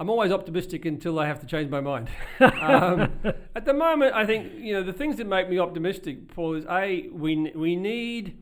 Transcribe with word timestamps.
I'm 0.00 0.08
always 0.10 0.30
optimistic 0.30 0.84
until 0.84 1.18
I 1.18 1.26
have 1.26 1.40
to 1.40 1.46
change 1.46 1.70
my 1.70 1.80
mind. 1.80 2.08
um, 2.40 3.12
at 3.56 3.64
the 3.64 3.74
moment, 3.74 4.14
I 4.14 4.24
think 4.24 4.52
you 4.54 4.72
know 4.72 4.84
the 4.84 4.92
things 4.92 5.16
that 5.16 5.26
make 5.26 5.50
me 5.50 5.58
optimistic, 5.58 6.32
Paul, 6.32 6.54
is 6.54 6.64
a 6.70 7.08
we 7.08 7.50
we 7.50 7.74
need 7.74 8.40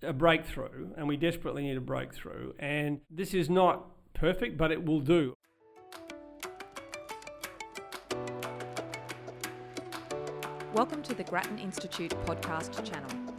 a 0.00 0.12
breakthrough, 0.12 0.90
and 0.96 1.08
we 1.08 1.16
desperately 1.16 1.64
need 1.64 1.76
a 1.76 1.80
breakthrough. 1.80 2.52
And 2.60 3.00
this 3.10 3.34
is 3.34 3.50
not 3.50 3.84
perfect, 4.14 4.56
but 4.56 4.70
it 4.70 4.84
will 4.84 5.00
do. 5.00 5.34
Welcome 10.72 11.02
to 11.02 11.14
the 11.16 11.24
Grattan 11.24 11.58
Institute 11.58 12.14
podcast 12.26 12.84
channel. 12.88 13.29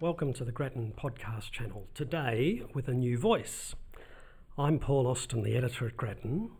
Welcome 0.00 0.32
to 0.32 0.46
the 0.46 0.50
Grattan 0.50 0.94
podcast 0.96 1.50
channel. 1.50 1.86
Today, 1.92 2.62
with 2.72 2.88
a 2.88 2.94
new 2.94 3.18
voice. 3.18 3.74
I'm 4.56 4.78
Paul 4.78 5.06
Austin, 5.06 5.42
the 5.42 5.54
editor 5.58 5.86
at 5.86 5.98
Grattan, 5.98 6.52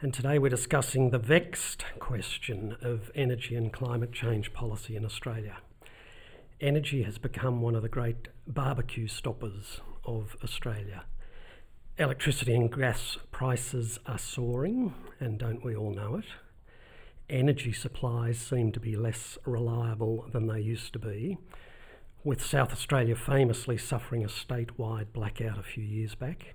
and 0.00 0.14
today 0.14 0.38
we're 0.38 0.48
discussing 0.48 1.10
the 1.10 1.18
vexed 1.18 1.84
question 1.98 2.76
of 2.80 3.10
energy 3.16 3.56
and 3.56 3.72
climate 3.72 4.12
change 4.12 4.52
policy 4.52 4.94
in 4.94 5.04
Australia. 5.04 5.56
Energy 6.60 7.02
has 7.02 7.18
become 7.18 7.62
one 7.62 7.74
of 7.74 7.82
the 7.82 7.88
great 7.88 8.28
barbecue 8.46 9.08
stoppers 9.08 9.80
of 10.04 10.36
Australia. 10.44 11.02
Electricity 11.98 12.54
and 12.54 12.72
gas 12.72 13.18
prices 13.32 13.98
are 14.06 14.18
soaring, 14.18 14.94
and 15.18 15.36
don't 15.36 15.64
we 15.64 15.74
all 15.74 15.92
know 15.92 16.14
it? 16.14 16.26
Energy 17.28 17.72
supplies 17.72 18.38
seem 18.38 18.70
to 18.70 18.78
be 18.78 18.94
less 18.94 19.36
reliable 19.44 20.28
than 20.32 20.46
they 20.46 20.60
used 20.60 20.92
to 20.92 21.00
be 21.00 21.38
with 22.24 22.44
South 22.44 22.72
Australia 22.72 23.14
famously 23.14 23.78
suffering 23.78 24.24
a 24.24 24.28
statewide 24.28 25.12
blackout 25.12 25.58
a 25.58 25.62
few 25.62 25.84
years 25.84 26.14
back. 26.14 26.54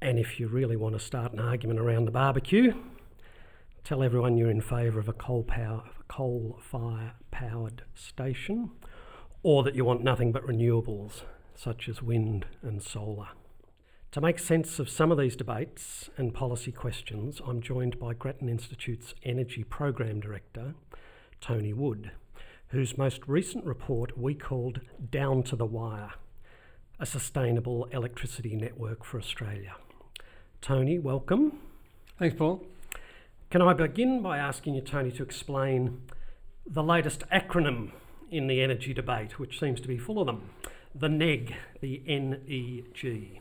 And 0.00 0.18
if 0.18 0.40
you 0.40 0.48
really 0.48 0.76
want 0.76 0.94
to 0.94 0.98
start 0.98 1.32
an 1.32 1.40
argument 1.40 1.78
around 1.78 2.06
the 2.06 2.10
barbecue, 2.10 2.74
tell 3.84 4.02
everyone 4.02 4.36
you're 4.36 4.50
in 4.50 4.60
favour 4.60 4.98
of 4.98 5.08
a 5.08 5.12
coal 5.12 5.42
power, 5.42 5.84
coal 6.08 6.58
fire 6.60 7.14
powered 7.30 7.82
station, 7.94 8.70
or 9.42 9.62
that 9.62 9.74
you 9.74 9.84
want 9.84 10.02
nothing 10.02 10.32
but 10.32 10.46
renewables 10.46 11.22
such 11.54 11.88
as 11.88 12.02
wind 12.02 12.46
and 12.62 12.82
solar. 12.82 13.28
To 14.12 14.20
make 14.20 14.38
sense 14.38 14.78
of 14.78 14.90
some 14.90 15.12
of 15.12 15.18
these 15.18 15.36
debates 15.36 16.10
and 16.16 16.34
policy 16.34 16.72
questions, 16.72 17.40
I'm 17.46 17.60
joined 17.60 17.98
by 17.98 18.14
Grattan 18.14 18.48
Institute's 18.48 19.14
Energy 19.22 19.64
Program 19.64 20.20
Director, 20.20 20.74
Tony 21.40 21.72
Wood 21.72 22.10
whose 22.72 22.96
most 22.96 23.20
recent 23.26 23.66
report 23.66 24.16
we 24.16 24.34
called 24.34 24.80
Down 25.10 25.42
to 25.42 25.54
the 25.54 25.66
Wire 25.66 26.12
A 26.98 27.04
Sustainable 27.04 27.84
Electricity 27.92 28.56
Network 28.56 29.04
for 29.04 29.18
Australia. 29.18 29.76
Tony, 30.62 30.98
welcome. 30.98 31.58
Thanks, 32.18 32.34
Paul. 32.34 32.64
Can 33.50 33.60
I 33.60 33.74
begin 33.74 34.22
by 34.22 34.38
asking 34.38 34.74
you, 34.74 34.80
Tony, 34.80 35.12
to 35.12 35.22
explain 35.22 36.00
the 36.66 36.82
latest 36.82 37.24
acronym 37.28 37.90
in 38.30 38.46
the 38.46 38.62
energy 38.62 38.94
debate, 38.94 39.38
which 39.38 39.60
seems 39.60 39.78
to 39.82 39.88
be 39.88 39.98
full 39.98 40.18
of 40.18 40.24
them? 40.24 40.48
The 40.94 41.10
NEG, 41.10 41.54
the 41.82 42.02
NEG. 42.06 43.40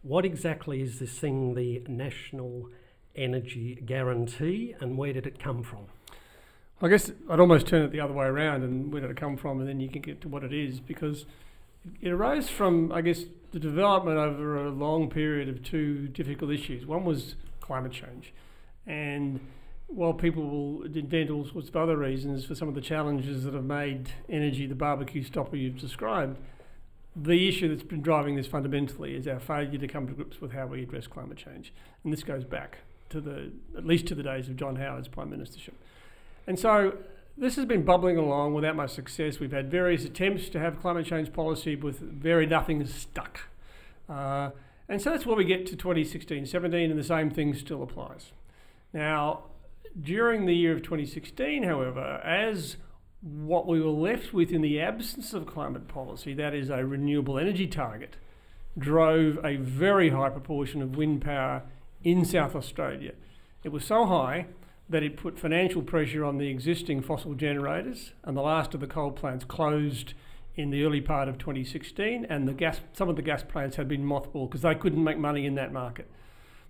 What 0.00 0.24
exactly 0.24 0.80
is 0.80 0.98
this 0.98 1.18
thing, 1.18 1.54
the 1.54 1.84
National 1.88 2.70
Energy 3.14 3.82
Guarantee, 3.84 4.74
and 4.80 4.96
where 4.96 5.12
did 5.12 5.26
it 5.26 5.38
come 5.38 5.62
from? 5.62 5.88
I 6.82 6.88
guess 6.88 7.12
I'd 7.30 7.38
almost 7.38 7.68
turn 7.68 7.82
it 7.82 7.92
the 7.92 8.00
other 8.00 8.12
way 8.12 8.26
around 8.26 8.64
and 8.64 8.92
where 8.92 9.00
did 9.00 9.10
it 9.10 9.16
come 9.16 9.36
from, 9.36 9.60
and 9.60 9.68
then 9.68 9.78
you 9.78 9.88
can 9.88 10.02
get 10.02 10.20
to 10.22 10.28
what 10.28 10.42
it 10.42 10.52
is 10.52 10.80
because 10.80 11.26
it 12.00 12.10
arose 12.10 12.48
from, 12.48 12.90
I 12.90 13.02
guess, 13.02 13.24
the 13.52 13.60
development 13.60 14.18
over 14.18 14.66
a 14.66 14.70
long 14.70 15.08
period 15.08 15.48
of 15.48 15.62
two 15.62 16.08
difficult 16.08 16.50
issues. 16.50 16.84
One 16.84 17.04
was 17.04 17.36
climate 17.60 17.92
change, 17.92 18.32
and 18.84 19.38
while 19.86 20.12
people 20.12 20.42
will 20.42 20.82
invent 20.84 21.30
all 21.30 21.44
sorts 21.44 21.68
of 21.68 21.76
other 21.76 21.96
reasons 21.96 22.46
for 22.46 22.56
some 22.56 22.66
of 22.66 22.74
the 22.74 22.80
challenges 22.80 23.44
that 23.44 23.54
have 23.54 23.64
made 23.64 24.10
energy 24.28 24.66
the 24.66 24.74
barbecue 24.74 25.22
stopper 25.22 25.54
you've 25.54 25.78
described, 25.78 26.36
the 27.14 27.46
issue 27.46 27.68
that's 27.68 27.86
been 27.86 28.02
driving 28.02 28.34
this 28.34 28.48
fundamentally 28.48 29.14
is 29.14 29.28
our 29.28 29.38
failure 29.38 29.78
to 29.78 29.86
come 29.86 30.08
to 30.08 30.14
grips 30.14 30.40
with 30.40 30.50
how 30.50 30.66
we 30.66 30.82
address 30.82 31.06
climate 31.06 31.38
change, 31.38 31.72
and 32.02 32.12
this 32.12 32.24
goes 32.24 32.42
back 32.42 32.78
to 33.10 33.20
the 33.20 33.52
at 33.76 33.86
least 33.86 34.06
to 34.08 34.16
the 34.16 34.22
days 34.24 34.48
of 34.48 34.56
John 34.56 34.74
Howard's 34.74 35.06
prime 35.06 35.30
ministership. 35.30 35.74
And 36.46 36.58
so 36.58 36.98
this 37.36 37.56
has 37.56 37.64
been 37.64 37.84
bubbling 37.84 38.16
along 38.16 38.54
without 38.54 38.76
much 38.76 38.90
success. 38.90 39.40
We've 39.40 39.52
had 39.52 39.70
various 39.70 40.04
attempts 40.04 40.48
to 40.50 40.58
have 40.58 40.80
climate 40.80 41.06
change 41.06 41.32
policy 41.32 41.76
with 41.76 41.98
very 42.00 42.46
nothing 42.46 42.84
stuck. 42.86 43.48
Uh, 44.08 44.50
and 44.88 45.00
so 45.00 45.10
that's 45.10 45.24
where 45.24 45.36
we 45.36 45.44
get 45.44 45.66
to 45.66 45.76
2016 45.76 46.46
17, 46.46 46.90
and 46.90 46.98
the 46.98 47.04
same 47.04 47.30
thing 47.30 47.54
still 47.54 47.82
applies. 47.82 48.32
Now, 48.92 49.44
during 50.00 50.46
the 50.46 50.54
year 50.54 50.72
of 50.72 50.82
2016, 50.82 51.62
however, 51.62 52.20
as 52.24 52.76
what 53.22 53.66
we 53.66 53.80
were 53.80 53.90
left 53.90 54.34
with 54.34 54.50
in 54.50 54.62
the 54.62 54.80
absence 54.80 55.32
of 55.32 55.46
climate 55.46 55.88
policy, 55.88 56.34
that 56.34 56.54
is 56.54 56.68
a 56.68 56.84
renewable 56.84 57.38
energy 57.38 57.66
target, 57.66 58.16
drove 58.76 59.38
a 59.44 59.56
very 59.56 60.10
high 60.10 60.28
proportion 60.28 60.82
of 60.82 60.96
wind 60.96 61.22
power 61.22 61.62
in 62.02 62.24
South 62.24 62.56
Australia. 62.56 63.12
It 63.62 63.70
was 63.70 63.84
so 63.84 64.06
high 64.06 64.46
that 64.88 65.02
it 65.02 65.16
put 65.16 65.38
financial 65.38 65.82
pressure 65.82 66.24
on 66.24 66.38
the 66.38 66.48
existing 66.48 67.02
fossil 67.02 67.34
generators, 67.34 68.12
and 68.24 68.36
the 68.36 68.42
last 68.42 68.74
of 68.74 68.80
the 68.80 68.86
coal 68.86 69.10
plants 69.10 69.44
closed 69.44 70.14
in 70.54 70.70
the 70.70 70.84
early 70.84 71.00
part 71.00 71.28
of 71.28 71.38
2016, 71.38 72.26
and 72.28 72.46
the 72.46 72.52
gas, 72.52 72.80
some 72.92 73.08
of 73.08 73.16
the 73.16 73.22
gas 73.22 73.42
plants 73.42 73.76
had 73.76 73.88
been 73.88 74.04
mothballed 74.04 74.50
because 74.50 74.62
they 74.62 74.74
couldn't 74.74 75.02
make 75.02 75.18
money 75.18 75.46
in 75.46 75.54
that 75.54 75.72
market. 75.72 76.10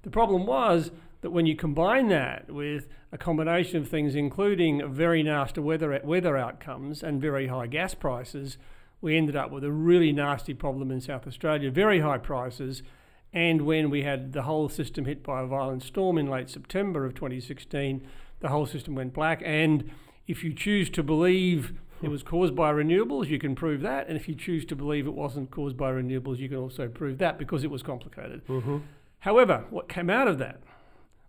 The 0.03 0.11
problem 0.11 0.47
was 0.47 0.91
that 1.23 1.31
when 1.31 1.47
you 1.47 1.57
combine 1.57 2.09
that 2.09 2.51
with 2.51 2.89
a 3.13 3.19
combination 3.19 3.79
of 3.79 3.89
things, 3.89 4.15
including 4.15 4.93
very 4.93 5.23
nasty 5.23 5.61
weather, 5.61 6.01
weather 6.05 6.37
outcomes 6.37 7.03
and 7.03 7.21
very 7.21 7.47
high 7.49 7.67
gas 7.67 7.95
prices, 7.95 8.59
we 9.01 9.17
ended 9.17 9.35
up 9.35 9.51
with 9.51 9.65
a 9.65 9.73
really 9.73 10.13
nasty 10.13 10.55
problem 10.55 10.91
in 10.91 11.01
South 11.01 11.27
Australia. 11.27 11.71
Very 11.71 12.01
high 12.01 12.19
prices 12.19 12.83
and 13.33 13.63
when 13.63 13.91
we 13.91 14.03
had 14.03 14.33
the 14.33 14.43
whole 14.43 14.69
system 14.69 15.07
hit 15.07 15.23
by 15.23 15.41
a 15.41 15.47
violent 15.47 15.83
storm 15.83 16.19
in 16.19 16.27
late 16.27 16.51
September 16.51 17.07
of 17.07 17.15
2016, 17.15 18.07
the 18.41 18.49
whole 18.49 18.67
system 18.67 18.95
went 18.95 19.15
black. 19.15 19.43
And 19.45 19.91
if 20.27 20.45
you 20.45 20.53
choose 20.53 20.91
to 20.91 21.03
believe 21.03 21.73
it 22.03 22.09
was 22.09 22.23
caused 22.23 22.55
by 22.55 22.73
renewables, 22.73 23.29
you 23.29 23.39
can 23.39 23.55
prove 23.55 23.81
that. 23.83 24.09
And 24.09 24.17
if 24.17 24.29
you 24.29 24.35
choose 24.35 24.65
to 24.67 24.77
believe 24.77 25.07
it 25.07 25.15
wasn't 25.15 25.51
caused 25.51 25.77
by 25.77 25.91
renewables, 25.91 26.39
you 26.39 26.49
can 26.49 26.59
also 26.59 26.89
prove 26.89 27.19
that 27.19 27.39
because 27.39 27.65
it 27.65 27.71
was 27.71 27.83
complicated. 27.83 28.47
Mm-hmm. 28.47 28.79
However, 29.21 29.65
what 29.71 29.89
came 29.89 30.11
out 30.11 30.29
of 30.29 30.39
that? 30.39 30.61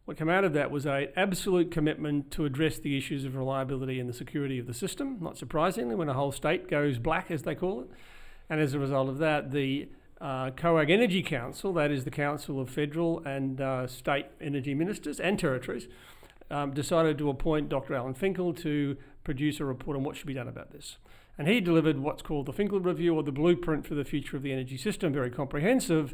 What 0.05 0.17
came 0.17 0.29
out 0.29 0.43
of 0.43 0.51
that 0.53 0.69
was 0.71 0.85
an 0.85 1.07
absolute 1.15 1.71
commitment 1.71 2.31
to 2.31 2.43
address 2.43 2.77
the 2.77 2.97
issues 2.97 3.23
of 3.23 3.35
reliability 3.35 3.99
and 4.01 4.09
the 4.09 4.13
security 4.13 4.59
of 4.59 4.67
the 4.67 4.73
system, 4.73 5.17
not 5.21 5.37
surprisingly, 5.37 5.95
when 5.95 6.09
a 6.09 6.13
whole 6.13 6.33
state 6.33 6.69
goes 6.69 6.97
black, 6.97 7.31
as 7.31 7.43
they 7.43 7.55
call 7.55 7.81
it. 7.81 7.89
And 8.49 8.59
as 8.59 8.73
a 8.73 8.79
result 8.79 9.07
of 9.07 9.19
that, 9.19 9.51
the 9.51 9.87
uh, 10.23 10.51
COAG 10.51 10.89
Energy 10.89 11.21
Council, 11.21 11.73
that 11.73 11.91
is 11.91 12.05
the 12.05 12.11
Council 12.11 12.61
of 12.61 12.69
Federal 12.69 13.21
and 13.25 13.59
uh, 13.59 13.85
State 13.87 14.27
Energy 14.39 14.73
Ministers 14.73 15.19
and 15.19 15.37
Territories, 15.37 15.89
um, 16.49 16.71
decided 16.73 17.17
to 17.17 17.29
appoint 17.29 17.67
Dr. 17.67 17.93
Alan 17.93 18.13
Finkel 18.13 18.53
to 18.53 18.95
produce 19.25 19.59
a 19.59 19.65
report 19.65 19.97
on 19.97 20.03
what 20.03 20.15
should 20.15 20.27
be 20.27 20.33
done 20.33 20.47
about 20.47 20.71
this. 20.71 20.97
And 21.37 21.49
he 21.49 21.59
delivered 21.59 21.99
what's 21.99 22.21
called 22.21 22.45
the 22.45 22.53
Finkel 22.53 22.79
Review 22.79 23.13
or 23.15 23.23
the 23.23 23.33
Blueprint 23.33 23.85
for 23.85 23.95
the 23.95 24.05
Future 24.05 24.37
of 24.37 24.43
the 24.43 24.53
Energy 24.53 24.77
System, 24.77 25.11
very 25.11 25.29
comprehensive, 25.29 26.13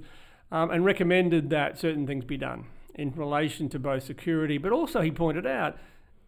um, 0.52 0.72
and 0.72 0.84
recommended 0.84 1.52
that 1.52 1.78
certain 1.78 2.08
things 2.08 2.26
be 2.26 2.38
done 2.38 2.66
in 2.96 3.12
relation 3.12 3.70
to 3.70 3.78
both 3.78 4.04
security, 4.04 4.58
but 4.58 4.72
also 4.72 5.02
he 5.02 5.12
pointed 5.12 5.46
out, 5.46 5.78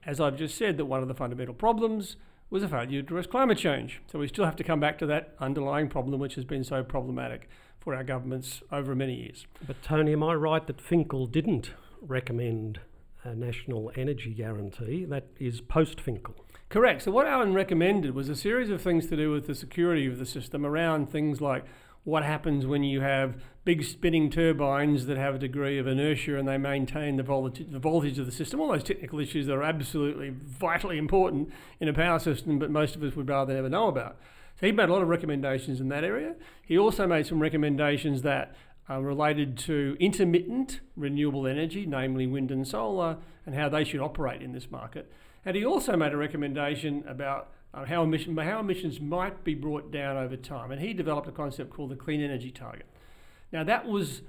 as 0.05 0.21
I've 0.21 0.37
just 0.37 0.55
said, 0.55 0.77
that 0.77 0.85
one 0.85 1.01
of 1.01 1.07
the 1.07 1.15
fundamental 1.15 1.55
problems 1.55 2.15
was 2.51 2.61
a 2.61 2.67
failure 2.67 2.89
to 2.89 2.99
address 2.99 3.25
climate 3.25 3.57
change. 3.57 4.01
So 4.11 4.19
we 4.19 4.27
still 4.27 4.45
have 4.45 4.57
to 4.57 4.63
come 4.63 4.79
back 4.79 4.99
to 4.99 5.05
that 5.07 5.33
underlying 5.39 5.89
problem 5.89 6.19
which 6.19 6.35
has 6.35 6.45
been 6.45 6.63
so 6.63 6.83
problematic 6.83 7.49
for 7.79 7.95
our 7.95 8.03
governments 8.03 8.61
over 8.71 8.93
many 8.93 9.15
years. 9.15 9.47
But 9.65 9.81
Tony, 9.81 10.11
am 10.13 10.21
I 10.21 10.35
right 10.35 10.67
that 10.67 10.79
Finkel 10.79 11.25
didn't 11.25 11.71
recommend 12.01 12.81
a 13.23 13.33
national 13.33 13.91
energy 13.95 14.33
guarantee? 14.33 15.05
That 15.05 15.27
is 15.39 15.61
post 15.61 15.99
Finkel. 15.99 16.35
Correct. 16.69 17.03
So 17.03 17.11
what 17.11 17.25
Alan 17.25 17.53
recommended 17.53 18.13
was 18.13 18.29
a 18.29 18.35
series 18.35 18.69
of 18.69 18.81
things 18.81 19.07
to 19.07 19.15
do 19.15 19.31
with 19.31 19.47
the 19.47 19.55
security 19.55 20.05
of 20.05 20.19
the 20.19 20.25
system 20.25 20.65
around 20.65 21.09
things 21.09 21.41
like 21.41 21.65
what 22.03 22.23
happens 22.23 22.65
when 22.65 22.83
you 22.83 23.01
have 23.01 23.35
big 23.63 23.83
spinning 23.83 24.29
turbines 24.29 25.05
that 25.05 25.17
have 25.17 25.35
a 25.35 25.37
degree 25.37 25.77
of 25.77 25.85
inertia 25.85 26.37
and 26.37 26.47
they 26.47 26.57
maintain 26.57 27.17
the 27.17 27.23
voltage, 27.23 27.67
the 27.69 27.79
voltage 27.79 28.17
of 28.17 28.25
the 28.25 28.31
system, 28.31 28.59
all 28.59 28.71
those 28.71 28.83
technical 28.83 29.19
issues 29.19 29.45
that 29.45 29.53
are 29.53 29.63
absolutely 29.63 30.29
vitally 30.29 30.97
important 30.97 31.51
in 31.79 31.87
a 31.87 31.93
power 31.93 32.17
system, 32.17 32.57
but 32.57 32.71
most 32.71 32.95
of 32.95 33.03
us 33.03 33.15
would 33.15 33.29
rather 33.29 33.53
never 33.53 33.69
know 33.69 33.87
about. 33.87 34.17
So 34.59 34.65
he 34.65 34.71
made 34.71 34.89
a 34.89 34.93
lot 34.93 35.03
of 35.03 35.07
recommendations 35.07 35.79
in 35.79 35.89
that 35.89 36.03
area. 36.03 36.35
He 36.65 36.77
also 36.77 37.05
made 37.05 37.27
some 37.27 37.39
recommendations 37.39 38.23
that 38.23 38.55
are 38.89 39.01
related 39.01 39.57
to 39.57 39.95
intermittent 39.99 40.79
renewable 40.95 41.45
energy, 41.45 41.85
namely 41.85 42.25
wind 42.25 42.51
and 42.51 42.67
solar, 42.67 43.17
and 43.45 43.55
how 43.55 43.69
they 43.69 43.83
should 43.83 44.01
operate 44.01 44.41
in 44.41 44.53
this 44.53 44.71
market. 44.71 45.11
And 45.45 45.55
he 45.55 45.63
also 45.63 45.95
made 45.95 46.13
a 46.13 46.17
recommendation 46.17 47.03
about 47.07 47.51
uh, 47.73 47.85
how, 47.85 48.03
emission, 48.03 48.35
how 48.37 48.59
emissions 48.59 48.99
might 48.99 49.43
be 49.43 49.53
brought 49.53 49.91
down 49.91 50.17
over 50.17 50.35
time. 50.35 50.71
And 50.71 50.81
he 50.81 50.93
developed 50.93 51.27
a 51.27 51.31
concept 51.31 51.71
called 51.71 51.91
the 51.91 51.95
clean 51.95 52.21
energy 52.21 52.51
target. 52.51 52.85
Now, 53.51 53.63
that 53.63 53.87
was 53.87 54.21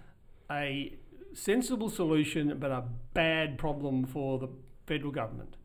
a 0.51 0.97
sensible 1.35 1.89
solution, 1.89 2.57
but 2.59 2.71
a 2.71 2.85
bad 3.15 3.59
problem 3.59 4.05
for 4.05 4.39
the 4.39 4.49
federal 4.87 5.13
government 5.13 5.57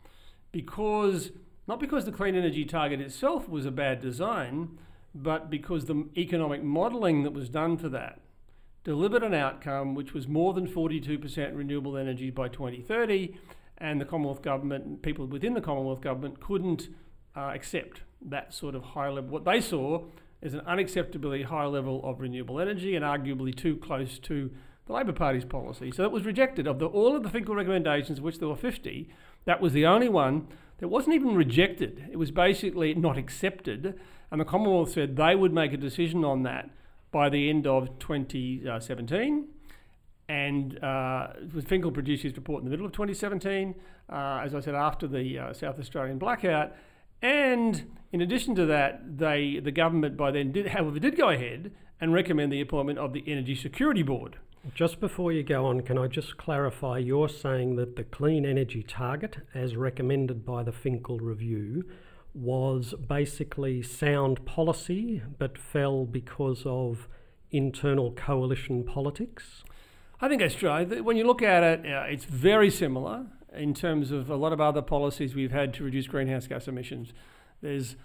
because 0.52 1.32
not 1.68 1.80
because 1.80 2.06
the 2.06 2.12
clean 2.12 2.36
energy 2.36 2.64
target 2.64 3.02
itself 3.02 3.50
was 3.50 3.66
a 3.66 3.72
bad 3.72 4.02
design, 4.02 4.78
but 5.14 5.50
because 5.50 5.86
the 5.86 6.08
economic 6.16 6.64
modelling 6.64 7.24
that 7.24 7.34
was 7.34 7.50
done 7.50 7.78
for 7.78 7.90
that 7.90 8.22
delivered 8.84 9.22
an 9.22 9.34
outcome 9.34 9.94
which 9.94 10.14
was 10.14 10.28
more 10.30 10.54
than 10.54 10.66
42% 10.66 11.56
renewable 11.56 11.98
energy 11.98 12.30
by 12.30 12.48
2030, 12.48 13.36
and 13.80 14.00
the 14.00 14.06
Commonwealth 14.06 14.42
Government, 14.42 15.02
people 15.02 15.26
within 15.28 15.54
the 15.54 15.62
Commonwealth 15.62 16.02
Government, 16.02 16.40
couldn't 16.40 16.90
uh, 17.36 17.52
accept 17.54 18.02
that 18.22 18.54
sort 18.54 18.76
of 18.76 18.84
high 18.84 19.10
level. 19.10 19.30
What 19.30 19.46
they 19.46 19.62
saw 19.62 20.06
is 20.42 20.54
an 20.54 20.62
unacceptably 20.62 21.46
high 21.46 21.66
level 21.66 22.02
of 22.04 22.20
renewable 22.20 22.60
energy 22.60 22.96
and 22.96 23.04
arguably 23.04 23.56
too 23.56 23.78
close 23.78 24.20
to 24.20 24.52
the 24.86 24.94
Labor 24.94 25.14
Party's 25.14 25.46
policy. 25.46 25.92
So 25.92 26.04
it 26.04 26.12
was 26.12 26.26
rejected. 26.26 26.68
Of 26.68 26.80
the, 26.80 26.86
all 26.86 27.16
of 27.16 27.24
the 27.24 27.30
Finkel 27.30 27.56
recommendations, 27.56 28.22
which 28.22 28.40
there 28.40 28.48
were 28.48 28.56
50, 28.56 29.10
that 29.46 29.62
was 29.62 29.74
the 29.74 29.86
only 29.86 30.10
one 30.10 30.48
that 30.80 30.88
wasn't 30.88 31.16
even 31.16 31.36
rejected. 31.36 32.08
It 32.12 32.18
was 32.18 32.32
basically 32.32 32.94
not 32.94 33.18
accepted. 33.18 34.00
And 34.32 34.40
the 34.40 34.46
Commonwealth 34.46 34.92
said 34.92 35.16
they 35.16 35.36
would 35.36 35.54
make 35.54 35.74
a 35.74 35.78
decision 35.78 36.24
on 36.24 36.44
that 36.44 36.70
by 37.12 37.30
the 37.30 37.50
end 37.50 37.66
of 37.66 38.00
2017. 38.00 39.48
And 40.30 40.84
uh, 40.84 41.28
Finkel 41.66 41.92
produced 41.92 42.24
his 42.24 42.36
report 42.36 42.62
in 42.62 42.66
the 42.66 42.72
middle 42.72 42.86
of 42.86 42.92
2017, 42.92 43.76
uh, 44.10 44.42
as 44.44 44.54
I 44.54 44.60
said, 44.60 44.76
after 44.76 45.08
the 45.08 45.40
uh, 45.40 45.54
South 45.54 45.80
Australian 45.80 46.18
blackout. 46.18 46.74
And 47.22 47.98
in 48.12 48.22
addition 48.22 48.56
to 48.56 48.66
that, 48.68 49.18
they, 49.18 49.60
the 49.60 49.72
government 49.72 50.18
by 50.18 50.32
then 50.32 50.52
did, 50.52 50.68
however, 50.68 51.00
did 51.00 51.18
go 51.18 51.30
ahead 51.30 51.72
and 52.00 52.14
recommend 52.14 52.52
the 52.52 52.62
appointment 52.62 53.00
of 53.00 53.14
the 53.14 53.24
Energy 53.28 53.56
Security 53.56 54.04
Board. 54.04 54.38
Just 54.74 55.00
before 55.00 55.32
you 55.32 55.44
go 55.44 55.66
on, 55.66 55.82
can 55.82 55.98
I 55.98 56.08
just 56.08 56.38
clarify? 56.38 56.98
You're 56.98 57.30
saying 57.30 57.78
that 57.78 57.96
the 57.96 58.04
clean 58.04 58.46
energy 58.46 58.84
target, 58.84 59.38
as 59.54 59.76
recommended 59.76 60.46
by 60.46 60.64
the 60.64 60.72
Finkel 60.72 61.20
Review, 61.20 61.86
was 62.34 62.94
basically 63.08 63.82
sound 63.82 64.46
policy 64.46 65.22
but 65.40 65.58
fell 65.58 66.06
because 66.06 66.64
of 66.66 67.08
internal 67.50 68.12
coalition 68.12 68.84
politics? 68.84 69.64
I 70.20 70.28
think 70.28 70.42
that's 70.42 70.56
true. 70.56 70.70
When 71.02 71.18
you 71.18 71.26
look 71.26 71.42
at 71.42 71.64
it, 71.64 71.86
uh, 71.86 72.06
it's 72.08 72.26
very 72.26 72.70
similar 72.70 73.28
in 73.58 73.74
terms 73.74 74.12
of 74.12 74.30
a 74.30 74.36
lot 74.36 74.54
of 74.54 74.62
other 74.62 74.82
policies 74.82 75.36
we've 75.36 75.52
had 75.52 75.74
to 75.76 75.84
reduce 75.84 76.08
greenhouse 76.08 76.48
gas 76.48 76.68
emissions. 76.68 77.14
There's 77.62 77.96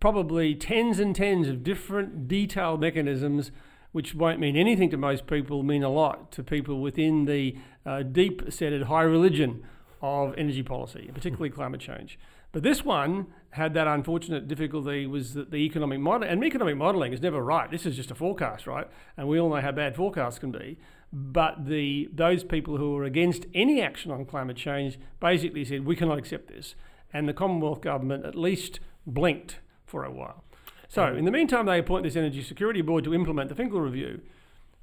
probably 0.00 0.54
tens 0.54 0.98
and 0.98 1.14
tens 1.14 1.48
of 1.48 1.62
different 1.62 2.26
detailed 2.28 2.80
mechanisms 2.80 3.52
which 3.92 4.14
won't 4.14 4.40
mean 4.40 4.56
anything 4.56 4.90
to 4.90 4.96
most 4.96 5.26
people, 5.26 5.62
mean 5.62 5.82
a 5.82 5.88
lot 5.88 6.32
to 6.32 6.42
people 6.42 6.80
within 6.80 7.26
the 7.26 7.56
uh, 7.84 8.02
deep 8.02 8.50
setted 8.50 8.84
high 8.84 9.02
religion 9.02 9.62
of 10.00 10.34
energy 10.36 10.62
policy, 10.62 11.10
particularly 11.14 11.50
climate 11.50 11.80
change. 11.80 12.18
But 12.52 12.62
this 12.62 12.84
one 12.84 13.28
had 13.50 13.74
that 13.74 13.86
unfortunate 13.86 14.48
difficulty 14.48 15.06
was 15.06 15.34
that 15.34 15.50
the 15.50 15.58
economic 15.58 16.00
model 16.00 16.28
and 16.28 16.42
economic 16.42 16.76
modelling 16.76 17.12
is 17.12 17.20
never 17.20 17.42
right. 17.42 17.70
This 17.70 17.86
is 17.86 17.96
just 17.96 18.10
a 18.10 18.14
forecast, 18.14 18.66
right? 18.66 18.88
And 19.16 19.28
we 19.28 19.38
all 19.38 19.50
know 19.50 19.60
how 19.60 19.72
bad 19.72 19.94
forecasts 19.94 20.38
can 20.38 20.52
be. 20.52 20.78
But 21.12 21.66
the 21.66 22.08
those 22.12 22.42
people 22.42 22.78
who 22.78 22.94
were 22.94 23.04
against 23.04 23.46
any 23.54 23.82
action 23.82 24.10
on 24.10 24.24
climate 24.24 24.56
change 24.56 24.98
basically 25.20 25.64
said 25.64 25.84
we 25.84 25.96
cannot 25.96 26.18
accept 26.18 26.48
this, 26.48 26.74
and 27.12 27.28
the 27.28 27.34
Commonwealth 27.34 27.82
government 27.82 28.24
at 28.24 28.34
least 28.34 28.80
blinked 29.06 29.58
for 29.84 30.04
a 30.04 30.10
while. 30.10 30.44
So 30.88 31.14
in 31.14 31.24
the 31.24 31.30
meantime, 31.30 31.66
they 31.66 31.78
appoint 31.78 32.04
this 32.04 32.16
Energy 32.16 32.42
Security 32.42 32.82
Board 32.82 33.04
to 33.04 33.14
implement 33.14 33.48
the 33.48 33.54
Finkel 33.54 33.80
Review. 33.80 34.20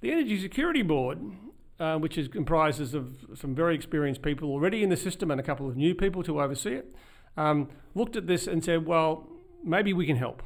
The 0.02 0.12
Energy 0.12 0.40
Security 0.40 0.82
Board 0.82 1.20
uh, 1.80 1.98
which 1.98 2.18
is 2.18 2.28
comprises 2.28 2.94
of 2.94 3.16
some 3.36 3.56
very 3.56 3.74
experienced 3.74 4.22
people 4.22 4.50
already 4.50 4.84
in 4.84 4.90
the 4.90 4.98
system 4.98 5.32
and 5.32 5.40
a 5.40 5.44
couple 5.44 5.68
of 5.68 5.78
new 5.78 5.96
people 5.96 6.22
to 6.24 6.42
oversee 6.42 6.74
it, 6.74 6.94
um, 7.38 7.70
looked 7.96 8.16
at 8.16 8.28
this 8.28 8.48
and 8.48 8.64
said, 8.64 8.86
well, 8.86 9.28
maybe 9.64 9.94
we 9.94 10.06
can 10.06 10.18
help. 10.18 10.44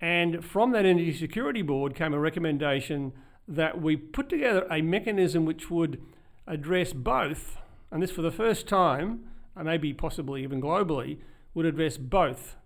And 0.00 0.44
from 0.44 0.72
that 0.72 0.84
Energy 0.84 1.14
Security 1.14 1.62
Board 1.62 1.94
came 1.94 2.12
a 2.12 2.18
recommendation 2.18 3.12
that 3.46 3.80
we 3.80 3.96
put 3.96 4.28
together 4.28 4.66
a 4.70 4.82
mechanism 4.82 5.44
which 5.44 5.70
would 5.70 6.00
address 6.46 6.92
both, 6.92 7.58
and 7.90 8.02
this 8.02 8.10
for 8.10 8.22
the 8.22 8.30
first 8.30 8.66
time, 8.66 9.24
and 9.56 9.66
maybe 9.66 9.92
possibly 9.92 10.42
even 10.42 10.60
globally, 10.60 11.18
would 11.54 11.66
address 11.66 11.96
both 11.96 12.56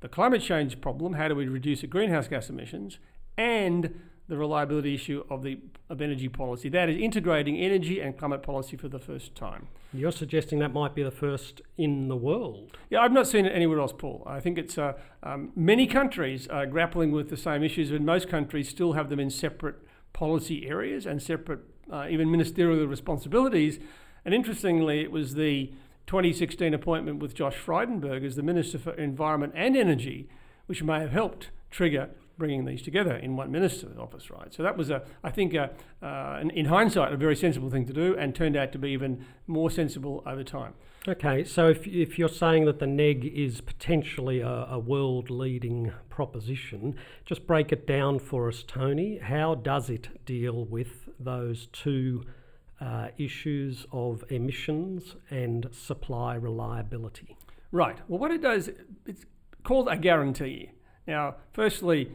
the 0.00 0.08
climate 0.08 0.42
change 0.42 0.80
problem, 0.80 1.14
how 1.14 1.28
do 1.28 1.34
we 1.34 1.46
reduce 1.46 1.82
the 1.82 1.86
greenhouse 1.86 2.28
gas 2.28 2.48
emissions, 2.48 2.98
and 3.36 4.00
the 4.30 4.36
reliability 4.36 4.94
issue 4.94 5.24
of 5.28 5.42
the 5.42 5.58
of 5.90 6.00
energy 6.00 6.28
policy. 6.28 6.68
That 6.68 6.88
is 6.88 6.96
integrating 6.96 7.58
energy 7.58 8.00
and 8.00 8.16
climate 8.16 8.42
policy 8.42 8.76
for 8.76 8.88
the 8.88 9.00
first 9.00 9.34
time. 9.34 9.66
You're 9.92 10.12
suggesting 10.12 10.60
that 10.60 10.72
might 10.72 10.94
be 10.94 11.02
the 11.02 11.10
first 11.10 11.60
in 11.76 12.06
the 12.06 12.16
world. 12.16 12.78
Yeah, 12.90 13.00
I've 13.00 13.12
not 13.12 13.26
seen 13.26 13.44
it 13.44 13.50
anywhere 13.50 13.80
else, 13.80 13.92
Paul. 13.92 14.22
I 14.24 14.38
think 14.38 14.56
it's 14.56 14.78
uh, 14.78 14.92
um, 15.24 15.50
many 15.56 15.88
countries 15.88 16.46
are 16.46 16.64
grappling 16.64 17.10
with 17.10 17.28
the 17.28 17.36
same 17.36 17.64
issues, 17.64 17.90
and 17.90 18.06
most 18.06 18.28
countries 18.28 18.68
still 18.68 18.92
have 18.92 19.10
them 19.10 19.18
in 19.18 19.30
separate 19.30 19.76
policy 20.12 20.66
areas 20.66 21.06
and 21.06 21.22
separate, 21.22 21.60
uh, 21.90 22.06
even 22.08 22.30
ministerial 22.30 22.86
responsibilities. 22.86 23.78
And 24.24 24.34
interestingly, 24.34 25.00
it 25.00 25.10
was 25.10 25.34
the 25.34 25.72
2016 26.06 26.74
appointment 26.74 27.20
with 27.20 27.34
Josh 27.34 27.56
Frydenberg 27.56 28.24
as 28.24 28.36
the 28.36 28.42
Minister 28.42 28.78
for 28.78 28.92
Environment 28.92 29.52
and 29.56 29.76
Energy, 29.76 30.28
which 30.66 30.82
may 30.82 31.00
have 31.00 31.12
helped 31.12 31.50
trigger 31.70 32.10
bringing 32.40 32.64
these 32.64 32.82
together 32.82 33.14
in 33.14 33.36
one 33.36 33.52
minister's 33.52 33.96
office, 33.98 34.30
right? 34.30 34.52
So 34.52 34.62
that 34.62 34.76
was, 34.76 34.90
a, 34.90 35.02
I 35.22 35.30
think, 35.30 35.54
a, 35.54 35.70
uh, 36.02 36.42
in 36.52 36.64
hindsight, 36.64 37.12
a 37.12 37.16
very 37.16 37.36
sensible 37.36 37.70
thing 37.70 37.86
to 37.86 37.92
do 37.92 38.16
and 38.16 38.34
turned 38.34 38.56
out 38.56 38.72
to 38.72 38.78
be 38.78 38.90
even 38.90 39.24
more 39.46 39.70
sensible 39.70 40.22
over 40.26 40.42
time. 40.42 40.72
Okay, 41.08 41.44
so 41.44 41.68
if, 41.70 41.86
if 41.86 42.18
you're 42.18 42.28
saying 42.28 42.66
that 42.66 42.78
the 42.78 42.86
NEG 42.86 43.24
is 43.24 43.62
potentially 43.62 44.40
a, 44.40 44.66
a 44.70 44.78
world 44.78 45.30
leading 45.30 45.92
proposition, 46.10 46.94
just 47.24 47.46
break 47.46 47.72
it 47.72 47.86
down 47.86 48.18
for 48.18 48.48
us, 48.48 48.62
Tony. 48.62 49.16
How 49.16 49.54
does 49.54 49.88
it 49.88 50.26
deal 50.26 50.66
with 50.66 51.08
those 51.18 51.68
two 51.72 52.24
uh, 52.82 53.08
issues 53.16 53.86
of 53.92 54.24
emissions 54.28 55.16
and 55.30 55.70
supply 55.72 56.34
reliability? 56.34 57.34
Right. 57.72 57.96
Well, 58.06 58.18
what 58.18 58.30
it 58.30 58.42
does, 58.42 58.68
it's 59.06 59.24
called 59.64 59.88
a 59.88 59.96
guarantee. 59.96 60.72
Now, 61.06 61.36
firstly, 61.54 62.10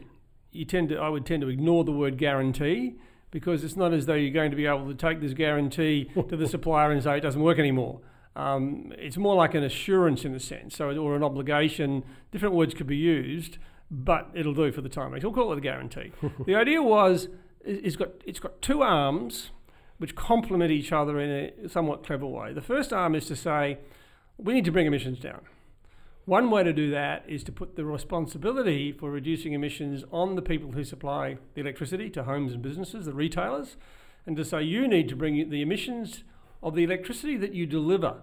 you 0.52 0.64
tend 0.64 0.90
to, 0.90 0.98
I 0.98 1.08
would 1.08 1.26
tend 1.26 1.42
to 1.42 1.48
ignore 1.48 1.82
the 1.82 1.90
word 1.90 2.18
guarantee 2.18 2.94
because 3.32 3.64
it's 3.64 3.76
not 3.76 3.92
as 3.92 4.06
though 4.06 4.14
you're 4.14 4.30
going 4.30 4.52
to 4.52 4.56
be 4.56 4.66
able 4.66 4.86
to 4.86 4.94
take 4.94 5.20
this 5.20 5.32
guarantee 5.32 6.08
to 6.28 6.36
the 6.36 6.46
supplier 6.48 6.92
and 6.92 7.02
say 7.02 7.16
it 7.16 7.22
doesn't 7.22 7.42
work 7.42 7.58
anymore. 7.58 8.00
Um, 8.36 8.92
it's 8.98 9.16
more 9.16 9.34
like 9.34 9.54
an 9.54 9.64
assurance 9.64 10.24
in 10.26 10.34
a 10.34 10.40
sense, 10.40 10.76
so 10.76 10.94
or 10.96 11.16
an 11.16 11.24
obligation. 11.24 12.04
Different 12.32 12.54
words 12.54 12.74
could 12.74 12.86
be 12.86 12.96
used, 12.96 13.56
but 13.90 14.30
it'll 14.34 14.54
do 14.54 14.70
for 14.70 14.82
the 14.82 14.90
time 14.90 15.10
being. 15.10 15.22
So 15.22 15.28
we'll 15.30 15.42
call 15.42 15.52
it 15.52 15.58
a 15.58 15.62
guarantee. 15.62 16.12
the 16.46 16.54
idea 16.54 16.82
was 16.82 17.28
it's 17.64 17.96
got 17.96 18.10
it's 18.26 18.38
got 18.38 18.60
two 18.60 18.82
arms 18.82 19.50
which 19.96 20.14
complement 20.14 20.70
each 20.70 20.92
other 20.92 21.18
in 21.18 21.50
a 21.64 21.68
somewhat 21.70 22.04
clever 22.04 22.26
way. 22.26 22.52
The 22.52 22.60
first 22.60 22.92
arm 22.92 23.14
is 23.14 23.24
to 23.26 23.36
say 23.36 23.78
we 24.36 24.52
need 24.52 24.66
to 24.66 24.72
bring 24.72 24.86
emissions 24.86 25.18
down. 25.18 25.40
One 26.26 26.50
way 26.50 26.62
to 26.64 26.72
do 26.72 26.90
that 26.90 27.24
is 27.26 27.42
to 27.44 27.52
put 27.52 27.76
the 27.76 27.86
responsibility 27.86 28.92
for 28.92 29.10
reducing 29.10 29.54
emissions 29.54 30.04
on 30.12 30.34
the 30.34 30.42
people 30.42 30.72
who 30.72 30.84
supply 30.84 31.38
the 31.54 31.62
electricity 31.62 32.10
to 32.10 32.24
homes 32.24 32.52
and 32.52 32.60
businesses, 32.60 33.06
the 33.06 33.14
retailers, 33.14 33.76
and 34.26 34.36
to 34.36 34.44
say 34.44 34.62
you 34.62 34.86
need 34.88 35.08
to 35.08 35.16
bring 35.16 35.48
the 35.48 35.62
emissions 35.62 36.24
of 36.66 36.74
the 36.74 36.82
electricity 36.82 37.36
that 37.36 37.54
you 37.54 37.64
deliver 37.64 38.16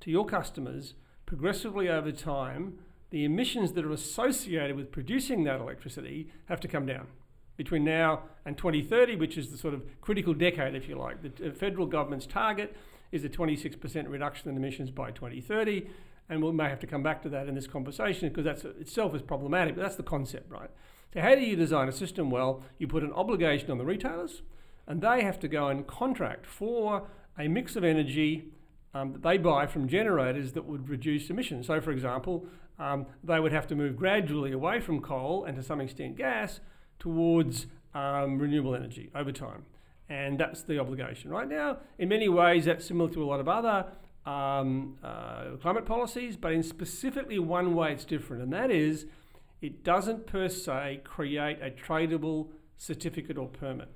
to 0.00 0.10
your 0.10 0.24
customers 0.24 0.94
progressively 1.26 1.86
over 1.86 2.10
time. 2.10 2.78
The 3.10 3.24
emissions 3.24 3.72
that 3.72 3.84
are 3.84 3.92
associated 3.92 4.74
with 4.74 4.90
producing 4.90 5.44
that 5.44 5.60
electricity 5.60 6.32
have 6.46 6.60
to 6.60 6.68
come 6.68 6.86
down 6.86 7.08
between 7.58 7.84
now 7.84 8.22
and 8.46 8.56
2030, 8.56 9.16
which 9.16 9.36
is 9.36 9.50
the 9.50 9.58
sort 9.58 9.74
of 9.74 9.82
critical 10.00 10.32
decade, 10.32 10.74
if 10.74 10.88
you 10.88 10.96
like. 10.96 11.20
The 11.20 11.50
uh, 11.50 11.52
federal 11.52 11.84
government's 11.84 12.26
target 12.26 12.74
is 13.12 13.22
a 13.22 13.28
26% 13.28 14.08
reduction 14.08 14.48
in 14.48 14.56
emissions 14.56 14.90
by 14.90 15.10
2030 15.10 15.86
and 16.30 16.42
we 16.42 16.52
may 16.52 16.70
have 16.70 16.80
to 16.80 16.86
come 16.86 17.02
back 17.02 17.20
to 17.22 17.28
that 17.28 17.48
in 17.48 17.54
this 17.54 17.66
conversation 17.66 18.28
because 18.28 18.44
that 18.44 18.64
itself 18.80 19.14
is 19.14 19.20
problematic, 19.20 19.74
but 19.74 19.82
that's 19.82 19.96
the 19.96 20.02
concept, 20.02 20.50
right? 20.50 20.70
So 21.12 21.20
how 21.20 21.34
do 21.34 21.40
you 21.42 21.56
design 21.56 21.88
a 21.88 21.92
system? 21.92 22.30
Well, 22.30 22.62
you 22.78 22.86
put 22.86 23.02
an 23.02 23.12
obligation 23.12 23.70
on 23.70 23.78
the 23.78 23.84
retailers, 23.84 24.42
and 24.86 25.02
they 25.02 25.22
have 25.22 25.40
to 25.40 25.48
go 25.48 25.66
and 25.66 25.86
contract 25.86 26.46
for 26.46 27.08
a 27.40 27.48
mix 27.48 27.76
of 27.76 27.84
energy 27.84 28.44
um, 28.94 29.12
that 29.12 29.22
they 29.22 29.38
buy 29.38 29.66
from 29.66 29.88
generators 29.88 30.52
that 30.52 30.64
would 30.66 30.88
reduce 30.88 31.30
emissions. 31.30 31.66
So, 31.66 31.80
for 31.80 31.90
example, 31.90 32.46
um, 32.78 33.06
they 33.22 33.40
would 33.40 33.52
have 33.52 33.66
to 33.68 33.74
move 33.74 33.96
gradually 33.96 34.52
away 34.52 34.80
from 34.80 35.00
coal 35.00 35.44
and 35.44 35.56
to 35.56 35.62
some 35.62 35.80
extent 35.80 36.16
gas 36.16 36.60
towards 36.98 37.66
um, 37.94 38.38
renewable 38.38 38.74
energy 38.74 39.10
over 39.14 39.32
time. 39.32 39.64
And 40.08 40.38
that's 40.38 40.62
the 40.62 40.78
obligation. 40.78 41.30
Right 41.30 41.48
now, 41.48 41.78
in 41.98 42.08
many 42.08 42.28
ways, 42.28 42.64
that's 42.64 42.84
similar 42.84 43.10
to 43.10 43.22
a 43.22 43.26
lot 43.26 43.40
of 43.40 43.48
other 43.48 43.86
um, 44.26 44.96
uh, 45.02 45.56
climate 45.62 45.86
policies, 45.86 46.36
but 46.36 46.52
in 46.52 46.62
specifically 46.62 47.38
one 47.38 47.74
way 47.74 47.92
it's 47.92 48.04
different, 48.04 48.42
and 48.42 48.52
that 48.52 48.70
is 48.70 49.06
it 49.62 49.84
doesn't 49.84 50.26
per 50.26 50.48
se 50.48 51.02
create 51.04 51.58
a 51.62 51.70
tradable 51.70 52.48
certificate 52.76 53.38
or 53.38 53.46
permit. 53.46 53.88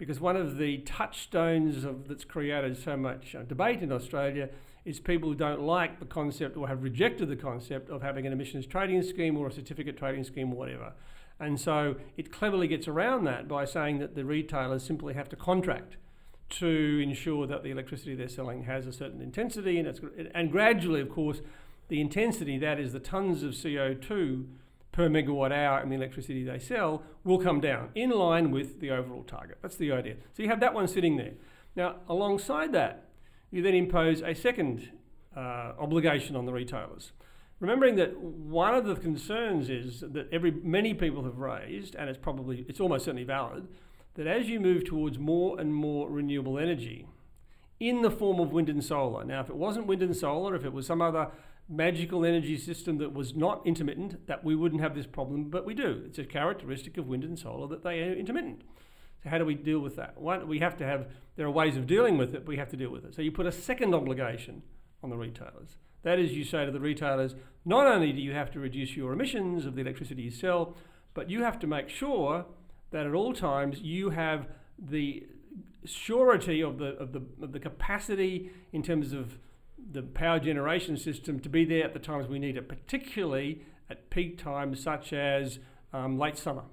Because 0.00 0.18
one 0.18 0.34
of 0.34 0.56
the 0.56 0.78
touchstones 0.78 1.84
of, 1.84 2.08
that's 2.08 2.24
created 2.24 2.82
so 2.82 2.96
much 2.96 3.34
uh, 3.34 3.42
debate 3.42 3.82
in 3.82 3.92
Australia 3.92 4.48
is 4.86 4.98
people 4.98 5.28
who 5.28 5.34
don't 5.34 5.60
like 5.60 6.00
the 6.00 6.06
concept 6.06 6.56
or 6.56 6.68
have 6.68 6.82
rejected 6.82 7.28
the 7.28 7.36
concept 7.36 7.90
of 7.90 8.00
having 8.00 8.26
an 8.26 8.32
emissions 8.32 8.64
trading 8.64 9.02
scheme 9.02 9.36
or 9.36 9.48
a 9.48 9.52
certificate 9.52 9.98
trading 9.98 10.24
scheme 10.24 10.54
or 10.54 10.56
whatever. 10.56 10.94
And 11.38 11.60
so 11.60 11.96
it 12.16 12.32
cleverly 12.32 12.66
gets 12.66 12.88
around 12.88 13.24
that 13.24 13.46
by 13.46 13.66
saying 13.66 13.98
that 13.98 14.14
the 14.14 14.24
retailers 14.24 14.82
simply 14.84 15.12
have 15.12 15.28
to 15.28 15.36
contract 15.36 15.98
to 16.48 17.00
ensure 17.02 17.46
that 17.46 17.62
the 17.62 17.70
electricity 17.70 18.14
they're 18.14 18.26
selling 18.26 18.62
has 18.62 18.86
a 18.86 18.94
certain 18.94 19.20
intensity 19.20 19.78
and, 19.78 19.86
it's, 19.86 20.00
and 20.34 20.50
gradually, 20.50 21.02
of 21.02 21.10
course, 21.10 21.42
the 21.88 22.00
intensity, 22.00 22.56
that 22.56 22.80
is 22.80 22.94
the 22.94 23.00
tons 23.00 23.42
of 23.42 23.50
CO2 23.50 24.46
per 24.92 25.08
megawatt 25.08 25.52
hour 25.52 25.80
in 25.80 25.88
the 25.88 25.96
electricity 25.96 26.44
they 26.44 26.58
sell, 26.58 27.02
will 27.24 27.38
come 27.38 27.60
down 27.60 27.90
in 27.94 28.10
line 28.10 28.50
with 28.50 28.80
the 28.80 28.90
overall 28.90 29.22
target. 29.22 29.58
That's 29.62 29.76
the 29.76 29.92
idea. 29.92 30.16
So 30.32 30.42
you 30.42 30.48
have 30.48 30.60
that 30.60 30.74
one 30.74 30.88
sitting 30.88 31.16
there. 31.16 31.34
Now, 31.76 31.96
alongside 32.08 32.72
that, 32.72 33.08
you 33.50 33.62
then 33.62 33.74
impose 33.74 34.22
a 34.22 34.34
second 34.34 34.90
uh, 35.36 35.72
obligation 35.78 36.36
on 36.36 36.46
the 36.46 36.52
retailers. 36.52 37.12
Remembering 37.60 37.96
that 37.96 38.18
one 38.18 38.74
of 38.74 38.86
the 38.86 38.94
concerns 38.94 39.68
is 39.68 40.00
that 40.00 40.28
every 40.32 40.50
many 40.50 40.94
people 40.94 41.24
have 41.24 41.38
raised, 41.38 41.94
and 41.94 42.08
it's 42.08 42.18
probably 42.18 42.64
it's 42.68 42.80
almost 42.80 43.04
certainly 43.04 43.24
valid, 43.24 43.68
that 44.14 44.26
as 44.26 44.48
you 44.48 44.58
move 44.58 44.84
towards 44.84 45.18
more 45.18 45.60
and 45.60 45.74
more 45.74 46.08
renewable 46.10 46.58
energy 46.58 47.06
in 47.78 48.02
the 48.02 48.10
form 48.10 48.40
of 48.40 48.52
wind 48.52 48.68
and 48.68 48.84
solar. 48.84 49.24
Now, 49.24 49.40
if 49.40 49.50
it 49.50 49.56
wasn't 49.56 49.86
wind 49.86 50.02
and 50.02 50.16
solar, 50.16 50.54
if 50.54 50.64
it 50.64 50.72
was 50.72 50.86
some 50.86 51.02
other 51.02 51.28
magical 51.70 52.24
energy 52.24 52.58
system 52.58 52.98
that 52.98 53.14
was 53.14 53.36
not 53.36 53.64
intermittent, 53.64 54.26
that 54.26 54.44
we 54.44 54.56
wouldn't 54.56 54.82
have 54.82 54.94
this 54.94 55.06
problem, 55.06 55.44
but 55.44 55.64
we 55.64 55.72
do. 55.72 56.02
It's 56.04 56.18
a 56.18 56.24
characteristic 56.24 56.98
of 56.98 57.06
wind 57.06 57.22
and 57.22 57.38
solar 57.38 57.68
that 57.68 57.84
they 57.84 58.00
are 58.00 58.12
intermittent. 58.12 58.62
So 59.22 59.30
how 59.30 59.38
do 59.38 59.44
we 59.44 59.54
deal 59.54 59.78
with 59.78 59.96
that? 59.96 60.20
One, 60.20 60.48
we 60.48 60.58
have 60.58 60.76
to 60.78 60.86
have. 60.86 61.06
There 61.36 61.46
are 61.46 61.50
ways 61.50 61.76
of 61.76 61.86
dealing 61.86 62.18
with 62.18 62.34
it. 62.34 62.44
But 62.44 62.48
we 62.48 62.56
have 62.56 62.70
to 62.70 62.76
deal 62.76 62.90
with 62.90 63.04
it. 63.04 63.14
So 63.14 63.22
you 63.22 63.30
put 63.30 63.46
a 63.46 63.52
second 63.52 63.94
obligation 63.94 64.62
on 65.02 65.10
the 65.10 65.16
retailers. 65.16 65.76
That 66.02 66.18
is, 66.18 66.32
you 66.32 66.44
say 66.44 66.64
to 66.64 66.72
the 66.72 66.80
retailers, 66.80 67.34
not 67.64 67.86
only 67.86 68.12
do 68.12 68.20
you 68.20 68.32
have 68.32 68.50
to 68.52 68.60
reduce 68.60 68.96
your 68.96 69.12
emissions 69.12 69.66
of 69.66 69.74
the 69.74 69.82
electricity 69.82 70.22
you 70.22 70.30
sell, 70.30 70.76
but 71.14 71.28
you 71.28 71.42
have 71.44 71.58
to 71.60 71.66
make 71.66 71.88
sure 71.88 72.46
that 72.90 73.06
at 73.06 73.14
all 73.14 73.32
times 73.32 73.80
you 73.80 74.10
have 74.10 74.48
the 74.78 75.26
surety 75.84 76.62
of 76.62 76.78
the 76.78 76.96
of 76.96 77.12
the 77.12 77.22
of 77.42 77.52
the 77.52 77.60
capacity 77.60 78.50
in 78.72 78.82
terms 78.82 79.12
of 79.12 79.38
the 79.90 80.02
power 80.02 80.38
generation 80.38 80.96
system 80.96 81.40
to 81.40 81.48
be 81.48 81.64
there 81.64 81.84
at 81.84 81.92
the 81.92 81.98
times 81.98 82.28
we 82.28 82.38
need 82.38 82.56
it, 82.56 82.68
particularly 82.68 83.62
at 83.88 84.10
peak 84.10 84.38
times 84.38 84.82
such 84.82 85.12
as 85.12 85.58
um, 85.92 86.18
late 86.18 86.38
summer 86.38 86.64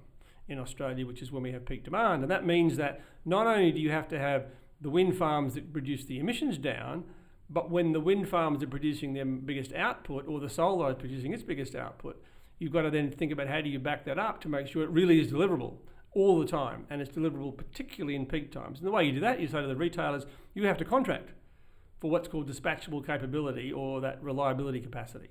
in 0.48 0.58
Australia, 0.58 1.06
which 1.06 1.20
is 1.20 1.30
when 1.30 1.42
we 1.42 1.52
have 1.52 1.66
peak 1.66 1.84
demand. 1.84 2.22
And 2.22 2.30
that 2.30 2.46
means 2.46 2.76
that 2.76 3.00
not 3.24 3.46
only 3.46 3.72
do 3.72 3.80
you 3.80 3.90
have 3.90 4.08
to 4.08 4.18
have 4.18 4.46
the 4.80 4.90
wind 4.90 5.16
farms 5.16 5.54
that 5.54 5.72
produce 5.72 6.04
the 6.04 6.18
emissions 6.18 6.56
down, 6.58 7.04
but 7.50 7.70
when 7.70 7.92
the 7.92 8.00
wind 8.00 8.28
farms 8.28 8.62
are 8.62 8.68
producing 8.68 9.14
their 9.14 9.24
biggest 9.24 9.72
output 9.74 10.28
or 10.28 10.40
the 10.40 10.48
solar 10.48 10.90
is 10.90 10.96
producing 10.98 11.32
its 11.32 11.42
biggest 11.42 11.74
output, 11.74 12.22
you've 12.58 12.72
got 12.72 12.82
to 12.82 12.90
then 12.90 13.10
think 13.10 13.32
about 13.32 13.48
how 13.48 13.60
do 13.60 13.68
you 13.68 13.78
back 13.78 14.04
that 14.04 14.18
up 14.18 14.40
to 14.42 14.48
make 14.48 14.66
sure 14.66 14.82
it 14.82 14.90
really 14.90 15.20
is 15.20 15.32
deliverable 15.32 15.74
all 16.12 16.38
the 16.38 16.46
time 16.46 16.86
and 16.90 17.00
it's 17.00 17.16
deliverable 17.16 17.56
particularly 17.56 18.14
in 18.14 18.26
peak 18.26 18.52
times. 18.52 18.78
And 18.78 18.86
the 18.86 18.92
way 18.92 19.04
you 19.04 19.12
do 19.12 19.20
that, 19.20 19.40
you 19.40 19.48
say 19.48 19.60
to 19.60 19.66
the 19.66 19.76
retailers, 19.76 20.26
you 20.54 20.66
have 20.66 20.78
to 20.78 20.84
contract 20.84 21.30
for 22.00 22.10
what's 22.10 22.28
called 22.28 22.48
dispatchable 22.48 23.04
capability 23.04 23.72
or 23.72 24.00
that 24.00 24.22
reliability 24.22 24.80
capacity. 24.80 25.28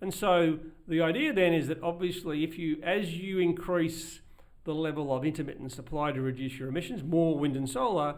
And 0.00 0.12
so 0.14 0.58
the 0.88 1.00
idea 1.00 1.32
then 1.32 1.52
is 1.52 1.68
that 1.68 1.82
obviously 1.82 2.44
if 2.44 2.58
you 2.58 2.78
as 2.82 3.14
you 3.18 3.38
increase 3.38 4.20
the 4.64 4.74
level 4.74 5.14
of 5.14 5.24
intermittent 5.24 5.72
supply 5.72 6.12
to 6.12 6.20
reduce 6.20 6.58
your 6.58 6.68
emissions, 6.68 7.02
more 7.02 7.38
wind 7.38 7.56
and 7.56 7.68
solar, 7.68 8.16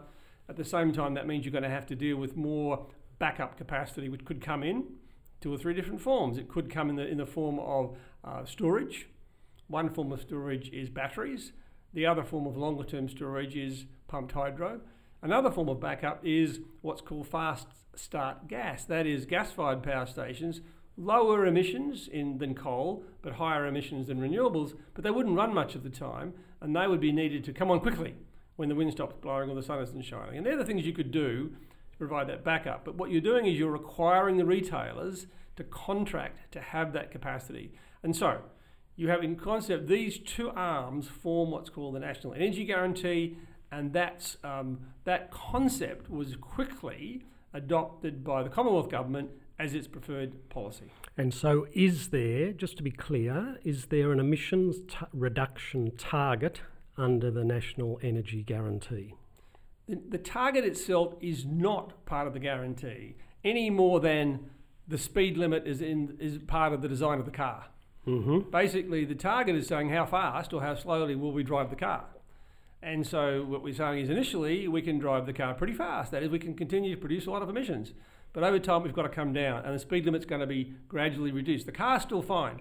at 0.49 0.57
the 0.57 0.65
same 0.65 0.93
time 0.93 1.15
that 1.15 1.27
means 1.27 1.45
you're 1.45 1.53
going 1.53 1.63
to 1.63 1.71
have 1.71 1.87
to 1.87 1.97
deal 1.97 2.17
with 2.17 2.37
more 2.37 2.87
backup 3.19 3.57
capacity 3.57 4.09
which 4.09 4.25
could 4.25 4.41
come 4.41 4.63
in 4.63 4.85
two 5.41 5.53
or 5.53 5.59
three 5.59 5.75
different 5.75 6.01
forms. 6.01 6.39
It 6.39 6.49
could 6.49 6.71
come 6.71 6.89
in 6.89 6.97
the 6.97 7.07
in 7.07 7.19
the 7.19 7.27
form 7.27 7.59
of 7.59 7.97
uh, 8.25 8.45
storage. 8.45 9.09
One 9.67 9.89
form 9.89 10.13
of 10.13 10.21
storage 10.21 10.71
is 10.71 10.89
batteries. 10.89 11.53
The 11.93 12.07
other 12.07 12.23
form 12.23 12.47
of 12.47 12.57
longer 12.57 12.85
term 12.85 13.09
storage 13.09 13.57
is 13.57 13.87
pumped 14.09 14.33
hydro. 14.33 14.81
Another 15.23 15.53
form 15.53 15.69
of 15.69 15.81
backup 15.81 16.21
is 16.25 16.61
what's 16.81 17.01
called 17.01 17.29
fast 17.29 17.69
start 17.95 18.49
gas. 18.49 18.85
That 18.85 19.07
is, 19.07 19.25
gas 19.25 19.53
fired 19.53 19.83
power 19.83 20.05
stations, 20.05 20.61
lower 20.97 21.47
emissions 21.47 22.09
in, 22.09 22.39
than 22.39 22.57
coal, 22.57 23.05
but 23.23 23.35
higher 23.35 23.67
emissions 23.67 24.09
than 24.09 24.19
renewables, 24.19 24.75
but 24.95 25.05
they 25.05 25.11
wouldn't 25.11 25.37
run 25.37 25.55
much 25.55 25.77
of 25.77 25.85
the 25.85 25.91
time, 25.91 26.35
and 26.61 26.75
they 26.75 26.89
would 26.89 27.01
be 27.01 27.13
needed 27.13 27.45
to 27.45 27.53
come 27.53 27.71
on 27.71 27.79
quickly 27.79 28.15
when 28.57 28.69
the 28.69 28.75
wind 28.75 28.93
stops 28.93 29.15
blowing 29.21 29.49
or 29.49 29.55
the 29.55 29.63
sun 29.63 29.81
isn't 29.81 30.03
shining. 30.03 30.37
And 30.37 30.45
they're 30.45 30.57
the 30.57 30.65
things 30.65 30.85
you 30.85 30.93
could 30.93 31.13
do 31.13 31.53
to 31.93 31.99
provide 31.99 32.29
that 32.29 32.45
backup. 32.45 32.85
But 32.85 32.97
what 32.97 33.11
you're 33.11 33.21
doing 33.21 33.47
is 33.47 33.57
you're 33.57 33.71
requiring 33.71 34.39
the 34.39 34.45
retailers 34.45 35.27
to 35.57 35.65
contract 35.65 36.53
to 36.53 36.61
have 36.61 36.93
that 36.95 37.13
capacity. 37.13 37.73
And 38.03 38.17
so, 38.17 38.41
you 38.97 39.09
have 39.09 39.23
in 39.23 39.37
concept 39.37 39.87
these 39.87 40.19
two 40.19 40.51
arms 40.51 41.09
form 41.09 41.51
what's 41.51 41.71
called 41.71 41.95
the 41.95 42.01
National 42.01 42.35
Energy 42.35 42.65
Guarantee, 42.65 43.37
and 43.73 43.93
that's, 43.93 44.37
um, 44.45 44.79
that 45.05 45.31
concept 45.31 46.11
was 46.11 46.37
quickly 46.37 47.25
adopted 47.55 48.23
by 48.23 48.43
the 48.43 48.49
Commonwealth 48.49 48.91
Government 48.91 49.31
as 49.59 49.75
its 49.75 49.89
preferred 49.89 50.49
policy. 50.51 50.93
And 51.17 51.33
so, 51.33 51.67
is 51.73 52.09
there, 52.09 52.53
just 52.53 52.77
to 52.77 52.83
be 52.83 52.91
clear, 52.91 53.59
is 53.65 53.87
there 53.87 54.13
an 54.13 54.21
emissions 54.21 54.77
t- 54.89 54.97
reduction 55.13 55.93
target 55.97 56.61
under 56.97 57.31
the 57.31 57.45
National 57.45 57.99
Energy 58.03 58.43
Guarantee? 58.43 59.15
The, 59.89 59.99
the 60.09 60.19
target 60.19 60.65
itself 60.65 61.15
is 61.21 61.45
not 61.45 62.05
part 62.07 62.27
of 62.27 62.33
the 62.33 62.39
guarantee 62.39 63.17
any 63.45 63.71
more 63.71 64.01
than 64.01 64.51
the 64.87 64.99
speed 64.99 65.37
limit 65.37 65.67
is, 65.67 65.81
in, 65.81 66.17
is 66.21 66.39
part 66.39 66.73
of 66.73 66.83
the 66.83 66.89
design 66.89 67.19
of 67.19 67.25
the 67.25 67.31
car. 67.31 67.67
Mm-hmm. 68.07 68.51
Basically, 68.51 69.05
the 69.05 69.15
target 69.15 69.55
is 69.57 69.67
saying 69.67 69.91
how 69.91 70.07
fast 70.07 70.53
or 70.53 70.61
how 70.61 70.75
slowly 70.75 71.15
will 71.15 71.33
we 71.33 71.43
drive 71.43 71.71
the 71.71 71.77
car. 71.77 72.05
And 72.83 73.07
so, 73.07 73.45
what 73.45 73.63
we're 73.63 73.75
saying 73.75 74.01
is 74.01 74.11
initially 74.11 74.67
we 74.67 74.83
can 74.83 74.99
drive 74.99 75.27
the 75.27 75.33
car 75.33 75.55
pretty 75.55 75.73
fast. 75.73 76.11
That 76.11 76.23
is, 76.23 76.31
we 76.31 76.39
can 76.39 76.55
continue 76.55 76.95
to 76.95 77.01
produce 77.01 77.27
a 77.27 77.31
lot 77.31 77.43
of 77.43 77.49
emissions. 77.49 77.93
But 78.33 78.43
over 78.43 78.59
time, 78.59 78.83
we've 78.83 78.95
got 78.95 79.03
to 79.03 79.09
come 79.09 79.33
down, 79.33 79.65
and 79.65 79.75
the 79.75 79.79
speed 79.79 80.05
limit's 80.05 80.25
going 80.25 80.41
to 80.41 80.47
be 80.47 80.75
gradually 80.89 81.31
reduced. 81.31 81.67
The 81.67 81.73
car's 81.73 82.03
still 82.03 82.23
fine, 82.23 82.61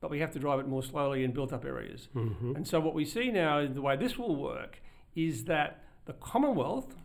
but 0.00 0.10
we 0.10 0.18
have 0.20 0.32
to 0.32 0.38
drive 0.38 0.60
it 0.60 0.66
more 0.66 0.82
slowly 0.82 1.22
in 1.22 1.32
built 1.32 1.52
up 1.52 1.64
areas. 1.64 2.08
Mm-hmm. 2.16 2.56
And 2.56 2.66
so, 2.66 2.80
what 2.80 2.94
we 2.94 3.04
see 3.04 3.30
now, 3.30 3.66
the 3.66 3.82
way 3.82 3.96
this 3.96 4.18
will 4.18 4.34
work, 4.34 4.82
is 5.14 5.44
that 5.44 5.84
the 6.06 6.14
Commonwealth, 6.14 6.96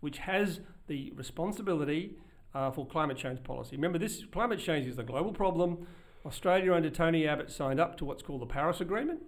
which 0.00 0.18
has 0.18 0.60
the 0.88 1.12
responsibility 1.16 2.16
uh, 2.54 2.70
for 2.70 2.86
climate 2.86 3.16
change 3.16 3.42
policy. 3.44 3.76
Remember, 3.76 3.98
this 3.98 4.24
climate 4.30 4.58
change 4.58 4.86
is 4.86 4.98
a 4.98 5.02
global 5.02 5.32
problem. 5.32 5.86
Australia 6.26 6.74
under 6.74 6.90
Tony 6.90 7.26
Abbott 7.26 7.50
signed 7.50 7.80
up 7.80 7.96
to 7.96 8.04
what's 8.04 8.22
called 8.22 8.42
the 8.42 8.46
Paris 8.46 8.80
Agreement. 8.80 9.20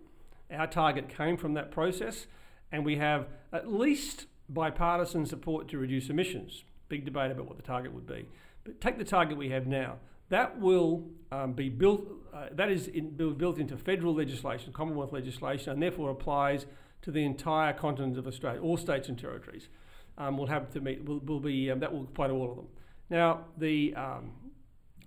Our 0.50 0.66
target 0.66 1.08
came 1.08 1.36
from 1.36 1.54
that 1.54 1.70
process, 1.70 2.26
and 2.72 2.84
we 2.84 2.96
have 2.96 3.28
at 3.52 3.70
least 3.70 4.26
bipartisan 4.48 5.26
support 5.26 5.68
to 5.68 5.78
reduce 5.78 6.08
emissions. 6.08 6.64
Big 6.88 7.04
debate 7.04 7.30
about 7.30 7.46
what 7.46 7.56
the 7.56 7.62
target 7.62 7.92
would 7.92 8.06
be. 8.06 8.26
But 8.64 8.80
take 8.80 8.98
the 8.98 9.04
target 9.04 9.36
we 9.36 9.50
have 9.50 9.66
now. 9.66 9.96
That 10.30 10.58
will 10.58 11.04
um, 11.30 11.52
be 11.52 11.68
built, 11.68 12.06
uh, 12.32 12.46
that 12.52 12.70
is 12.70 12.88
in, 12.88 13.10
built 13.10 13.58
into 13.58 13.76
federal 13.76 14.14
legislation, 14.14 14.72
Commonwealth 14.72 15.12
legislation, 15.12 15.72
and 15.72 15.82
therefore 15.82 16.10
applies 16.10 16.66
to 17.02 17.10
the 17.10 17.24
entire 17.24 17.72
continent 17.72 18.16
of 18.16 18.26
Australia, 18.26 18.60
all 18.60 18.76
states 18.76 19.08
and 19.08 19.18
territories. 19.18 19.68
Um, 20.16 20.36
will 20.38 20.46
have 20.46 20.70
to 20.72 20.80
meet, 20.80 21.04
will, 21.04 21.18
will 21.20 21.40
be, 21.40 21.70
um, 21.70 21.80
that 21.80 21.92
will 21.92 22.02
apply 22.02 22.28
to 22.28 22.34
all 22.34 22.50
of 22.50 22.56
them. 22.56 22.68
Now, 23.10 23.46
the, 23.58 23.94
um, 23.94 24.32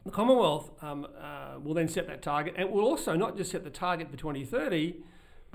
the 0.04 0.12
Commonwealth 0.12 0.72
um, 0.84 1.08
uh, 1.20 1.60
will 1.60 1.74
then 1.74 1.88
set 1.88 2.08
that 2.08 2.22
target 2.22 2.56
and 2.58 2.70
will 2.70 2.84
also 2.84 3.16
not 3.16 3.38
just 3.38 3.52
set 3.52 3.64
the 3.64 3.70
target 3.70 4.10
for 4.12 4.18
2030, 4.18 4.96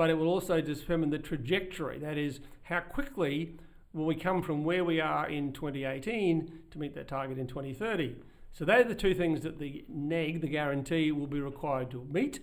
but 0.01 0.09
it 0.09 0.15
will 0.15 0.29
also 0.29 0.63
determine 0.63 1.11
the 1.11 1.19
trajectory. 1.19 1.99
That 1.99 2.17
is, 2.17 2.41
how 2.63 2.81
quickly 2.81 3.59
will 3.93 4.07
we 4.07 4.15
come 4.15 4.41
from 4.41 4.65
where 4.65 4.83
we 4.83 4.99
are 4.99 5.29
in 5.29 5.53
2018 5.53 6.61
to 6.71 6.79
meet 6.79 6.95
that 6.95 7.07
target 7.07 7.37
in 7.37 7.47
2030. 7.47 8.17
So 8.51 8.65
they're 8.65 8.83
the 8.83 8.95
two 8.95 9.13
things 9.13 9.43
that 9.43 9.59
the 9.59 9.85
NEG, 9.91 10.41
the 10.41 10.49
guarantee, 10.49 11.13
will 11.13 11.27
be 11.27 11.43
required 11.43 11.91
to 11.91 12.07
meet. 12.11 12.41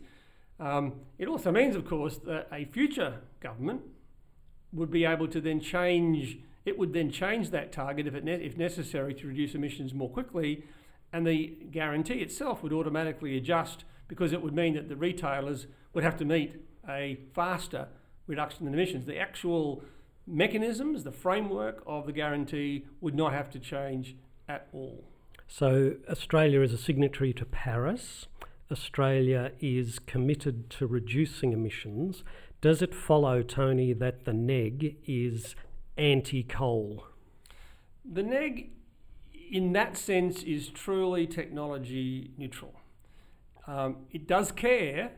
Um, 0.59 0.99
it 1.17 1.27
also 1.27 1.51
means, 1.51 1.75
of 1.75 1.83
course, 1.83 2.17
that 2.27 2.47
a 2.51 2.65
future 2.65 3.21
government 3.39 3.81
would 4.71 4.91
be 4.91 5.05
able 5.05 5.27
to 5.29 5.41
then 5.41 5.59
change. 5.59 6.37
It 6.63 6.77
would 6.77 6.93
then 6.93 7.09
change 7.09 7.49
that 7.49 7.71
target 7.71 8.05
if, 8.05 8.13
it 8.13 8.23
ne- 8.23 8.33
if 8.33 8.55
necessary 8.55 9.15
to 9.15 9.25
reduce 9.25 9.55
emissions 9.55 9.95
more 9.95 10.11
quickly, 10.11 10.63
and 11.11 11.25
the 11.25 11.57
guarantee 11.71 12.19
itself 12.19 12.61
would 12.61 12.71
automatically 12.71 13.35
adjust 13.35 13.83
because 14.07 14.31
it 14.31 14.43
would 14.43 14.53
mean 14.53 14.75
that 14.75 14.89
the 14.89 14.95
retailers 14.95 15.65
would 15.95 16.03
have 16.03 16.17
to 16.17 16.23
meet 16.23 16.61
a 16.87 17.19
faster 17.33 17.87
reduction 18.27 18.67
in 18.67 18.73
emissions. 18.73 19.05
The 19.05 19.17
actual 19.17 19.83
mechanisms, 20.25 21.03
the 21.03 21.11
framework 21.11 21.81
of 21.87 22.05
the 22.05 22.11
guarantee 22.11 22.85
would 23.01 23.15
not 23.15 23.33
have 23.33 23.49
to 23.51 23.59
change 23.59 24.15
at 24.47 24.67
all. 24.73 25.05
So, 25.47 25.95
Australia 26.09 26.61
is 26.61 26.73
a 26.73 26.77
signatory 26.77 27.33
to 27.33 27.45
Paris. 27.45 28.27
Australia 28.69 29.51
is 29.61 29.97
committed 29.99 30.69
to 30.71 30.85
reducing 30.85 31.53
emissions. 31.53 32.23
Does 32.59 32.81
it 32.81 32.93
follow, 32.93 33.41
Tony, 33.43 33.93
that 33.93 34.25
the 34.25 34.33
NEG 34.33 34.97
is 35.05 35.55
anti 35.95 36.43
coal? 36.43 37.05
The 38.03 38.23
NEG, 38.23 38.71
in 39.51 39.71
that 39.73 39.95
sense, 39.95 40.43
is 40.43 40.67
truly 40.67 41.27
technology 41.27 42.31
neutral. 42.37 42.73
Um, 43.65 43.97
it 44.11 44.27
does 44.27 44.51
care 44.51 45.11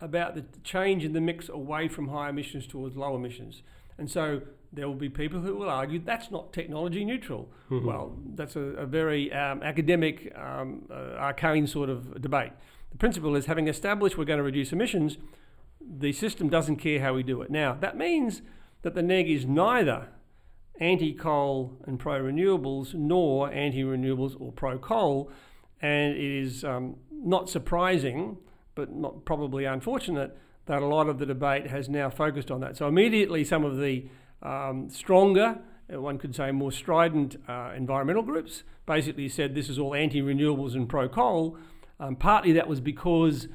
about 0.00 0.34
the 0.34 0.44
change 0.62 1.04
in 1.04 1.12
the 1.12 1.20
mix 1.20 1.48
away 1.48 1.88
from 1.88 2.08
high 2.08 2.28
emissions 2.28 2.66
towards 2.66 2.96
low 2.96 3.14
emissions. 3.14 3.62
And 3.96 4.10
so 4.10 4.42
there 4.72 4.88
will 4.88 4.94
be 4.94 5.08
people 5.08 5.40
who 5.40 5.54
will 5.54 5.70
argue 5.70 6.00
that's 6.00 6.30
not 6.30 6.52
technology 6.52 7.04
neutral. 7.04 7.48
Mm-hmm. 7.70 7.86
Well, 7.86 8.16
that's 8.34 8.56
a, 8.56 8.60
a 8.60 8.86
very 8.86 9.32
um, 9.32 9.62
academic, 9.62 10.32
um, 10.36 10.86
uh, 10.90 11.16
arcane 11.16 11.66
sort 11.66 11.88
of 11.88 12.20
debate. 12.20 12.52
The 12.90 12.98
principle 12.98 13.36
is 13.36 13.46
having 13.46 13.68
established 13.68 14.18
we're 14.18 14.24
going 14.24 14.38
to 14.38 14.44
reduce 14.44 14.72
emissions, 14.72 15.18
the 15.80 16.12
system 16.12 16.48
doesn't 16.48 16.76
care 16.76 17.00
how 17.00 17.14
we 17.14 17.22
do 17.22 17.42
it. 17.42 17.50
Now, 17.50 17.74
that 17.74 17.96
means 17.96 18.42
that 18.82 18.94
the 18.94 19.02
neg 19.02 19.28
is 19.28 19.46
neither 19.46 20.08
anti 20.80 21.12
coal 21.12 21.76
and 21.86 21.98
pro 21.98 22.20
renewables 22.20 22.94
nor 22.94 23.50
anti 23.52 23.82
renewables 23.82 24.40
or 24.40 24.52
pro 24.52 24.78
coal. 24.78 25.30
And 25.80 26.14
it 26.14 26.42
is 26.42 26.64
um, 26.64 26.96
not 27.10 27.50
surprising, 27.50 28.38
but 28.74 28.94
not 28.94 29.24
probably 29.24 29.64
unfortunate, 29.64 30.36
that 30.66 30.82
a 30.82 30.86
lot 30.86 31.08
of 31.08 31.18
the 31.18 31.26
debate 31.26 31.66
has 31.66 31.88
now 31.88 32.08
focused 32.10 32.50
on 32.50 32.60
that. 32.60 32.76
So 32.76 32.88
immediately, 32.88 33.44
some 33.44 33.64
of 33.64 33.78
the 33.78 34.06
um, 34.42 34.88
stronger, 34.88 35.58
uh, 35.92 36.00
one 36.00 36.18
could 36.18 36.34
say 36.34 36.50
more 36.50 36.72
strident 36.72 37.36
uh, 37.48 37.72
environmental 37.76 38.22
groups 38.22 38.62
basically 38.86 39.28
said 39.28 39.54
this 39.54 39.68
is 39.68 39.78
all 39.78 39.94
anti 39.94 40.20
renewables 40.20 40.74
and 40.74 40.88
pro 40.88 41.08
coal. 41.08 41.56
Um, 42.00 42.16
partly 42.16 42.52
that 42.52 42.68
was 42.68 42.80
because 42.80 43.48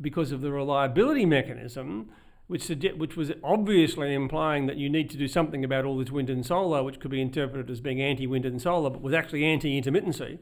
because 0.00 0.32
of 0.32 0.40
the 0.40 0.52
reliability 0.52 1.26
mechanism, 1.26 2.08
which, 2.46 2.68
which 2.68 3.16
was 3.16 3.32
obviously 3.42 4.14
implying 4.14 4.66
that 4.66 4.76
you 4.76 4.88
need 4.88 5.10
to 5.10 5.16
do 5.16 5.28
something 5.28 5.64
about 5.64 5.84
all 5.84 5.98
this 5.98 6.10
wind 6.10 6.30
and 6.30 6.46
solar, 6.46 6.82
which 6.82 7.00
could 7.00 7.10
be 7.10 7.20
interpreted 7.20 7.70
as 7.70 7.80
being 7.80 8.00
anti 8.00 8.26
wind 8.26 8.44
and 8.44 8.62
solar, 8.62 8.90
but 8.90 9.02
was 9.02 9.14
actually 9.14 9.44
anti 9.44 9.80
intermittency. 9.80 10.38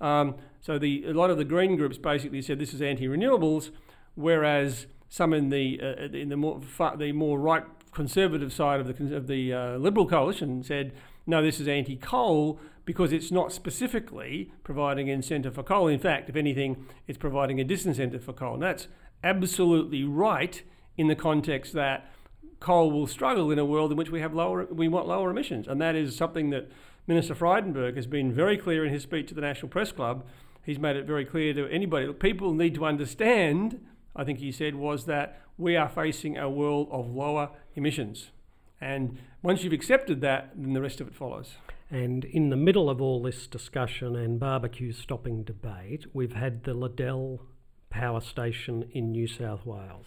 Um, 0.00 0.36
so 0.60 0.78
the, 0.78 1.04
a 1.06 1.12
lot 1.12 1.30
of 1.30 1.38
the 1.38 1.44
green 1.44 1.76
groups 1.76 1.98
basically 1.98 2.42
said 2.42 2.58
this 2.58 2.74
is 2.74 2.82
anti 2.82 3.06
renewables, 3.06 3.70
whereas 4.14 4.86
some 5.08 5.32
in 5.32 5.50
the 5.50 5.80
uh, 5.80 6.16
in 6.16 6.28
the 6.28 6.36
more 6.36 6.60
far, 6.60 6.96
the 6.96 7.12
more 7.12 7.38
right 7.38 7.64
conservative 7.92 8.52
side 8.52 8.80
of 8.80 8.86
the 8.86 9.16
of 9.16 9.26
the 9.26 9.52
uh, 9.52 9.76
Liberal 9.78 10.06
coalition 10.06 10.62
said 10.62 10.92
no, 11.26 11.42
this 11.42 11.58
is 11.58 11.66
anti-coal 11.66 12.60
because 12.84 13.12
it's 13.12 13.32
not 13.32 13.52
specifically 13.52 14.52
providing 14.62 15.08
incentive 15.08 15.56
for 15.56 15.64
coal. 15.64 15.88
In 15.88 15.98
fact, 15.98 16.28
if 16.28 16.36
anything, 16.36 16.86
it's 17.08 17.18
providing 17.18 17.60
a 17.60 17.64
disincentive 17.64 18.22
for 18.22 18.32
coal. 18.32 18.54
And 18.54 18.62
that's 18.62 18.86
absolutely 19.24 20.04
right 20.04 20.62
in 20.96 21.08
the 21.08 21.16
context 21.16 21.72
that 21.72 22.12
coal 22.60 22.92
will 22.92 23.08
struggle 23.08 23.50
in 23.50 23.58
a 23.58 23.64
world 23.64 23.90
in 23.90 23.96
which 23.96 24.10
we 24.10 24.20
have 24.20 24.32
lower 24.32 24.66
we 24.66 24.88
want 24.88 25.08
lower 25.08 25.30
emissions, 25.30 25.66
and 25.68 25.80
that 25.80 25.94
is 25.94 26.16
something 26.16 26.50
that 26.50 26.70
Minister 27.06 27.34
Frydenberg 27.34 27.96
has 27.96 28.06
been 28.06 28.32
very 28.32 28.56
clear 28.56 28.84
in 28.84 28.92
his 28.92 29.02
speech 29.02 29.28
to 29.28 29.34
the 29.34 29.40
National 29.40 29.68
Press 29.68 29.92
Club. 29.92 30.26
He's 30.64 30.78
made 30.78 30.96
it 30.96 31.06
very 31.06 31.24
clear 31.24 31.54
to 31.54 31.68
anybody. 31.68 32.12
People 32.12 32.52
need 32.52 32.74
to 32.74 32.84
understand 32.84 33.80
I 34.16 34.24
think 34.24 34.38
he 34.38 34.50
said, 34.50 34.74
was 34.74 35.04
that 35.04 35.42
we 35.58 35.76
are 35.76 35.88
facing 35.88 36.38
a 36.38 36.48
world 36.48 36.88
of 36.90 37.06
lower 37.06 37.50
emissions. 37.74 38.30
And 38.80 39.18
once 39.42 39.62
you've 39.62 39.74
accepted 39.74 40.22
that, 40.22 40.50
then 40.56 40.72
the 40.72 40.80
rest 40.80 41.00
of 41.00 41.06
it 41.06 41.14
follows. 41.14 41.52
And 41.90 42.24
in 42.24 42.48
the 42.48 42.56
middle 42.56 42.90
of 42.90 43.00
all 43.00 43.22
this 43.22 43.46
discussion 43.46 44.16
and 44.16 44.40
barbecue 44.40 44.92
stopping 44.92 45.44
debate, 45.44 46.06
we've 46.14 46.32
had 46.32 46.64
the 46.64 46.74
Liddell 46.74 47.42
power 47.90 48.20
station 48.20 48.88
in 48.90 49.12
New 49.12 49.28
South 49.28 49.64
Wales. 49.64 50.06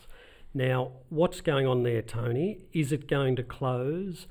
Now, 0.54 0.92
what's 1.10 1.42
going 1.42 1.68
on 1.68 1.84
there, 1.84 2.02
Tony? 2.02 2.66
Is 2.74 2.92
it 2.92 3.08
going 3.08 3.36
to 3.36 3.44
close? 3.44 4.28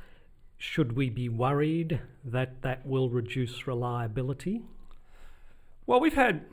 Should 0.59 0.97
we 0.97 1.09
be 1.09 1.29
worried 1.29 2.01
that 2.25 2.63
that 2.63 2.85
will 2.85 3.09
reduce 3.09 3.67
reliability? 3.67 4.63
Well, 5.87 6.01
we've 6.01 6.15
had 6.15 6.45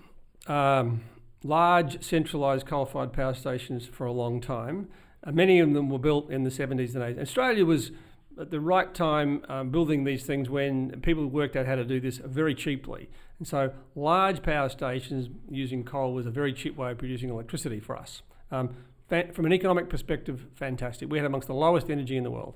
um, 0.47 1.01
large 1.43 2.03
centralised 2.03 2.67
coal-fired 2.67 3.13
power 3.13 3.33
stations 3.33 3.87
for 3.87 4.05
a 4.05 4.11
long 4.11 4.39
time. 4.39 4.89
Uh, 5.23 5.31
many 5.31 5.59
of 5.59 5.73
them 5.73 5.89
were 5.89 5.99
built 5.99 6.29
in 6.29 6.43
the 6.43 6.51
70s 6.51 6.93
and 6.93 7.03
80s. 7.03 7.19
Australia 7.19 7.65
was 7.65 7.91
at 8.39 8.51
the 8.51 8.59
right 8.59 8.93
time 8.93 9.43
um, 9.49 9.69
building 9.71 10.03
these 10.03 10.23
things 10.23 10.49
when 10.49 11.01
people 11.01 11.25
worked 11.27 11.55
out 11.55 11.65
how 11.65 11.75
to 11.75 11.85
do 11.85 11.99
this 11.99 12.17
very 12.17 12.53
cheaply. 12.53 13.09
And 13.39 13.47
so 13.47 13.73
large 13.95 14.43
power 14.43 14.69
stations 14.69 15.29
using 15.49 15.83
coal 15.83 16.13
was 16.13 16.25
a 16.25 16.31
very 16.31 16.53
cheap 16.53 16.77
way 16.77 16.91
of 16.91 16.97
producing 16.97 17.29
electricity 17.29 17.79
for 17.79 17.97
us. 17.97 18.21
Um, 18.51 18.75
fa- 19.09 19.29
from 19.33 19.45
an 19.45 19.53
economic 19.53 19.89
perspective, 19.89 20.45
fantastic. 20.53 21.09
We 21.09 21.17
had 21.17 21.25
amongst 21.25 21.47
the 21.47 21.55
lowest 21.55 21.89
energy 21.89 22.17
in 22.17 22.23
the 22.23 22.31
world, 22.31 22.55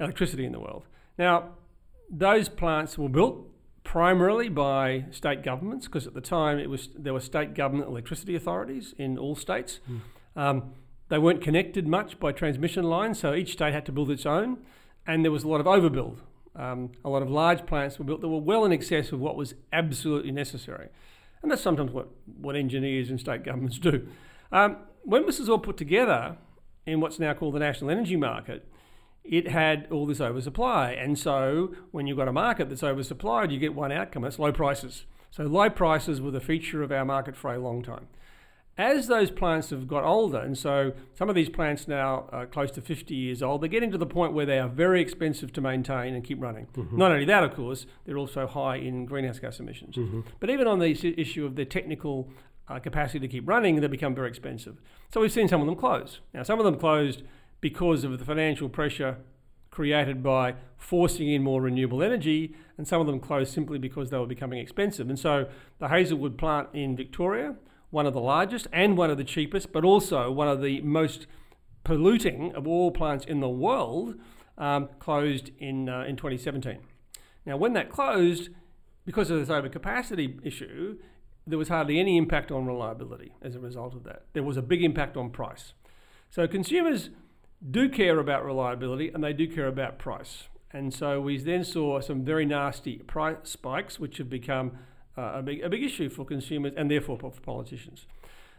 electricity 0.00 0.44
in 0.44 0.52
the 0.52 0.60
world. 0.60 0.84
Now, 1.18 1.50
those 2.10 2.48
plants 2.48 2.96
were 2.96 3.08
built 3.08 3.46
primarily 3.84 4.48
by 4.48 5.06
state 5.10 5.42
governments, 5.42 5.86
because 5.86 6.06
at 6.06 6.14
the 6.14 6.20
time 6.20 6.58
it 6.58 6.68
was 6.68 6.90
there 6.96 7.12
were 7.12 7.20
state 7.20 7.54
government 7.54 7.88
electricity 7.88 8.36
authorities 8.36 8.94
in 8.98 9.18
all 9.18 9.34
states. 9.34 9.80
Mm. 9.90 10.00
Um, 10.36 10.72
they 11.08 11.18
weren't 11.18 11.42
connected 11.42 11.88
much 11.88 12.20
by 12.20 12.32
transmission 12.32 12.84
lines, 12.84 13.18
so 13.18 13.34
each 13.34 13.52
state 13.52 13.72
had 13.72 13.86
to 13.86 13.92
build 13.92 14.10
its 14.10 14.26
own, 14.26 14.58
and 15.06 15.24
there 15.24 15.32
was 15.32 15.42
a 15.42 15.48
lot 15.48 15.60
of 15.60 15.66
overbuild. 15.66 16.18
Um, 16.54 16.92
a 17.04 17.08
lot 17.08 17.22
of 17.22 17.30
large 17.30 17.64
plants 17.66 17.98
were 17.98 18.04
built 18.04 18.20
that 18.20 18.28
were 18.28 18.40
well 18.40 18.64
in 18.64 18.72
excess 18.72 19.10
of 19.12 19.20
what 19.20 19.36
was 19.36 19.54
absolutely 19.72 20.32
necessary, 20.32 20.88
and 21.42 21.50
that's 21.50 21.62
sometimes 21.62 21.90
what, 21.90 22.08
what 22.40 22.56
engineers 22.56 23.08
and 23.10 23.18
state 23.18 23.42
governments 23.42 23.78
do. 23.78 24.06
Um, 24.52 24.76
when 25.02 25.24
this 25.24 25.40
is 25.40 25.48
all 25.48 25.58
put 25.58 25.78
together 25.78 26.36
in 26.84 27.00
what's 27.00 27.18
now 27.18 27.32
called 27.32 27.54
the 27.54 27.58
national 27.58 27.90
energy 27.90 28.16
market, 28.16 28.68
it 29.28 29.48
had 29.48 29.86
all 29.90 30.06
this 30.06 30.20
oversupply. 30.20 30.92
And 30.92 31.18
so 31.18 31.74
when 31.90 32.06
you've 32.06 32.16
got 32.16 32.28
a 32.28 32.32
market 32.32 32.68
that's 32.68 32.82
oversupplied, 32.82 33.52
you 33.52 33.58
get 33.58 33.74
one 33.74 33.92
outcome 33.92 34.22
that's 34.22 34.38
low 34.38 34.52
prices. 34.52 35.04
So 35.30 35.44
low 35.44 35.68
prices 35.70 36.20
were 36.20 36.30
the 36.30 36.40
feature 36.40 36.82
of 36.82 36.90
our 36.90 37.04
market 37.04 37.36
for 37.36 37.52
a 37.52 37.58
long 37.58 37.82
time. 37.82 38.08
As 38.78 39.08
those 39.08 39.32
plants 39.32 39.70
have 39.70 39.88
got 39.88 40.04
older, 40.04 40.38
and 40.38 40.56
so 40.56 40.92
some 41.12 41.28
of 41.28 41.34
these 41.34 41.48
plants 41.48 41.88
now 41.88 42.28
are 42.30 42.46
close 42.46 42.70
to 42.72 42.80
50 42.80 43.12
years 43.12 43.42
old, 43.42 43.60
they're 43.60 43.68
getting 43.68 43.90
to 43.90 43.98
the 43.98 44.06
point 44.06 44.32
where 44.32 44.46
they 44.46 44.60
are 44.60 44.68
very 44.68 45.00
expensive 45.00 45.52
to 45.54 45.60
maintain 45.60 46.14
and 46.14 46.22
keep 46.22 46.40
running. 46.40 46.68
Mm-hmm. 46.76 46.96
Not 46.96 47.10
only 47.10 47.24
that, 47.24 47.42
of 47.42 47.54
course, 47.54 47.86
they're 48.06 48.16
also 48.16 48.46
high 48.46 48.76
in 48.76 49.04
greenhouse 49.04 49.40
gas 49.40 49.58
emissions. 49.58 49.96
Mm-hmm. 49.96 50.20
But 50.38 50.50
even 50.50 50.68
on 50.68 50.78
the 50.78 50.90
issue 51.20 51.44
of 51.44 51.56
their 51.56 51.64
technical 51.64 52.30
uh, 52.68 52.78
capacity 52.78 53.18
to 53.18 53.26
keep 53.26 53.48
running, 53.48 53.80
they 53.80 53.88
become 53.88 54.14
very 54.14 54.28
expensive. 54.28 54.80
So 55.12 55.20
we've 55.20 55.32
seen 55.32 55.48
some 55.48 55.60
of 55.60 55.66
them 55.66 55.76
close. 55.76 56.20
Now, 56.32 56.44
some 56.44 56.60
of 56.60 56.64
them 56.64 56.78
closed 56.78 57.24
because 57.60 58.04
of 58.04 58.18
the 58.18 58.24
financial 58.24 58.68
pressure 58.68 59.18
created 59.70 60.22
by 60.22 60.54
forcing 60.76 61.28
in 61.28 61.42
more 61.42 61.62
renewable 61.62 62.02
energy, 62.02 62.54
and 62.76 62.86
some 62.86 63.00
of 63.00 63.06
them 63.06 63.20
closed 63.20 63.52
simply 63.52 63.78
because 63.78 64.10
they 64.10 64.18
were 64.18 64.26
becoming 64.26 64.58
expensive. 64.58 65.08
And 65.08 65.18
so 65.18 65.48
the 65.78 65.88
Hazelwood 65.88 66.38
plant 66.38 66.68
in 66.72 66.96
Victoria, 66.96 67.54
one 67.90 68.06
of 68.06 68.12
the 68.12 68.20
largest 68.20 68.66
and 68.72 68.96
one 68.96 69.10
of 69.10 69.18
the 69.18 69.24
cheapest, 69.24 69.72
but 69.72 69.84
also 69.84 70.30
one 70.30 70.48
of 70.48 70.62
the 70.62 70.80
most 70.80 71.26
polluting 71.84 72.54
of 72.54 72.66
all 72.66 72.90
plants 72.90 73.24
in 73.24 73.40
the 73.40 73.48
world, 73.48 74.16
um, 74.56 74.88
closed 74.98 75.50
in, 75.58 75.88
uh, 75.88 76.02
in 76.02 76.16
2017. 76.16 76.78
Now, 77.46 77.56
when 77.56 77.72
that 77.74 77.88
closed, 77.88 78.50
because 79.04 79.30
of 79.30 79.38
this 79.38 79.48
overcapacity 79.48 80.44
issue, 80.44 80.98
there 81.46 81.56
was 81.56 81.68
hardly 81.68 81.98
any 81.98 82.16
impact 82.16 82.50
on 82.50 82.66
reliability 82.66 83.32
as 83.40 83.54
a 83.54 83.60
result 83.60 83.94
of 83.94 84.04
that. 84.04 84.24
There 84.34 84.42
was 84.42 84.56
a 84.56 84.62
big 84.62 84.82
impact 84.82 85.16
on 85.16 85.30
price. 85.30 85.72
So 86.30 86.46
consumers 86.46 87.10
do 87.70 87.88
care 87.88 88.18
about 88.18 88.44
reliability 88.44 89.08
and 89.08 89.22
they 89.22 89.32
do 89.32 89.48
care 89.48 89.66
about 89.66 89.98
price. 89.98 90.48
And 90.72 90.92
so 90.92 91.20
we 91.20 91.38
then 91.38 91.64
saw 91.64 92.00
some 92.00 92.24
very 92.24 92.44
nasty 92.44 92.98
price 92.98 93.36
spikes, 93.44 93.98
which 93.98 94.18
have 94.18 94.28
become 94.28 94.72
uh, 95.16 95.32
a, 95.36 95.42
big, 95.42 95.62
a 95.62 95.68
big 95.68 95.82
issue 95.82 96.08
for 96.08 96.24
consumers 96.24 96.72
and 96.76 96.90
therefore 96.90 97.18
for 97.18 97.30
politicians. 97.30 98.06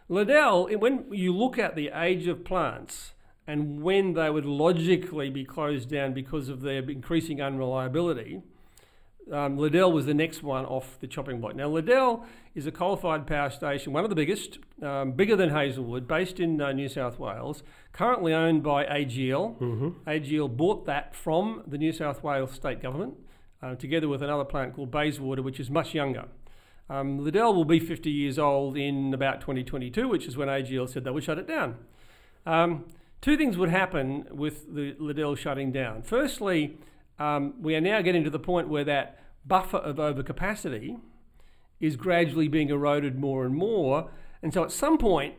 Liddell, 0.09 0.67
when 0.79 1.05
you 1.11 1.35
look 1.35 1.59
at 1.59 1.75
the 1.75 1.89
age 1.93 2.27
of 2.27 2.43
plants 2.43 3.13
and 3.45 3.81
when 3.81 4.13
they 4.13 4.29
would 4.29 4.45
logically 4.45 5.29
be 5.29 5.45
closed 5.45 5.89
down 5.89 6.13
because 6.13 6.49
of 6.49 6.61
their 6.61 6.81
increasing 6.89 7.41
unreliability, 7.41 8.41
um, 9.31 9.57
Liddell 9.57 9.91
was 9.91 10.05
the 10.05 10.13
next 10.13 10.43
one 10.43 10.65
off 10.65 10.99
the 10.99 11.07
chopping 11.07 11.39
block. 11.39 11.55
Now, 11.55 11.67
Liddell 11.67 12.25
is 12.55 12.65
a 12.65 12.71
coal-fired 12.71 13.27
power 13.27 13.49
station, 13.49 13.93
one 13.93 14.03
of 14.03 14.09
the 14.09 14.15
biggest, 14.15 14.59
um, 14.81 15.11
bigger 15.11 15.35
than 15.35 15.49
Hazelwood, 15.49 16.07
based 16.07 16.39
in 16.39 16.59
uh, 16.61 16.71
New 16.71 16.89
South 16.89 17.19
Wales, 17.19 17.63
currently 17.91 18.33
owned 18.33 18.63
by 18.63 18.85
AGL. 18.85 19.59
Mm-hmm. 19.59 20.09
AGL 20.09 20.55
bought 20.55 20.85
that 20.85 21.15
from 21.15 21.63
the 21.67 21.77
New 21.77 21.91
South 21.91 22.23
Wales 22.23 22.51
state 22.51 22.81
government, 22.81 23.15
uh, 23.61 23.75
together 23.75 24.07
with 24.07 24.21
another 24.21 24.45
plant 24.45 24.75
called 24.75 24.91
Bayswater, 24.91 25.41
which 25.41 25.59
is 25.59 25.69
much 25.69 25.93
younger. 25.93 26.25
Um, 26.89 27.23
Liddell 27.23 27.53
will 27.53 27.65
be 27.65 27.79
50 27.79 28.09
years 28.09 28.39
old 28.39 28.75
in 28.75 29.13
about 29.13 29.41
2022, 29.41 30.07
which 30.07 30.25
is 30.25 30.35
when 30.35 30.47
AGL 30.47 30.89
said 30.89 31.03
they 31.03 31.11
would 31.11 31.23
shut 31.23 31.37
it 31.37 31.47
down. 31.47 31.77
Um, 32.45 32.85
two 33.21 33.37
things 33.37 33.57
would 33.57 33.69
happen 33.69 34.25
with 34.31 34.73
the 34.73 34.95
Liddell 34.97 35.35
shutting 35.35 35.71
down. 35.71 36.01
Firstly, 36.01 36.77
um, 37.19 37.53
we 37.61 37.75
are 37.75 37.81
now 37.81 38.01
getting 38.01 38.23
to 38.23 38.29
the 38.29 38.39
point 38.39 38.69
where 38.69 38.83
that 38.85 39.19
buffer 39.45 39.77
of 39.77 39.97
overcapacity 39.97 40.99
is 41.79 41.95
gradually 41.95 42.47
being 42.47 42.69
eroded 42.69 43.17
more 43.17 43.45
and 43.45 43.55
more. 43.55 44.09
And 44.41 44.53
so 44.53 44.63
at 44.63 44.71
some 44.71 44.97
point, 44.97 45.35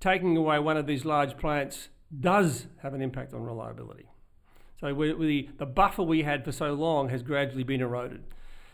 taking 0.00 0.36
away 0.36 0.58
one 0.58 0.76
of 0.76 0.86
these 0.86 1.04
large 1.04 1.36
plants 1.36 1.88
does 2.18 2.66
have 2.82 2.94
an 2.94 3.00
impact 3.00 3.32
on 3.34 3.42
reliability. 3.42 4.06
So 4.80 4.92
we, 4.92 5.12
we, 5.12 5.50
the 5.58 5.66
buffer 5.66 6.02
we 6.02 6.22
had 6.22 6.44
for 6.44 6.52
so 6.52 6.72
long 6.72 7.08
has 7.08 7.22
gradually 7.22 7.62
been 7.62 7.80
eroded. 7.80 8.24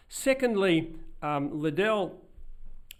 Secondly, 0.08 0.94
um, 1.22 1.60
Liddell 1.60 2.20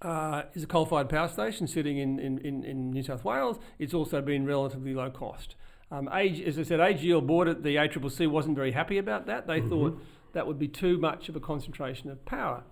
uh, 0.02 0.42
is 0.54 0.62
a 0.62 0.66
coal-fired 0.66 1.08
power 1.08 1.28
station 1.28 1.66
sitting 1.66 1.98
in, 1.98 2.18
in, 2.18 2.38
in, 2.38 2.64
in, 2.64 2.90
New 2.90 3.02
South 3.02 3.24
Wales. 3.24 3.58
It's 3.78 3.94
also 3.94 4.20
been 4.20 4.44
relatively 4.44 4.94
low 4.94 5.10
cost. 5.10 5.56
Um, 5.90 6.08
AG, 6.12 6.44
as 6.44 6.58
I 6.58 6.62
said, 6.62 6.80
AGL 6.80 7.26
bought 7.26 7.48
it. 7.48 7.62
The 7.62 7.76
ACCC 7.76 8.28
wasn't 8.28 8.56
very 8.56 8.72
happy 8.72 8.98
about 8.98 9.26
that. 9.26 9.46
They 9.46 9.60
mm-hmm. 9.60 9.68
thought 9.68 10.02
that 10.32 10.46
would 10.46 10.58
be 10.58 10.68
too 10.68 10.98
much 10.98 11.28
of 11.28 11.36
a 11.36 11.40
concentration 11.40 12.10
of 12.10 12.24
power. 12.26 12.64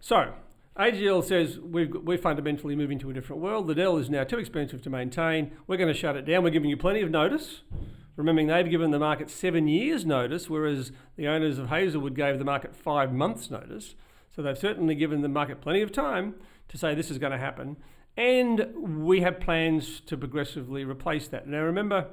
So 0.00 0.34
AGL 0.78 1.24
says 1.24 1.58
we 1.58 1.88
are 2.14 2.18
fundamentally 2.18 2.76
moving 2.76 2.98
to 3.00 3.10
a 3.10 3.12
different 3.12 3.42
world. 3.42 3.66
Liddell 3.66 3.96
is 3.98 4.08
now 4.08 4.22
too 4.22 4.38
expensive 4.38 4.82
to 4.82 4.90
maintain. 4.90 5.50
We're 5.66 5.76
going 5.76 5.92
to 5.92 5.98
shut 5.98 6.16
it 6.16 6.24
down. 6.24 6.44
We're 6.44 6.50
giving 6.50 6.70
you 6.70 6.76
plenty 6.76 7.00
of 7.00 7.10
notice. 7.10 7.62
Remembering 8.16 8.48
they've 8.48 8.68
given 8.68 8.90
the 8.90 8.98
market 8.98 9.30
seven 9.30 9.68
years' 9.68 10.04
notice, 10.04 10.50
whereas 10.50 10.92
the 11.16 11.28
owners 11.28 11.58
of 11.58 11.68
Hazelwood 11.68 12.14
gave 12.14 12.38
the 12.38 12.44
market 12.44 12.74
five 12.74 13.12
months' 13.12 13.50
notice. 13.50 13.94
So 14.34 14.42
they've 14.42 14.58
certainly 14.58 14.94
given 14.94 15.22
the 15.22 15.28
market 15.28 15.60
plenty 15.60 15.82
of 15.82 15.92
time 15.92 16.34
to 16.68 16.78
say 16.78 16.94
this 16.94 17.10
is 17.10 17.18
going 17.18 17.32
to 17.32 17.38
happen. 17.38 17.76
And 18.16 18.72
we 19.04 19.20
have 19.20 19.40
plans 19.40 20.00
to 20.06 20.16
progressively 20.16 20.84
replace 20.84 21.28
that. 21.28 21.46
Now, 21.46 21.62
remember, 21.62 22.08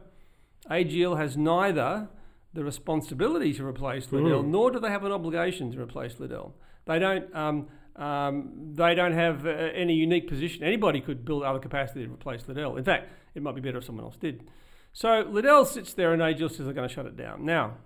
AGL 0.70 1.18
has 1.18 1.38
neither 1.38 2.10
the 2.54 2.64
responsibility 2.64 3.54
to 3.54 3.66
replace 3.66 4.12
Liddell, 4.12 4.44
mm. 4.44 4.48
nor 4.48 4.72
do 4.72 4.80
they 4.80 4.90
have 4.90 5.04
an 5.04 5.12
obligation 5.12 5.72
to 5.72 5.82
replace 5.82 6.20
Liddell. 6.20 6.56
They 6.86 7.00
don't. 7.00 7.34
Um, 7.36 7.68
um, 7.96 8.74
they 8.74 8.94
don't 8.94 9.14
have 9.14 9.46
uh, 9.46 9.50
any 9.50 9.94
unique 9.94 10.28
position. 10.28 10.64
Anybody 10.64 11.00
could 11.00 11.24
build 11.24 11.44
other 11.44 11.60
capacity 11.60 12.06
to 12.06 12.12
replace 12.12 12.46
Liddell. 12.46 12.76
In 12.76 12.84
fact, 12.84 13.10
it 13.36 13.42
might 13.42 13.56
be 13.56 13.62
better 13.62 13.78
if 13.78 13.86
someone 13.86 14.04
else 14.04 14.18
did. 14.18 14.50
So 14.92 15.26
Liddell 15.30 15.64
sits 15.64 15.94
there 15.94 16.12
and 16.12 16.22
AGL 16.22 16.50
says 16.50 16.66
they're 16.66 16.74
going 16.74 16.88
to 16.88 16.94
shut 16.94 17.06
it 17.06 17.16
down. 17.16 17.46
Now, 17.46 17.78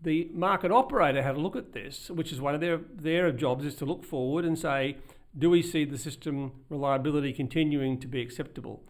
the 0.00 0.28
market 0.32 0.72
operator 0.72 1.22
had 1.22 1.36
a 1.36 1.40
look 1.40 1.54
at 1.54 1.72
this, 1.72 2.10
which 2.10 2.32
is 2.32 2.40
one 2.40 2.54
of 2.54 2.60
their, 2.60 2.80
their 2.92 3.30
jobs, 3.30 3.64
is 3.64 3.76
to 3.76 3.84
look 3.84 4.04
forward 4.04 4.44
and 4.44 4.58
say, 4.58 4.96
do 5.38 5.48
we 5.48 5.62
see 5.62 5.84
the 5.84 5.98
system 5.98 6.52
reliability 6.68 7.32
continuing 7.32 7.98
to 8.00 8.08
be 8.08 8.20
acceptable? 8.20 8.82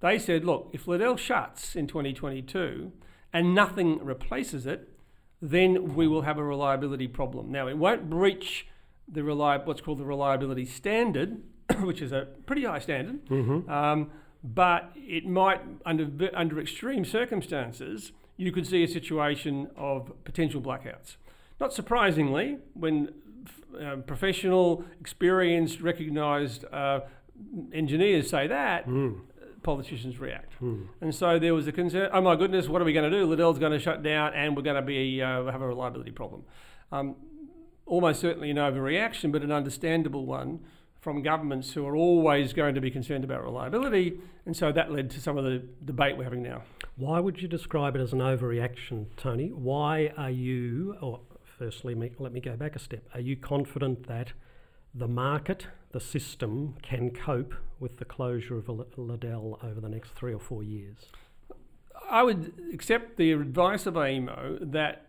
They 0.00 0.18
said, 0.18 0.44
look, 0.44 0.70
if 0.72 0.88
Liddell 0.88 1.16
shuts 1.16 1.76
in 1.76 1.86
2022 1.86 2.92
and 3.32 3.54
nothing 3.54 4.02
replaces 4.04 4.66
it, 4.66 4.88
then 5.42 5.94
we 5.94 6.08
will 6.08 6.22
have 6.22 6.38
a 6.38 6.44
reliability 6.44 7.06
problem. 7.08 7.50
Now, 7.50 7.68
it 7.68 7.76
won't 7.78 8.10
breach 8.10 8.66
the 9.08 9.22
what's 9.22 9.80
called 9.80 9.98
the 9.98 10.04
reliability 10.04 10.64
standard, 10.64 11.42
which 11.80 12.00
is 12.00 12.12
a 12.12 12.28
pretty 12.46 12.64
high 12.64 12.78
standard. 12.78 13.24
Mm-hmm. 13.26 13.70
Um, 13.70 14.10
but 14.42 14.92
it 14.94 15.26
might, 15.26 15.60
under, 15.84 16.30
under 16.34 16.60
extreme 16.60 17.04
circumstances, 17.04 18.12
you 18.36 18.52
could 18.52 18.66
see 18.66 18.82
a 18.82 18.88
situation 18.88 19.68
of 19.76 20.12
potential 20.24 20.62
blackouts. 20.62 21.16
Not 21.60 21.74
surprisingly, 21.74 22.58
when 22.72 23.12
uh, 23.78 23.96
professional, 23.96 24.84
experienced, 24.98 25.80
recognised 25.80 26.64
uh, 26.72 27.00
engineers 27.72 28.30
say 28.30 28.46
that, 28.46 28.86
mm. 28.86 29.20
Politicians 29.62 30.18
react. 30.18 30.52
Mm. 30.60 30.88
And 31.00 31.14
so 31.14 31.38
there 31.38 31.54
was 31.54 31.66
a 31.66 31.72
concern 31.72 32.10
oh 32.12 32.20
my 32.20 32.36
goodness, 32.36 32.68
what 32.68 32.80
are 32.80 32.84
we 32.84 32.92
going 32.92 33.10
to 33.10 33.16
do? 33.16 33.26
Liddell's 33.26 33.58
going 33.58 33.72
to 33.72 33.78
shut 33.78 34.02
down 34.02 34.34
and 34.34 34.56
we're 34.56 34.62
going 34.62 34.76
to 34.76 34.82
be, 34.82 35.22
uh, 35.22 35.44
have 35.46 35.62
a 35.62 35.66
reliability 35.66 36.10
problem. 36.10 36.44
Um, 36.92 37.16
almost 37.86 38.20
certainly 38.20 38.50
an 38.50 38.56
overreaction, 38.56 39.32
but 39.32 39.42
an 39.42 39.52
understandable 39.52 40.24
one 40.24 40.60
from 41.00 41.22
governments 41.22 41.72
who 41.72 41.86
are 41.86 41.96
always 41.96 42.52
going 42.52 42.74
to 42.74 42.80
be 42.80 42.90
concerned 42.90 43.24
about 43.24 43.42
reliability, 43.42 44.20
and 44.44 44.54
so 44.56 44.70
that 44.70 44.92
led 44.92 45.10
to 45.10 45.20
some 45.20 45.38
of 45.38 45.44
the 45.44 45.62
debate 45.84 46.16
we're 46.16 46.24
having 46.24 46.42
now. 46.42 46.62
Why 46.96 47.20
would 47.20 47.40
you 47.40 47.48
describe 47.48 47.96
it 47.96 48.00
as 48.00 48.12
an 48.12 48.18
overreaction, 48.18 49.06
Tony? 49.16 49.48
Why 49.48 50.12
are 50.16 50.30
you, 50.30 50.96
or 51.00 51.20
firstly, 51.58 51.94
let 52.18 52.32
me 52.32 52.40
go 52.40 52.54
back 52.54 52.76
a 52.76 52.78
step, 52.78 53.02
are 53.14 53.20
you 53.20 53.34
confident 53.34 54.06
that 54.08 54.32
the 54.94 55.08
market, 55.08 55.68
the 55.92 56.00
system, 56.00 56.76
can 56.82 57.10
cope 57.10 57.54
with 57.78 57.98
the 57.98 58.04
closure 58.04 58.56
of 58.56 58.68
Liddell 58.96 59.58
over 59.62 59.80
the 59.80 59.88
next 59.88 60.10
three 60.14 60.32
or 60.32 60.40
four 60.40 60.62
years? 60.62 61.06
I 62.08 62.22
would 62.22 62.52
accept 62.72 63.16
the 63.16 63.32
advice 63.32 63.86
of 63.86 63.94
AEMO 63.94 64.72
that 64.72 65.06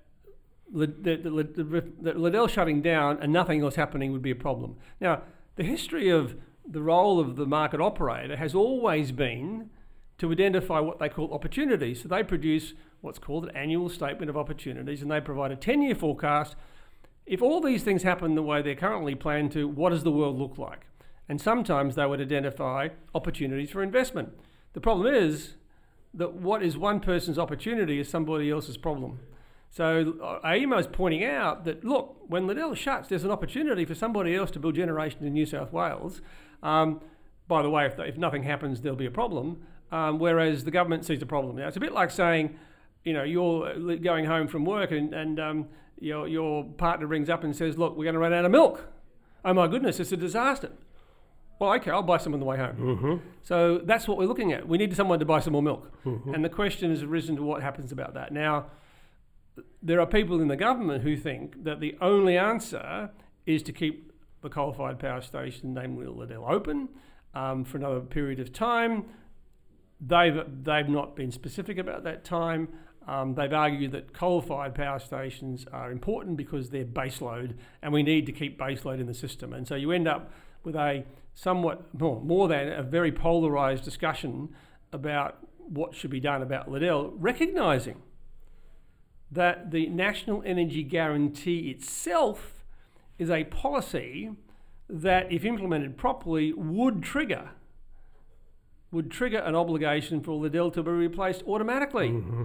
that 0.73 2.15
Liddell 2.17 2.47
shutting 2.47 2.81
down 2.81 3.17
and 3.21 3.33
nothing 3.33 3.61
else 3.61 3.75
happening 3.75 4.13
would 4.13 4.21
be 4.21 4.31
a 4.31 4.35
problem. 4.35 4.77
Now, 5.01 5.23
the 5.57 5.63
history 5.63 6.09
of 6.09 6.37
the 6.65 6.81
role 6.81 7.19
of 7.19 7.35
the 7.35 7.45
market 7.45 7.81
operator 7.81 8.37
has 8.37 8.55
always 8.55 9.11
been 9.11 9.69
to 10.19 10.31
identify 10.31 10.79
what 10.79 10.99
they 10.99 11.09
call 11.09 11.33
opportunities. 11.33 12.03
So 12.03 12.07
they 12.07 12.23
produce 12.23 12.73
what's 13.01 13.19
called 13.19 13.45
an 13.45 13.55
annual 13.55 13.89
statement 13.89 14.29
of 14.29 14.37
opportunities 14.37 15.01
and 15.01 15.11
they 15.11 15.19
provide 15.19 15.51
a 15.51 15.55
10 15.55 15.81
year 15.81 15.95
forecast. 15.95 16.55
If 17.31 17.41
all 17.41 17.61
these 17.61 17.81
things 17.81 18.03
happen 18.03 18.35
the 18.35 18.43
way 18.43 18.61
they're 18.61 18.75
currently 18.75 19.15
planned 19.15 19.53
to, 19.53 19.65
what 19.65 19.91
does 19.91 20.03
the 20.03 20.11
world 20.11 20.37
look 20.37 20.57
like? 20.57 20.81
And 21.29 21.39
sometimes 21.39 21.95
they 21.95 22.05
would 22.05 22.19
identify 22.19 22.89
opportunities 23.15 23.69
for 23.71 23.81
investment. 23.81 24.33
The 24.73 24.81
problem 24.81 25.15
is 25.15 25.53
that 26.13 26.33
what 26.33 26.61
is 26.61 26.77
one 26.77 26.99
person's 26.99 27.39
opportunity 27.39 28.01
is 28.01 28.09
somebody 28.09 28.51
else's 28.51 28.75
problem. 28.75 29.19
So 29.69 30.15
uh, 30.21 30.45
AEMO 30.45 30.77
is 30.77 30.87
pointing 30.87 31.23
out 31.23 31.63
that 31.63 31.85
look, 31.85 32.17
when 32.27 32.47
Liddell 32.47 32.75
shuts, 32.75 33.07
there's 33.07 33.23
an 33.23 33.31
opportunity 33.31 33.85
for 33.85 33.95
somebody 33.95 34.35
else 34.35 34.51
to 34.51 34.59
build 34.59 34.75
generation 34.75 35.25
in 35.25 35.31
New 35.31 35.45
South 35.45 35.71
Wales. 35.71 36.21
Um, 36.61 36.99
by 37.47 37.61
the 37.61 37.69
way, 37.69 37.85
if, 37.85 37.97
if 37.97 38.17
nothing 38.17 38.43
happens, 38.43 38.81
there'll 38.81 38.97
be 38.97 39.05
a 39.05 39.11
problem. 39.11 39.65
Um, 39.89 40.19
whereas 40.19 40.65
the 40.65 40.71
government 40.71 41.05
sees 41.05 41.21
a 41.21 41.25
problem. 41.25 41.55
Now 41.55 41.69
it's 41.69 41.77
a 41.77 41.79
bit 41.79 41.93
like 41.93 42.11
saying, 42.11 42.59
you 43.05 43.13
know, 43.13 43.23
you're 43.23 43.69
uh, 43.69 43.95
going 43.95 44.25
home 44.25 44.49
from 44.49 44.65
work 44.65 44.91
and, 44.91 45.13
and 45.13 45.39
um, 45.39 45.67
your, 46.01 46.27
your 46.27 46.65
partner 46.65 47.07
rings 47.07 47.29
up 47.29 47.43
and 47.43 47.55
says, 47.55 47.77
look, 47.77 47.95
we're 47.95 48.03
going 48.03 48.15
to 48.15 48.19
run 48.19 48.33
out 48.33 48.43
of 48.43 48.51
milk. 48.51 48.87
Oh 49.45 49.53
my 49.53 49.67
goodness, 49.67 49.99
it's 49.99 50.11
a 50.11 50.17
disaster. 50.17 50.71
Well, 51.59 51.73
okay, 51.73 51.91
I'll 51.91 52.01
buy 52.01 52.17
some 52.17 52.33
on 52.33 52.39
the 52.39 52.45
way 52.45 52.57
home. 52.57 52.75
Mm-hmm. 52.75 53.27
So 53.43 53.81
that's 53.85 54.07
what 54.07 54.17
we're 54.17 54.25
looking 54.25 54.51
at. 54.51 54.67
We 54.67 54.77
need 54.77 54.95
someone 54.95 55.19
to 55.19 55.25
buy 55.25 55.39
some 55.39 55.53
more 55.53 55.61
milk. 55.61 55.91
Mm-hmm. 56.05 56.33
And 56.33 56.43
the 56.43 56.49
question 56.49 56.89
has 56.89 57.03
arisen 57.03 57.35
to 57.35 57.43
what 57.43 57.61
happens 57.61 57.91
about 57.91 58.15
that. 58.15 58.33
Now, 58.33 58.65
there 59.83 59.99
are 59.99 60.07
people 60.07 60.41
in 60.41 60.47
the 60.47 60.55
government 60.55 61.03
who 61.03 61.15
think 61.15 61.63
that 61.63 61.79
the 61.79 61.95
only 62.01 62.37
answer 62.37 63.11
is 63.45 63.61
to 63.63 63.71
keep 63.71 64.11
the 64.41 64.49
coal-fired 64.49 64.97
power 64.97 65.21
station, 65.21 65.73
namely 65.75 66.07
Liddell, 66.07 66.45
open 66.47 66.89
um, 67.35 67.63
for 67.63 67.77
another 67.77 67.99
period 67.99 68.39
of 68.39 68.51
time. 68.51 69.05
They've 69.99 70.41
they've 70.63 70.89
not 70.89 71.15
been 71.15 71.31
specific 71.31 71.77
about 71.77 72.03
that 72.05 72.23
time. 72.23 72.69
Um, 73.07 73.33
they've 73.33 73.51
argued 73.51 73.91
that 73.93 74.13
coal-fired 74.13 74.75
power 74.75 74.99
stations 74.99 75.65
are 75.73 75.91
important 75.91 76.37
because 76.37 76.69
they're 76.69 76.85
baseload, 76.85 77.55
and 77.81 77.91
we 77.91 78.03
need 78.03 78.25
to 78.27 78.31
keep 78.31 78.59
baseload 78.59 78.99
in 78.99 79.07
the 79.07 79.13
system. 79.13 79.53
And 79.53 79.67
so 79.67 79.75
you 79.75 79.91
end 79.91 80.07
up 80.07 80.31
with 80.63 80.75
a 80.75 81.03
somewhat 81.33 81.93
more, 81.99 82.21
more 82.21 82.47
than 82.47 82.71
a 82.71 82.83
very 82.83 83.11
polarised 83.11 83.83
discussion 83.83 84.49
about 84.93 85.39
what 85.57 85.95
should 85.95 86.11
be 86.11 86.19
done 86.19 86.41
about 86.41 86.69
Liddell, 86.69 87.13
recognising 87.17 88.01
that 89.31 89.71
the 89.71 89.87
National 89.87 90.43
Energy 90.45 90.83
Guarantee 90.83 91.69
itself 91.69 92.63
is 93.17 93.29
a 93.29 93.45
policy 93.45 94.31
that, 94.89 95.31
if 95.31 95.45
implemented 95.45 95.97
properly, 95.97 96.51
would 96.53 97.01
trigger 97.01 97.51
would 98.91 99.09
trigger 99.09 99.37
an 99.37 99.55
obligation 99.55 100.21
for 100.21 100.33
Liddell 100.33 100.69
to 100.69 100.83
be 100.83 100.91
replaced 100.91 101.43
automatically. 101.47 102.09
Mm-hmm. 102.09 102.43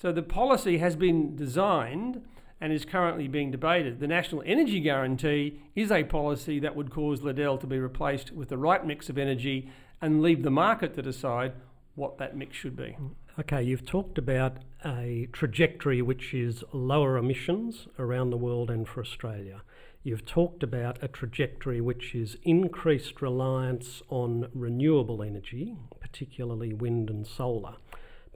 So 0.00 0.12
the 0.12 0.22
policy 0.22 0.78
has 0.78 0.94
been 0.94 1.34
designed 1.34 2.22
and 2.60 2.72
is 2.72 2.84
currently 2.84 3.26
being 3.26 3.50
debated. 3.50 3.98
The 3.98 4.06
National 4.06 4.44
Energy 4.46 4.78
Guarantee 4.78 5.60
is 5.74 5.90
a 5.90 6.04
policy 6.04 6.60
that 6.60 6.76
would 6.76 6.90
cause 6.90 7.22
Liddell 7.22 7.58
to 7.58 7.66
be 7.66 7.80
replaced 7.80 8.30
with 8.30 8.48
the 8.48 8.58
right 8.58 8.86
mix 8.86 9.08
of 9.08 9.18
energy 9.18 9.70
and 10.00 10.22
leave 10.22 10.44
the 10.44 10.50
market 10.50 10.94
to 10.94 11.02
decide 11.02 11.54
what 11.96 12.18
that 12.18 12.36
mix 12.36 12.56
should 12.56 12.76
be. 12.76 12.96
Okay, 13.40 13.60
you've 13.60 13.86
talked 13.86 14.18
about 14.18 14.58
a 14.84 15.28
trajectory 15.32 16.00
which 16.00 16.32
is 16.32 16.62
lower 16.72 17.16
emissions 17.16 17.88
around 17.98 18.30
the 18.30 18.36
world 18.36 18.70
and 18.70 18.86
for 18.86 19.00
Australia. 19.00 19.62
You've 20.04 20.24
talked 20.24 20.62
about 20.62 21.02
a 21.02 21.08
trajectory 21.08 21.80
which 21.80 22.14
is 22.14 22.36
increased 22.44 23.20
reliance 23.20 24.00
on 24.08 24.48
renewable 24.54 25.24
energy, 25.24 25.76
particularly 26.00 26.72
wind 26.72 27.10
and 27.10 27.26
solar. 27.26 27.74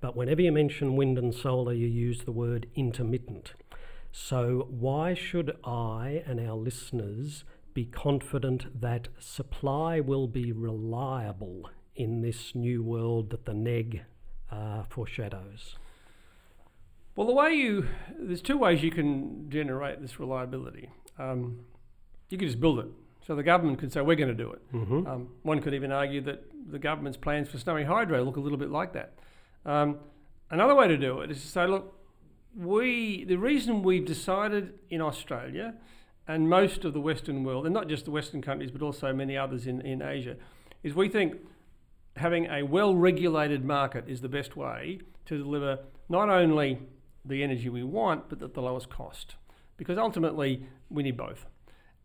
But 0.02 0.16
whenever 0.16 0.42
you 0.42 0.50
mention 0.50 0.96
wind 0.96 1.16
and 1.16 1.32
solar, 1.32 1.72
you 1.72 1.86
use 1.86 2.24
the 2.24 2.32
word 2.32 2.66
intermittent. 2.74 3.54
So, 4.10 4.66
why 4.68 5.14
should 5.14 5.56
I 5.64 6.24
and 6.26 6.40
our 6.40 6.56
listeners 6.56 7.44
be 7.72 7.86
confident 7.86 8.80
that 8.80 9.08
supply 9.20 10.00
will 10.00 10.26
be 10.26 10.50
reliable 10.50 11.70
in 11.94 12.20
this 12.20 12.52
new 12.54 12.82
world 12.82 13.30
that 13.30 13.46
the 13.46 13.54
NEG 13.54 14.02
uh, 14.50 14.82
foreshadows? 14.82 15.76
Well, 17.14 17.28
the 17.28 17.32
way 17.32 17.54
you 17.54 17.86
there's 18.18 18.42
two 18.42 18.58
ways 18.58 18.82
you 18.82 18.90
can 18.90 19.48
generate 19.50 20.02
this 20.02 20.18
reliability. 20.18 20.90
Um, 21.16 21.60
you 22.28 22.38
can 22.38 22.48
just 22.48 22.60
build 22.60 22.80
it. 22.80 22.88
So 23.24 23.36
the 23.36 23.44
government 23.44 23.78
could 23.78 23.92
say, 23.92 24.00
we're 24.00 24.16
going 24.16 24.28
to 24.28 24.34
do 24.34 24.50
it. 24.50 24.72
Mm-hmm. 24.74 25.06
Um, 25.06 25.28
one 25.42 25.60
could 25.60 25.74
even 25.74 25.92
argue 25.92 26.20
that 26.22 26.42
the 26.68 26.80
government's 26.80 27.18
plans 27.18 27.48
for 27.48 27.58
snowy 27.58 27.84
hydro 27.84 28.24
look 28.24 28.36
a 28.36 28.40
little 28.40 28.58
bit 28.58 28.70
like 28.70 28.94
that. 28.94 29.12
Um, 29.64 29.98
another 30.50 30.74
way 30.74 30.88
to 30.88 30.96
do 30.96 31.20
it 31.20 31.30
is 31.30 31.40
to 31.42 31.48
say, 31.48 31.66
look, 31.66 31.98
we 32.54 33.24
the 33.24 33.36
reason 33.36 33.82
we've 33.82 34.04
decided 34.04 34.74
in 34.90 35.00
Australia 35.00 35.74
and 36.28 36.48
most 36.48 36.84
of 36.84 36.92
the 36.92 37.00
Western 37.00 37.44
world, 37.44 37.66
and 37.66 37.74
not 37.74 37.88
just 37.88 38.04
the 38.04 38.10
Western 38.10 38.42
countries, 38.42 38.70
but 38.70 38.82
also 38.82 39.12
many 39.12 39.36
others 39.36 39.66
in, 39.66 39.80
in 39.80 40.02
Asia, 40.02 40.36
is 40.82 40.94
we 40.94 41.08
think 41.08 41.36
having 42.16 42.46
a 42.46 42.62
well 42.62 42.94
regulated 42.94 43.64
market 43.64 44.04
is 44.06 44.20
the 44.20 44.28
best 44.28 44.56
way 44.56 45.00
to 45.26 45.38
deliver 45.38 45.78
not 46.08 46.28
only 46.28 46.78
the 47.24 47.42
energy 47.42 47.68
we 47.68 47.82
want, 47.82 48.28
but 48.28 48.42
at 48.42 48.54
the 48.54 48.62
lowest 48.62 48.90
cost. 48.90 49.36
Because 49.76 49.98
ultimately, 49.98 50.66
we 50.90 51.02
need 51.02 51.16
both. 51.16 51.46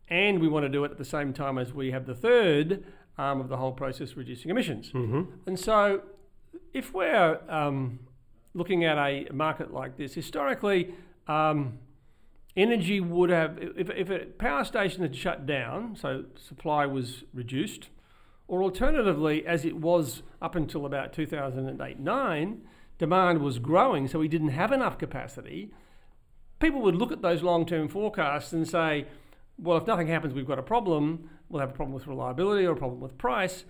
And 0.08 0.40
we 0.40 0.48
want 0.48 0.64
to 0.64 0.68
do 0.68 0.84
it 0.84 0.90
at 0.90 0.98
the 0.98 1.04
same 1.04 1.32
time 1.32 1.58
as 1.58 1.72
we 1.72 1.90
have 1.90 2.06
the 2.06 2.14
third 2.14 2.84
arm 3.18 3.40
of 3.40 3.48
the 3.48 3.56
whole 3.56 3.72
process, 3.72 4.16
reducing 4.16 4.50
emissions. 4.50 4.90
Mm-hmm. 4.92 5.22
And 5.46 5.58
so, 5.58 6.02
if 6.72 6.92
we're 6.92 7.38
um, 7.48 8.00
looking 8.54 8.84
at 8.84 8.98
a 8.98 9.28
market 9.32 9.72
like 9.72 9.96
this, 9.96 10.14
historically, 10.14 10.94
um, 11.26 11.78
energy 12.56 13.00
would 13.00 13.30
have, 13.30 13.58
if, 13.76 13.90
if 13.90 14.10
a 14.10 14.26
power 14.26 14.64
station 14.64 15.02
had 15.02 15.14
shut 15.14 15.46
down, 15.46 15.96
so 15.96 16.24
supply 16.36 16.86
was 16.86 17.24
reduced, 17.32 17.88
or 18.46 18.62
alternatively, 18.62 19.46
as 19.46 19.64
it 19.64 19.76
was 19.76 20.22
up 20.40 20.54
until 20.54 20.86
about 20.86 21.12
2008 21.12 22.00
9, 22.00 22.60
demand 22.98 23.42
was 23.42 23.58
growing, 23.58 24.08
so 24.08 24.18
we 24.18 24.28
didn't 24.28 24.48
have 24.48 24.72
enough 24.72 24.98
capacity, 24.98 25.70
people 26.58 26.80
would 26.80 26.96
look 26.96 27.12
at 27.12 27.22
those 27.22 27.42
long 27.42 27.64
term 27.64 27.88
forecasts 27.88 28.52
and 28.52 28.66
say, 28.66 29.06
well, 29.58 29.76
if 29.76 29.86
nothing 29.86 30.06
happens, 30.06 30.34
we've 30.34 30.46
got 30.46 30.58
a 30.58 30.62
problem. 30.62 31.30
We'll 31.48 31.60
have 31.60 31.70
a 31.70 31.74
problem 31.74 31.94
with 31.94 32.06
reliability 32.06 32.66
or 32.66 32.72
a 32.72 32.76
problem 32.76 33.00
with 33.00 33.18
price. 33.18 33.64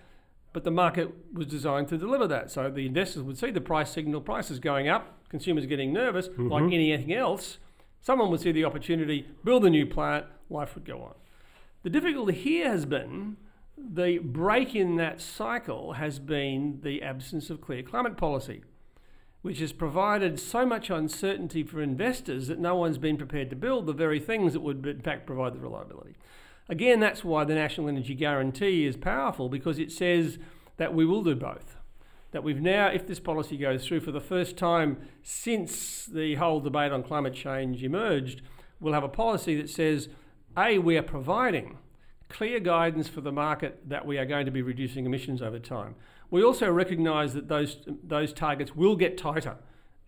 But 0.51 0.63
the 0.63 0.71
market 0.71 1.13
was 1.33 1.45
designed 1.45 1.89
to 1.89 1.97
deliver 1.97 2.27
that. 2.27 2.49
So 2.51 2.69
the 2.69 2.85
investors 2.87 3.21
would 3.23 3.37
see 3.37 3.51
the 3.51 3.61
price 3.61 3.91
signal, 3.91 4.21
prices 4.21 4.59
going 4.59 4.87
up, 4.87 5.29
consumers 5.29 5.65
getting 5.67 5.93
nervous, 5.93 6.27
like 6.27 6.63
mm-hmm. 6.63 6.73
anything 6.73 7.13
else. 7.13 7.59
Someone 8.01 8.31
would 8.31 8.39
see 8.39 8.51
the 8.51 8.65
opportunity, 8.65 9.27
build 9.43 9.65
a 9.65 9.69
new 9.69 9.85
plant, 9.85 10.25
life 10.49 10.73
would 10.75 10.85
go 10.85 11.01
on. 11.01 11.13
The 11.83 11.89
difficulty 11.89 12.33
here 12.33 12.69
has 12.69 12.85
been 12.85 13.37
the 13.77 14.17
break 14.19 14.75
in 14.75 14.97
that 14.97 15.21
cycle 15.21 15.93
has 15.93 16.19
been 16.19 16.79
the 16.83 17.01
absence 17.01 17.49
of 17.49 17.61
clear 17.61 17.81
climate 17.81 18.17
policy, 18.17 18.63
which 19.41 19.59
has 19.59 19.71
provided 19.71 20.39
so 20.39 20.65
much 20.65 20.89
uncertainty 20.89 21.63
for 21.63 21.81
investors 21.81 22.47
that 22.47 22.59
no 22.59 22.75
one's 22.75 22.97
been 22.97 23.17
prepared 23.17 23.49
to 23.49 23.55
build 23.55 23.85
the 23.85 23.93
very 23.93 24.19
things 24.19 24.53
that 24.53 24.59
would, 24.59 24.85
in 24.85 25.01
fact, 25.01 25.25
provide 25.25 25.53
the 25.53 25.59
reliability. 25.59 26.15
Again, 26.69 26.99
that's 26.99 27.23
why 27.23 27.43
the 27.43 27.55
National 27.55 27.89
Energy 27.89 28.13
Guarantee 28.13 28.85
is 28.85 28.95
powerful 28.95 29.49
because 29.49 29.79
it 29.79 29.91
says 29.91 30.37
that 30.77 30.93
we 30.93 31.03
will 31.03 31.23
do 31.23 31.35
both. 31.35 31.75
That 32.31 32.43
we've 32.43 32.61
now, 32.61 32.87
if 32.87 33.07
this 33.07 33.19
policy 33.19 33.57
goes 33.57 33.87
through 33.87 34.01
for 34.01 34.11
the 34.11 34.21
first 34.21 34.55
time 34.55 35.01
since 35.23 36.05
the 36.05 36.35
whole 36.35 36.59
debate 36.59 36.91
on 36.91 37.01
climate 37.01 37.33
change 37.33 37.83
emerged, 37.83 38.43
we'll 38.79 38.93
have 38.93 39.03
a 39.03 39.09
policy 39.09 39.59
that 39.59 39.69
says, 39.69 40.09
A, 40.55 40.77
we 40.77 40.95
are 40.95 41.03
providing 41.03 41.79
clear 42.29 42.59
guidance 42.59 43.07
for 43.07 43.21
the 43.21 43.31
market 43.31 43.89
that 43.89 44.05
we 44.05 44.19
are 44.19 44.25
going 44.25 44.45
to 44.45 44.51
be 44.51 44.61
reducing 44.61 45.07
emissions 45.07 45.41
over 45.41 45.57
time. 45.57 45.95
We 46.29 46.43
also 46.43 46.69
recognise 46.69 47.33
that 47.33 47.47
those, 47.47 47.77
those 48.03 48.31
targets 48.31 48.75
will 48.75 48.95
get 48.95 49.17
tighter 49.17 49.57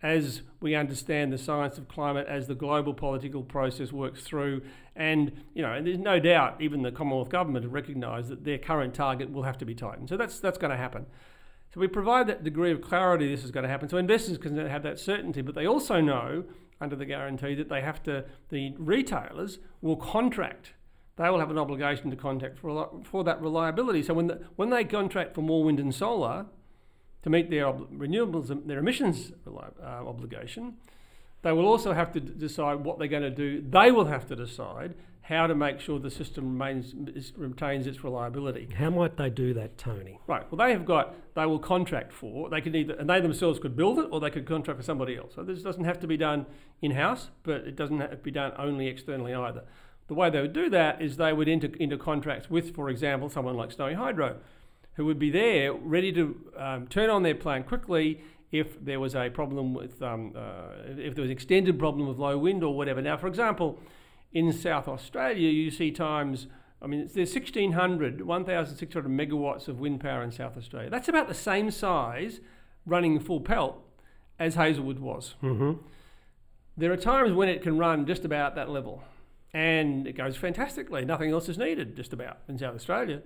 as 0.02 0.42
we 0.60 0.74
understand 0.74 1.32
the 1.32 1.38
science 1.38 1.78
of 1.78 1.88
climate, 1.88 2.26
as 2.28 2.48
the 2.48 2.54
global 2.54 2.92
political 2.92 3.42
process 3.42 3.92
works 3.92 4.22
through. 4.22 4.62
And, 4.96 5.32
you 5.54 5.62
know, 5.62 5.72
and 5.72 5.86
there's 5.86 5.98
no 5.98 6.18
doubt 6.18 6.60
even 6.60 6.82
the 6.82 6.90
Commonwealth 6.90 7.28
Government 7.28 7.64
have 7.64 7.72
recognised 7.72 8.28
that 8.28 8.44
their 8.44 8.58
current 8.58 8.94
target 8.94 9.32
will 9.32 9.44
have 9.44 9.58
to 9.58 9.64
be 9.64 9.74
tightened. 9.74 10.08
So 10.08 10.16
that's, 10.16 10.40
that's 10.40 10.58
going 10.58 10.72
to 10.72 10.76
happen. 10.76 11.06
So 11.72 11.80
we 11.80 11.86
provide 11.86 12.26
that 12.26 12.44
degree 12.44 12.72
of 12.72 12.82
clarity 12.82 13.28
this 13.28 13.44
is 13.44 13.50
going 13.50 13.62
to 13.62 13.68
happen. 13.68 13.88
So 13.88 13.96
investors 13.96 14.38
can 14.38 14.56
have 14.56 14.82
that 14.82 14.98
certainty, 14.98 15.40
but 15.40 15.54
they 15.54 15.66
also 15.66 16.00
know 16.00 16.44
under 16.80 16.96
the 16.96 17.06
guarantee 17.06 17.54
that 17.54 17.68
they 17.68 17.80
have 17.80 18.02
to, 18.02 18.24
the 18.50 18.74
retailers 18.76 19.58
will 19.80 19.96
contract. 19.96 20.72
They 21.16 21.30
will 21.30 21.38
have 21.38 21.50
an 21.50 21.58
obligation 21.58 22.10
to 22.10 22.16
contract 22.16 22.58
for, 22.58 22.90
for 23.04 23.22
that 23.24 23.40
reliability. 23.40 24.02
So 24.02 24.14
when, 24.14 24.26
the, 24.26 24.40
when 24.56 24.70
they 24.70 24.84
contract 24.84 25.34
for 25.34 25.42
more 25.42 25.62
wind 25.62 25.78
and 25.78 25.94
solar, 25.94 26.46
to 27.22 27.30
meet 27.30 27.50
their 27.50 27.68
ob- 27.68 27.90
renewables, 27.92 28.50
and 28.50 28.68
their 28.68 28.78
emissions 28.78 29.32
uh, 29.46 29.84
obligation, 29.84 30.74
they 31.42 31.52
will 31.52 31.66
also 31.66 31.92
have 31.92 32.12
to 32.12 32.20
d- 32.20 32.32
decide 32.36 32.84
what 32.84 32.98
they're 32.98 33.08
going 33.08 33.22
to 33.22 33.30
do. 33.30 33.62
They 33.68 33.90
will 33.90 34.06
have 34.06 34.26
to 34.28 34.36
decide 34.36 34.94
how 35.22 35.46
to 35.46 35.54
make 35.54 35.78
sure 35.78 36.00
the 36.00 36.10
system 36.10 36.58
remains 36.58 36.94
is, 37.14 37.32
retains 37.36 37.86
its 37.86 38.02
reliability. 38.02 38.68
How 38.76 38.90
might 38.90 39.16
they 39.16 39.30
do 39.30 39.54
that, 39.54 39.78
Tony? 39.78 40.18
Right. 40.26 40.50
Well, 40.50 40.66
they 40.66 40.72
have 40.72 40.84
got. 40.84 41.14
They 41.34 41.46
will 41.46 41.60
contract 41.60 42.12
for. 42.12 42.50
They 42.50 42.60
could 42.60 42.74
either, 42.74 42.94
and 42.94 43.08
they 43.08 43.20
themselves 43.20 43.58
could 43.58 43.76
build 43.76 43.98
it, 43.98 44.08
or 44.10 44.20
they 44.20 44.30
could 44.30 44.46
contract 44.46 44.80
for 44.80 44.84
somebody 44.84 45.16
else. 45.16 45.34
So 45.34 45.44
this 45.44 45.62
doesn't 45.62 45.84
have 45.84 46.00
to 46.00 46.06
be 46.08 46.16
done 46.16 46.46
in 46.80 46.90
house, 46.90 47.30
but 47.44 47.62
it 47.62 47.76
doesn't 47.76 48.00
have 48.00 48.10
to 48.10 48.16
be 48.16 48.32
done 48.32 48.52
only 48.58 48.88
externally 48.88 49.32
either. 49.32 49.62
The 50.08 50.14
way 50.14 50.28
they 50.28 50.40
would 50.40 50.52
do 50.52 50.68
that 50.70 51.00
is 51.00 51.16
they 51.16 51.32
would 51.32 51.48
enter 51.48 51.70
into 51.78 51.96
contracts 51.96 52.50
with, 52.50 52.74
for 52.74 52.90
example, 52.90 53.30
someone 53.30 53.56
like 53.56 53.70
Snowy 53.70 53.94
Hydro 53.94 54.38
who 54.94 55.04
would 55.06 55.18
be 55.18 55.30
there 55.30 55.72
ready 55.72 56.12
to 56.12 56.52
um, 56.56 56.86
turn 56.86 57.10
on 57.10 57.22
their 57.22 57.34
plant 57.34 57.66
quickly 57.66 58.20
if 58.50 58.82
there 58.84 59.00
was 59.00 59.14
a 59.14 59.30
problem 59.30 59.72
with, 59.72 60.02
um, 60.02 60.32
uh, 60.36 60.92
if 60.98 61.14
there 61.14 61.22
was 61.22 61.30
extended 61.30 61.78
problem 61.78 62.06
with 62.06 62.18
low 62.18 62.36
wind 62.36 62.62
or 62.62 62.76
whatever. 62.76 63.00
Now, 63.00 63.16
for 63.16 63.26
example, 63.26 63.80
in 64.32 64.52
South 64.52 64.88
Australia, 64.88 65.48
you 65.48 65.70
see 65.70 65.90
times, 65.90 66.46
I 66.82 66.86
mean, 66.86 67.08
there's 67.14 67.34
1,600, 67.34 68.26
1,600 68.26 69.10
megawatts 69.10 69.68
of 69.68 69.80
wind 69.80 70.00
power 70.00 70.22
in 70.22 70.30
South 70.30 70.56
Australia. 70.56 70.90
That's 70.90 71.08
about 71.08 71.28
the 71.28 71.34
same 71.34 71.70
size 71.70 72.40
running 72.84 73.18
full 73.20 73.40
pelt 73.40 73.82
as 74.38 74.54
Hazelwood 74.54 74.98
was. 74.98 75.34
Mm-hmm. 75.42 75.84
There 76.76 76.92
are 76.92 76.96
times 76.96 77.32
when 77.32 77.48
it 77.48 77.62
can 77.62 77.78
run 77.78 78.06
just 78.06 78.24
about 78.24 78.54
that 78.56 78.68
level. 78.68 79.02
And 79.54 80.06
it 80.06 80.14
goes 80.14 80.36
fantastically. 80.36 81.04
Nothing 81.04 81.30
else 81.30 81.48
is 81.48 81.58
needed, 81.58 81.94
just 81.94 82.12
about, 82.12 82.38
in 82.48 82.58
South 82.58 82.74
Australia. 82.74 83.22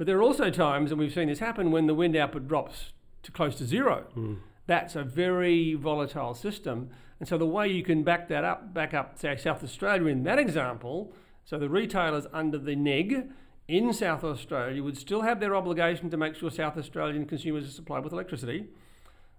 But 0.00 0.06
there 0.06 0.16
are 0.16 0.22
also 0.22 0.48
times, 0.48 0.90
and 0.90 0.98
we've 0.98 1.12
seen 1.12 1.28
this 1.28 1.40
happen, 1.40 1.70
when 1.70 1.86
the 1.86 1.92
wind 1.92 2.16
output 2.16 2.48
drops 2.48 2.92
to 3.22 3.30
close 3.30 3.56
to 3.56 3.66
zero. 3.66 4.06
Mm. 4.16 4.38
That's 4.66 4.96
a 4.96 5.04
very 5.04 5.74
volatile 5.74 6.32
system. 6.32 6.88
And 7.18 7.28
so 7.28 7.36
the 7.36 7.44
way 7.44 7.68
you 7.68 7.82
can 7.82 8.02
back 8.02 8.26
that 8.28 8.42
up, 8.42 8.72
back 8.72 8.94
up, 8.94 9.18
say, 9.18 9.36
South 9.36 9.62
Australia 9.62 10.06
in 10.06 10.22
that 10.22 10.38
example, 10.38 11.12
so 11.44 11.58
the 11.58 11.68
retailers 11.68 12.26
under 12.32 12.56
the 12.56 12.74
NEG 12.74 13.28
in 13.68 13.92
South 13.92 14.24
Australia 14.24 14.82
would 14.82 14.96
still 14.96 15.20
have 15.20 15.38
their 15.38 15.54
obligation 15.54 16.08
to 16.08 16.16
make 16.16 16.34
sure 16.34 16.50
South 16.50 16.78
Australian 16.78 17.26
consumers 17.26 17.68
are 17.68 17.70
supplied 17.70 18.02
with 18.02 18.14
electricity. 18.14 18.68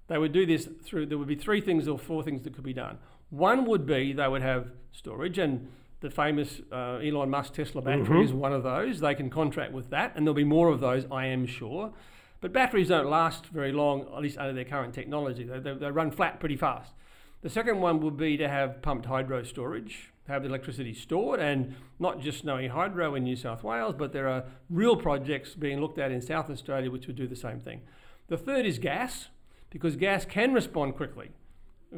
They 0.10 0.20
would 0.20 0.32
do 0.32 0.46
this 0.46 0.70
through, 0.84 1.08
there 1.08 1.18
would 1.18 1.28
be 1.28 1.34
three 1.34 1.62
things 1.62 1.88
or 1.88 1.98
four 1.98 2.22
things 2.22 2.44
that 2.44 2.54
could 2.54 2.64
be 2.64 2.72
done. 2.72 3.00
One 3.32 3.66
would 3.66 3.88
be 3.88 4.14
they 4.14 4.28
would 4.28 4.44
have 4.44 4.68
storage, 4.92 5.40
and 5.40 5.70
the 6.02 6.10
famous 6.10 6.62
uh, 6.72 6.96
Elon 6.98 7.30
Musk 7.30 7.54
Tesla 7.54 7.82
battery 7.82 8.20
Mhm. 8.20 8.24
is 8.26 8.34
one 8.34 8.52
of 8.54 8.64
those. 8.64 9.00
They 9.00 9.16
can 9.16 9.30
contract 9.30 9.72
with 9.72 9.90
that, 9.92 10.14
and 10.16 10.26
there'll 10.26 10.34
be 10.36 10.44
more 10.44 10.68
of 10.70 10.80
those, 10.80 11.06
I 11.12 11.28
am 11.28 11.46
sure. 11.46 11.94
But 12.42 12.52
batteries 12.52 12.88
don't 12.90 13.08
last 13.10 13.46
very 13.48 13.72
long, 13.72 14.02
at 14.16 14.22
least 14.22 14.38
under 14.40 14.52
their 14.54 14.66
current 14.66 14.94
technology. 14.96 15.44
They, 15.44 15.60
they, 15.60 15.74
they 15.76 15.92
run 15.92 16.10
flat 16.12 16.40
pretty 16.40 16.56
fast. 16.58 16.94
The 17.44 17.50
second 17.50 17.80
one 17.82 18.02
would 18.02 18.18
be 18.18 18.36
to 18.38 18.48
have 18.48 18.82
pumped 18.82 19.06
hydro 19.06 19.44
storage, 19.44 20.12
have 20.28 20.42
the 20.42 20.50
electricity 20.50 20.94
stored, 20.94 21.40
and 21.40 21.76
not 22.00 22.20
just 22.20 22.40
Snowy 22.40 22.68
Hydro 22.68 23.14
in 23.16 23.24
New 23.24 23.36
South 23.36 23.64
Wales, 23.64 23.94
but 23.98 24.12
there 24.12 24.28
are 24.28 24.46
real 24.72 24.96
projects 24.96 25.54
being 25.54 25.80
looked 25.80 26.00
at 26.00 26.12
in 26.12 26.22
South 26.22 26.50
Australia 26.50 26.90
which 26.90 27.06
would 27.06 27.16
do 27.16 27.28
the 27.28 27.36
same 27.36 27.60
thing. 27.60 27.82
The 28.28 28.38
third 28.38 28.66
is 28.66 28.80
gas, 28.80 29.30
because 29.70 29.96
gas 29.96 30.26
can 30.26 30.52
respond 30.54 30.96
quickly. 30.96 31.30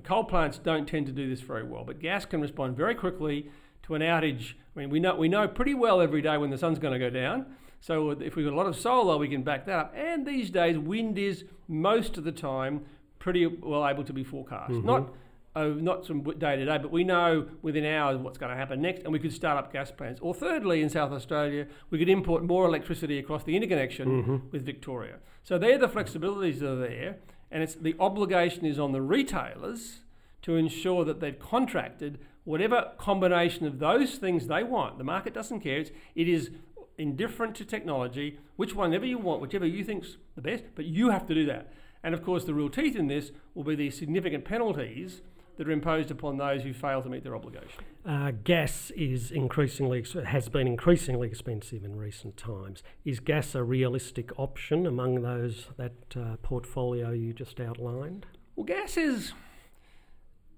Coal 0.03 0.23
plants 0.25 0.57
don't 0.57 0.87
tend 0.87 1.05
to 1.05 1.11
do 1.13 1.29
this 1.29 1.41
very 1.41 1.63
well, 1.63 1.83
but 1.85 1.99
gas 1.99 2.25
can 2.25 2.41
respond 2.41 2.75
very 2.75 2.95
quickly 2.95 3.49
to 3.83 3.95
an 3.95 4.01
outage. 4.01 4.53
I 4.75 4.79
mean, 4.79 4.89
we 4.89 4.99
know 4.99 5.15
we 5.15 5.27
know 5.27 5.47
pretty 5.47 5.73
well 5.73 6.01
every 6.01 6.21
day 6.21 6.37
when 6.37 6.49
the 6.49 6.57
sun's 6.57 6.79
going 6.79 6.93
to 6.93 6.99
go 6.99 7.09
down. 7.09 7.45
So 7.79 8.11
if 8.11 8.35
we've 8.35 8.45
got 8.45 8.53
a 8.53 8.55
lot 8.57 8.65
of 8.67 8.75
solar, 8.77 9.17
we 9.17 9.27
can 9.27 9.43
back 9.43 9.65
that 9.65 9.77
up. 9.77 9.93
And 9.95 10.25
these 10.25 10.49
days, 10.49 10.77
wind 10.77 11.17
is 11.17 11.43
most 11.67 12.17
of 12.17 12.23
the 12.23 12.31
time 12.31 12.85
pretty 13.19 13.45
well 13.45 13.87
able 13.87 14.03
to 14.05 14.13
be 14.13 14.23
forecast. 14.23 14.71
Mhm. 14.71 14.83
Not 14.85 15.13
oh, 15.55 15.73
not 15.73 16.07
from 16.07 16.23
day 16.39 16.55
to 16.55 16.65
day, 16.65 16.79
but 16.79 16.89
we 16.91 17.03
know 17.03 17.47
within 17.61 17.85
hours 17.85 18.17
what's 18.17 18.39
going 18.39 18.49
to 18.49 18.57
happen 18.57 18.81
next, 18.81 19.03
and 19.03 19.13
we 19.13 19.19
could 19.19 19.31
start 19.31 19.55
up 19.63 19.71
gas 19.71 19.91
plants. 19.91 20.19
Or 20.23 20.33
thirdly, 20.33 20.81
in 20.81 20.89
South 20.89 21.11
Australia, 21.11 21.67
we 21.91 21.99
could 21.99 22.09
import 22.09 22.43
more 22.43 22.65
electricity 22.65 23.19
across 23.19 23.43
the 23.43 23.55
interconnection 23.55 24.23
Mhm. 24.23 24.51
with 24.51 24.65
Victoria. 24.65 25.17
So 25.43 25.59
they're 25.59 25.77
the 25.77 25.87
flexibilities 25.87 26.63
are 26.63 26.75
there, 26.75 27.17
and 27.51 27.61
it's 27.61 27.75
the 27.75 27.95
obligation 27.99 28.65
is 28.65 28.79
on 28.79 28.93
the 28.93 29.01
retailers 29.01 29.99
to 30.41 30.55
ensure 30.55 31.05
that 31.05 31.19
they've 31.19 31.37
contracted 31.37 32.17
whatever 32.43 32.91
combination 32.97 33.65
of 33.65 33.79
those 33.79 34.15
things 34.15 34.47
they 34.47 34.63
want. 34.63 34.97
The 34.97 35.03
market 35.03 35.33
doesn't 35.33 35.61
care. 35.61 35.79
It's, 35.79 35.91
it 36.15 36.27
is 36.27 36.51
indifferent 36.97 37.55
to 37.55 37.65
technology, 37.65 38.39
which 38.55 38.75
one 38.75 38.93
ever 38.93 39.05
you 39.05 39.17
want, 39.17 39.41
whichever 39.41 39.65
you 39.65 39.83
think's 39.83 40.17
the 40.35 40.41
best, 40.41 40.63
but 40.75 40.85
you 40.85 41.09
have 41.09 41.25
to 41.27 41.33
do 41.33 41.45
that. 41.45 41.71
And 42.03 42.13
of 42.13 42.23
course, 42.23 42.43
the 42.43 42.53
real 42.53 42.69
teeth 42.69 42.95
in 42.95 43.07
this 43.07 43.31
will 43.55 43.63
be 43.63 43.75
the 43.75 43.89
significant 43.89 44.45
penalties 44.45 45.21
that 45.57 45.67
are 45.67 45.71
imposed 45.71 46.09
upon 46.11 46.37
those 46.37 46.63
who 46.63 46.73
fail 46.73 47.01
to 47.01 47.09
meet 47.09 47.23
their 47.23 47.35
obligation. 47.35 47.83
Uh, 48.05 48.31
gas 48.43 48.91
is 48.95 49.31
increasingly 49.31 50.03
has 50.25 50.49
been 50.49 50.67
increasingly 50.67 51.27
expensive 51.27 51.83
in 51.83 51.95
recent 51.95 52.35
times. 52.35 52.83
Is 53.05 53.19
gas 53.19 53.55
a 53.55 53.63
realistic 53.63 54.31
option 54.37 54.85
among 54.87 55.21
those 55.21 55.67
that 55.77 55.93
uh, 56.15 56.37
portfolio 56.41 57.11
you 57.11 57.33
just 57.33 57.59
outlined? 57.59 58.25
Well, 58.55 58.65
gas 58.65 58.97
is 58.97 59.33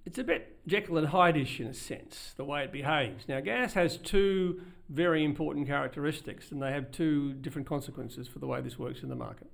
it's 0.05 0.17
a 0.17 0.23
bit 0.23 0.57
Jekyll 0.67 0.97
and 0.97 1.07
Hyde-ish 1.07 1.59
in 1.59 1.67
a 1.67 1.73
sense, 1.73 2.33
the 2.37 2.45
way 2.45 2.63
it 2.63 2.71
behaves. 2.71 3.27
Now, 3.27 3.39
gas 3.39 3.73
has 3.73 3.97
two 3.97 4.61
very 4.89 5.23
important 5.23 5.67
characteristics, 5.67 6.51
and 6.51 6.61
they 6.61 6.71
have 6.71 6.91
two 6.91 7.33
different 7.33 7.67
consequences 7.67 8.27
for 8.27 8.39
the 8.39 8.47
way 8.47 8.61
this 8.61 8.77
works 8.77 9.01
in 9.01 9.09
the 9.09 9.15
market. 9.15 9.47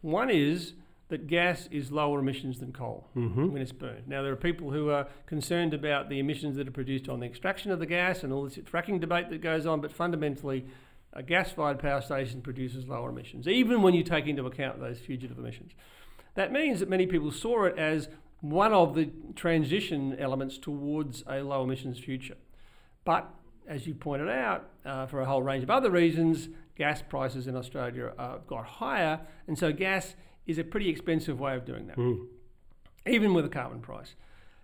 One 0.00 0.28
is 0.30 0.74
that 1.08 1.26
gas 1.26 1.68
is 1.70 1.92
lower 1.92 2.18
emissions 2.20 2.58
than 2.58 2.72
coal 2.72 3.06
Mm-hmm. 3.14 3.52
when 3.52 3.60
it's 3.62 3.70
burned. 3.72 4.08
Now, 4.08 4.22
there 4.22 4.32
are 4.32 4.36
people 4.36 4.70
who 4.70 4.90
are 4.90 5.06
concerned 5.26 5.74
about 5.74 6.08
the 6.08 6.18
emissions 6.18 6.56
that 6.56 6.66
are 6.66 6.72
produced 6.72 7.08
on 7.08 7.20
the 7.20 7.26
extraction 7.26 7.70
of 7.70 7.78
the 7.78 7.86
gas 7.86 8.24
and 8.24 8.32
all 8.32 8.44
this 8.44 8.56
fracking 8.56 8.98
debate 8.98 9.28
that 9.30 9.40
goes 9.42 9.66
on, 9.66 9.80
but 9.80 9.92
fundamentally, 9.92 10.64
a 11.12 11.22
gas-fired 11.22 11.78
power 11.78 12.00
station 12.00 12.40
produces 12.40 12.88
lower 12.88 13.10
emissions, 13.10 13.46
even 13.46 13.82
when 13.82 13.92
you 13.94 14.02
take 14.02 14.26
into 14.26 14.46
account 14.46 14.80
those 14.80 14.98
fugitive 14.98 15.38
emissions. 15.38 15.72
That 16.34 16.50
means 16.50 16.80
that 16.80 16.88
many 16.88 17.06
people 17.06 17.30
saw 17.30 17.64
it 17.66 17.78
as 17.78 18.08
one 18.42 18.72
of 18.72 18.94
the 18.94 19.08
transition 19.34 20.16
elements 20.18 20.58
towards 20.58 21.22
a 21.26 21.40
low 21.40 21.62
emissions 21.62 21.98
future. 21.98 22.36
But 23.04 23.30
as 23.66 23.86
you 23.86 23.94
pointed 23.94 24.28
out, 24.28 24.68
uh, 24.84 25.06
for 25.06 25.20
a 25.20 25.24
whole 25.24 25.42
range 25.42 25.62
of 25.62 25.70
other 25.70 25.90
reasons, 25.90 26.48
gas 26.76 27.02
prices 27.02 27.46
in 27.46 27.56
Australia 27.56 28.12
uh, 28.18 28.38
got 28.46 28.64
higher, 28.66 29.20
and 29.46 29.56
so 29.56 29.72
gas 29.72 30.16
is 30.46 30.58
a 30.58 30.64
pretty 30.64 30.88
expensive 30.90 31.38
way 31.38 31.54
of 31.54 31.64
doing 31.64 31.86
that, 31.86 31.96
Mm. 31.96 32.26
even 33.06 33.32
with 33.32 33.44
a 33.44 33.48
carbon 33.48 33.80
price. 33.80 34.16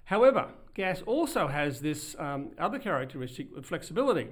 However, 0.05 0.49
gas 0.75 1.03
also 1.03 1.47
has 1.47 1.81
this 1.81 2.17
um, 2.19 2.51
other 2.59 2.81
characteristic 2.81 3.57
of 3.57 3.65
flexibility. 3.65 4.29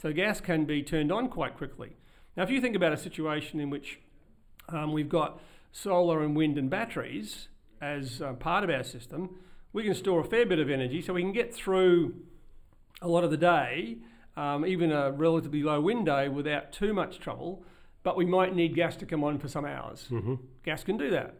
So 0.00 0.12
gas 0.12 0.40
can 0.40 0.64
be 0.64 0.82
turned 0.82 1.12
on 1.12 1.28
quite 1.28 1.56
quickly. 1.58 1.96
Now, 2.36 2.44
if 2.44 2.50
you 2.50 2.60
think 2.60 2.76
about 2.76 2.92
a 2.92 2.96
situation 2.96 3.60
in 3.60 3.68
which 3.68 4.00
um, 4.68 4.92
we've 4.92 5.08
got 5.08 5.40
solar 5.72 6.22
and 6.22 6.34
wind 6.36 6.56
and 6.56 6.70
batteries 6.70 7.48
as 7.80 8.20
uh, 8.20 8.32
part 8.34 8.64
of 8.64 8.70
our 8.70 8.84
system, 8.84 9.36
we 9.72 9.84
can 9.84 9.94
store 9.94 10.20
a 10.20 10.24
fair 10.24 10.46
bit 10.46 10.58
of 10.58 10.70
energy 10.70 11.02
so 11.02 11.12
we 11.12 11.22
can 11.22 11.32
get 11.32 11.54
through 11.54 12.14
a 13.00 13.08
lot 13.08 13.24
of 13.24 13.30
the 13.30 13.36
day, 13.36 13.98
um, 14.36 14.66
even 14.66 14.90
a 14.92 15.12
relatively 15.12 15.62
low 15.62 15.80
wind 15.80 16.06
day, 16.06 16.28
without 16.28 16.72
too 16.72 16.92
much 16.92 17.18
trouble. 17.18 17.62
But 18.02 18.16
we 18.16 18.24
might 18.24 18.54
need 18.54 18.74
gas 18.74 18.96
to 18.96 19.06
come 19.06 19.24
on 19.24 19.38
for 19.38 19.48
some 19.48 19.64
hours. 19.64 20.06
Mm-hmm. 20.10 20.34
Gas 20.64 20.84
can 20.84 20.96
do 20.96 21.10
that. 21.10 21.34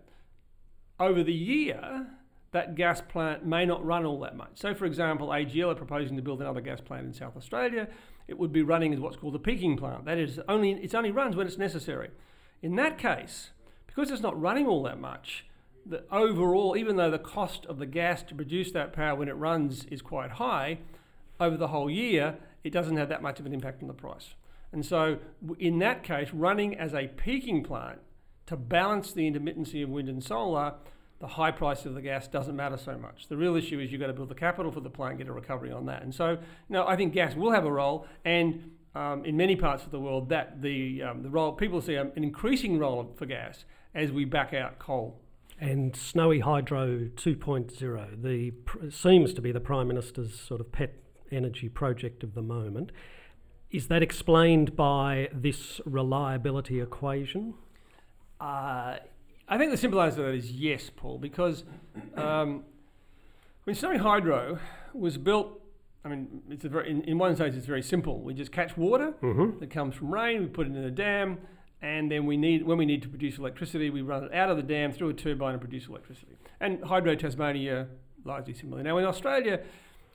Over 1.00 1.22
the 1.22 1.32
year, 1.32 2.06
that 2.52 2.74
gas 2.74 3.00
plant 3.00 3.46
may 3.46 3.64
not 3.64 3.84
run 3.84 4.04
all 4.04 4.20
that 4.20 4.36
much. 4.36 4.52
So, 4.54 4.74
for 4.74 4.84
example, 4.84 5.28
AGL 5.28 5.72
are 5.72 5.74
proposing 5.74 6.16
to 6.16 6.22
build 6.22 6.40
another 6.40 6.60
gas 6.60 6.80
plant 6.80 7.06
in 7.06 7.12
South 7.12 7.36
Australia. 7.36 7.88
It 8.26 8.38
would 8.38 8.52
be 8.52 8.62
running 8.62 8.92
as 8.92 9.00
what's 9.00 9.16
called 9.16 9.34
a 9.34 9.38
peaking 9.38 9.76
plant. 9.76 10.04
That 10.04 10.18
is, 10.18 10.40
only 10.48 10.72
it 10.72 10.94
only 10.94 11.10
runs 11.10 11.36
when 11.36 11.46
it's 11.46 11.58
necessary. 11.58 12.10
In 12.62 12.76
that 12.76 12.98
case, 12.98 13.50
because 13.86 14.10
it's 14.10 14.22
not 14.22 14.38
running 14.40 14.66
all 14.66 14.82
that 14.84 14.98
much, 15.00 15.46
the 15.88 16.04
overall, 16.12 16.76
even 16.76 16.96
though 16.96 17.10
the 17.10 17.18
cost 17.18 17.64
of 17.66 17.78
the 17.78 17.86
gas 17.86 18.22
to 18.24 18.34
produce 18.34 18.72
that 18.72 18.92
power 18.92 19.16
when 19.16 19.28
it 19.28 19.32
runs 19.32 19.84
is 19.86 20.02
quite 20.02 20.32
high, 20.32 20.78
over 21.40 21.56
the 21.56 21.68
whole 21.68 21.88
year, 21.88 22.36
it 22.64 22.72
doesn't 22.72 22.96
have 22.96 23.08
that 23.08 23.22
much 23.22 23.40
of 23.40 23.46
an 23.46 23.54
impact 23.54 23.82
on 23.82 23.88
the 23.88 23.94
price. 23.94 24.34
And 24.72 24.84
so, 24.84 25.18
in 25.58 25.78
that 25.78 26.02
case, 26.02 26.28
running 26.32 26.76
as 26.76 26.94
a 26.94 27.08
peaking 27.08 27.64
plant 27.64 28.00
to 28.46 28.56
balance 28.56 29.12
the 29.12 29.30
intermittency 29.30 29.82
of 29.82 29.88
wind 29.88 30.08
and 30.08 30.22
solar, 30.22 30.74
the 31.20 31.26
high 31.26 31.50
price 31.50 31.84
of 31.84 31.94
the 31.94 32.02
gas 32.02 32.28
doesn't 32.28 32.54
matter 32.54 32.76
so 32.76 32.96
much. 32.96 33.28
The 33.28 33.36
real 33.36 33.56
issue 33.56 33.80
is 33.80 33.90
you've 33.90 34.00
got 34.00 34.08
to 34.08 34.12
build 34.12 34.28
the 34.28 34.34
capital 34.34 34.70
for 34.70 34.80
the 34.80 34.90
plant, 34.90 35.18
get 35.18 35.28
a 35.28 35.32
recovery 35.32 35.72
on 35.72 35.86
that. 35.86 36.02
And 36.02 36.14
so, 36.14 36.32
you 36.32 36.38
know, 36.68 36.86
I 36.86 36.96
think 36.96 37.12
gas 37.12 37.34
will 37.34 37.52
have 37.52 37.64
a 37.64 37.72
role, 37.72 38.06
and 38.24 38.72
um, 38.94 39.24
in 39.24 39.36
many 39.36 39.56
parts 39.56 39.84
of 39.84 39.90
the 39.90 40.00
world, 40.00 40.28
that 40.28 40.60
the 40.60 41.02
um, 41.02 41.22
the 41.22 41.30
role 41.30 41.52
people 41.52 41.80
see 41.80 41.94
an 41.94 42.12
increasing 42.16 42.78
role 42.78 43.14
for 43.16 43.26
gas 43.26 43.64
as 43.94 44.12
we 44.12 44.24
back 44.24 44.52
out 44.52 44.78
coal. 44.78 45.20
And 45.60 45.96
Snowy 45.96 46.40
Hydro 46.40 47.08
2.0, 47.16 48.22
the 48.22 48.50
pr- 48.52 48.90
seems 48.90 49.32
to 49.34 49.40
be 49.42 49.50
the 49.50 49.60
Prime 49.60 49.88
Minister's 49.88 50.38
sort 50.38 50.60
of 50.60 50.70
pet 50.70 50.94
energy 51.32 51.68
project 51.68 52.22
of 52.22 52.34
the 52.34 52.42
moment. 52.42 52.92
Is 53.70 53.88
that 53.88 54.02
explained 54.02 54.76
by 54.76 55.28
this 55.32 55.80
reliability 55.84 56.80
equation? 56.80 57.54
Uh, 58.40 58.96
I 59.48 59.58
think 59.58 59.72
the 59.72 59.76
simple 59.76 60.00
answer 60.00 60.18
to 60.18 60.22
that 60.22 60.34
is 60.34 60.52
yes, 60.52 60.90
Paul, 60.94 61.18
because 61.18 61.64
um, 62.16 62.62
when 63.64 63.74
Snowy 63.74 63.98
Hydro 63.98 64.58
was 64.94 65.18
built, 65.18 65.60
I 66.04 66.08
mean, 66.08 66.40
it's 66.48 66.64
a 66.64 66.68
very, 66.68 66.88
in, 66.90 67.02
in 67.02 67.18
one 67.18 67.34
sense, 67.34 67.56
it's 67.56 67.66
very 67.66 67.82
simple. 67.82 68.20
We 68.22 68.32
just 68.32 68.52
catch 68.52 68.76
water 68.76 69.12
Mm-hmm. 69.22 69.58
that 69.58 69.70
comes 69.70 69.96
from 69.96 70.14
rain, 70.14 70.40
we 70.40 70.46
put 70.46 70.66
it 70.68 70.70
in 70.76 70.84
a 70.84 70.90
dam, 70.90 71.38
and 71.80 72.10
then 72.10 72.26
we 72.26 72.36
need, 72.36 72.66
when 72.66 72.78
we 72.78 72.86
need 72.86 73.02
to 73.02 73.08
produce 73.08 73.38
electricity, 73.38 73.90
we 73.90 74.02
run 74.02 74.24
it 74.24 74.34
out 74.34 74.50
of 74.50 74.56
the 74.56 74.62
dam 74.62 74.92
through 74.92 75.10
a 75.10 75.14
turbine 75.14 75.52
and 75.52 75.60
produce 75.60 75.86
electricity. 75.86 76.36
And 76.60 76.82
Hydro 76.82 77.14
Tasmania, 77.14 77.86
largely 78.24 78.54
similar. 78.54 78.82
Now, 78.82 78.98
in 78.98 79.04
Australia, 79.04 79.60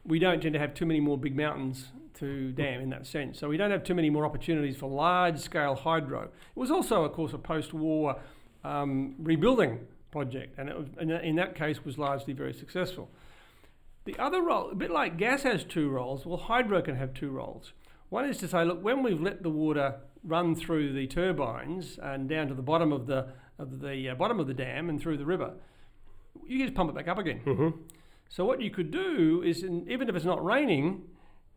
we 0.05 0.19
don't 0.19 0.41
tend 0.41 0.53
to 0.53 0.59
have 0.59 0.73
too 0.73 0.85
many 0.85 0.99
more 0.99 1.17
big 1.17 1.35
mountains 1.35 1.87
to 2.15 2.51
dam 2.51 2.81
in 2.81 2.89
that 2.89 3.07
sense. 3.07 3.39
So 3.39 3.47
we 3.47 3.57
don't 3.57 3.71
have 3.71 3.83
too 3.83 3.95
many 3.95 4.09
more 4.09 4.25
opportunities 4.25 4.75
for 4.75 4.89
large 4.89 5.39
scale 5.39 5.75
hydro. 5.75 6.23
It 6.23 6.29
was 6.59 6.69
also, 6.69 7.05
of 7.05 7.13
course, 7.13 7.33
a 7.33 7.37
post 7.37 7.73
war 7.73 8.19
um, 8.63 9.15
rebuilding 9.19 9.79
project, 10.11 10.59
and 10.59 10.69
it 10.69 10.77
was, 10.77 10.87
in 10.99 11.35
that 11.37 11.55
case 11.55 11.83
was 11.83 11.97
largely 11.97 12.33
very 12.33 12.53
successful. 12.53 13.09
The 14.05 14.17
other 14.19 14.41
role, 14.41 14.69
a 14.69 14.75
bit 14.75 14.91
like 14.91 15.17
gas 15.17 15.43
has 15.43 15.63
two 15.63 15.89
roles, 15.89 16.25
well, 16.25 16.37
hydro 16.37 16.81
can 16.81 16.95
have 16.95 17.13
two 17.13 17.29
roles. 17.29 17.73
One 18.09 18.25
is 18.25 18.37
to 18.39 18.47
say, 18.47 18.63
look, 18.63 18.83
when 18.83 19.01
we've 19.01 19.19
let 19.19 19.41
the 19.41 19.49
water 19.49 19.95
run 20.23 20.55
through 20.55 20.93
the 20.93 21.07
turbines 21.07 21.99
and 22.01 22.29
down 22.29 22.47
to 22.47 22.53
the 22.53 22.61
bottom 22.61 22.91
of 22.91 23.07
the 23.07 23.27
of 23.59 23.81
the 23.81 24.09
uh, 24.09 24.15
bottom 24.15 24.39
of 24.39 24.47
the 24.47 24.53
dam 24.53 24.89
and 24.89 24.99
through 24.99 25.17
the 25.17 25.25
river, 25.25 25.53
you 26.47 26.59
just 26.59 26.73
pump 26.73 26.89
it 26.89 26.95
back 26.95 27.07
up 27.07 27.17
again. 27.17 27.41
Mm-hmm. 27.45 27.69
So 28.29 28.45
what 28.45 28.61
you 28.61 28.71
could 28.71 28.89
do 28.89 29.43
is, 29.45 29.63
in, 29.63 29.89
even 29.89 30.09
if 30.09 30.15
it's 30.15 30.25
not 30.25 30.43
raining, 30.43 31.03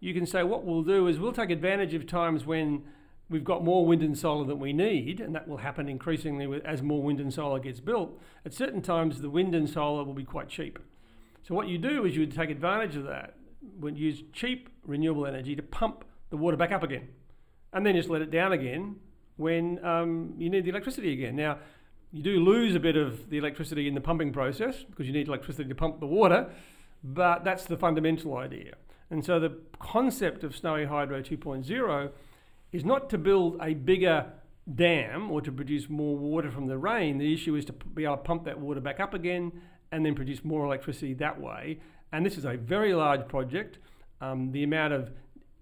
you 0.01 0.13
can 0.13 0.27
say 0.27 0.43
what 0.43 0.65
we'll 0.65 0.83
do 0.83 1.07
is 1.07 1.19
we'll 1.19 1.33
take 1.33 1.51
advantage 1.51 1.95
of 1.95 2.07
times 2.07 2.45
when 2.45 2.85
we've 3.31 3.45
got 3.45 3.65
more 3.65 3.87
wind 3.87 4.03
and 4.03 4.17
solar 4.17 4.47
than 4.47 4.61
we 4.61 4.73
need, 4.73 5.21
and 5.21 5.35
that 5.35 5.49
will 5.49 5.57
happen 5.57 5.89
increasingly 5.89 6.47
with, 6.47 6.65
as 6.65 6.83
more 6.83 7.03
wind 7.03 7.19
and 7.19 7.33
solar 7.33 7.59
gets 7.59 7.81
built. 7.81 8.21
At 8.45 8.53
certain 8.53 8.83
times, 8.83 9.23
the 9.23 9.31
wind 9.31 9.55
and 9.55 9.69
solar 9.69 10.05
will 10.05 10.15
be 10.15 10.25
quite 10.25 10.49
cheap. 10.49 10.79
So 11.43 11.55
what 11.55 11.69
you 11.69 11.79
do 11.79 12.05
is 12.05 12.15
you 12.15 12.21
would 12.21 12.35
take 12.35 12.51
advantage 12.51 12.95
of 12.95 13.05
that, 13.05 13.37
when 13.81 13.97
use 13.97 14.23
cheap 14.33 14.69
renewable 14.85 15.27
energy 15.27 15.57
to 15.57 15.63
pump 15.63 16.05
the 16.31 16.37
water 16.37 16.57
back 16.57 16.73
up 16.73 16.83
again, 16.83 17.09
and 17.73 17.85
then 17.85 17.95
just 17.95 18.09
let 18.09 18.23
it 18.23 18.31
down 18.31 18.53
again 18.53 18.97
when 19.37 19.85
um, 19.85 20.35
you 20.39 20.49
need 20.49 20.65
the 20.65 20.71
electricity 20.71 21.13
again. 21.13 21.37
Now, 21.37 21.59
you 22.13 22.23
do 22.23 22.41
lose 22.41 22.75
a 22.75 22.81
bit 22.81 22.97
of 22.97 23.29
the 23.31 23.37
electricity 23.37 23.89
in 23.89 23.95
the 23.95 24.01
pumping 24.01 24.33
process 24.33 24.85
because 24.85 25.07
you 25.07 25.13
need 25.13 25.29
electricity 25.29 25.69
to 25.69 25.75
pump 25.75 26.01
the 26.01 26.07
water, 26.07 26.49
but 27.05 27.45
that's 27.45 27.65
the 27.65 27.77
fundamental 27.77 28.37
idea. 28.37 28.75
And 29.11 29.25
so 29.25 29.39
the 29.39 29.59
concept 29.79 30.43
of 30.43 30.57
Snowy 30.57 30.87
Hydro 30.87 31.23
2.0 31.23 32.11
is 32.73 32.85
not 32.85 33.11
to 33.11 33.19
build 33.19 33.59
a 33.61 33.75
bigger 33.75 34.27
dam 34.75 35.31
or 35.31 35.41
to 35.41 35.53
produce 35.53 35.89
more 35.89 36.17
water 36.17 36.51
from 36.51 36.67
the 36.67 36.77
rain. 36.79 37.19
The 37.19 37.33
issue 37.33 37.55
is 37.55 37.65
to 37.67 37.73
be 37.73 38.05
able 38.05 38.17
to 38.17 38.23
pump 38.23 38.45
that 38.45 38.59
water 38.59 38.81
back 38.81 38.99
up 38.99 39.15
again 39.15 39.53
and 39.93 40.05
then 40.05 40.15
produce 40.15 40.45
more 40.45 40.65
electricity 40.65 41.15
that 41.15 41.41
way. 41.41 41.81
And 42.13 42.27
this 42.27 42.37
is 42.37 42.45
a 42.45 42.57
very 42.57 42.95
large 42.95 43.29
project. 43.29 43.79
Um, 44.21 44.51
the 44.51 44.65
amount 44.65 44.93
of 44.93 45.11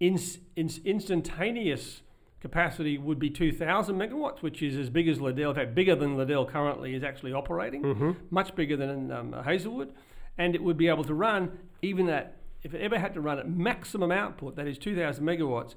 ins- 0.07 0.39
ins- 0.57 0.81
instantaneous 0.85 2.03
capacity 2.41 2.99
would 2.99 3.19
be 3.19 3.31
2,000 3.31 3.97
megawatts, 3.97 4.43
which 4.43 4.63
is 4.63 4.77
as 4.77 4.91
big 4.91 5.09
as 5.09 5.21
Liddell. 5.21 5.51
In 5.51 5.57
fact, 5.57 5.75
bigger 5.75 5.95
than 5.97 6.17
Liddell 6.17 6.45
currently 6.47 6.95
is 6.95 7.03
actually 7.03 7.33
operating, 7.33 7.83
Mm-hmm. 7.83 8.11
much 8.31 8.55
bigger 8.55 8.77
than 8.77 9.11
um, 9.11 9.35
Hazelwood. 9.45 9.93
And 10.37 10.55
it 10.55 10.63
would 10.63 10.77
be 10.77 10.89
able 10.89 11.05
to 11.05 11.15
run 11.15 11.59
even 11.81 12.09
at, 12.11 12.37
if 12.63 12.75
it 12.75 12.81
ever 12.81 12.99
had 12.99 13.15
to 13.15 13.21
run 13.21 13.39
at 13.39 13.49
maximum 13.49 14.11
output, 14.11 14.57
that 14.57 14.67
is 14.67 14.79
2,000 14.79 15.25
megawatts, 15.25 15.75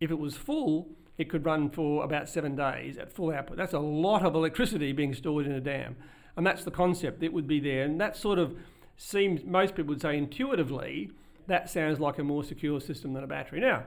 if 0.00 0.10
it 0.10 0.18
was 0.18 0.36
full, 0.36 0.88
it 1.18 1.30
could 1.30 1.44
run 1.46 1.70
for 1.70 2.04
about 2.04 2.28
seven 2.28 2.56
days 2.56 2.98
at 2.98 3.10
full 3.12 3.30
output. 3.32 3.56
That's 3.56 3.72
a 3.74 3.78
lot 3.78 4.22
of 4.24 4.34
electricity 4.34 4.92
being 4.92 5.14
stored 5.14 5.46
in 5.46 5.52
a 5.52 5.60
dam. 5.60 5.96
And 6.36 6.46
that's 6.46 6.64
the 6.64 6.70
concept. 6.70 7.22
It 7.22 7.32
would 7.32 7.46
be 7.46 7.60
there. 7.60 7.84
And 7.84 8.00
that 8.00 8.16
sort 8.16 8.38
of 8.38 8.56
seems, 8.96 9.44
most 9.44 9.74
people 9.74 9.90
would 9.94 10.00
say 10.02 10.16
intuitively, 10.18 11.10
that 11.46 11.70
sounds 11.70 12.00
like 12.00 12.18
a 12.18 12.24
more 12.24 12.44
secure 12.44 12.80
system 12.80 13.12
than 13.12 13.24
a 13.24 13.26
battery. 13.26 13.60
Now, 13.60 13.84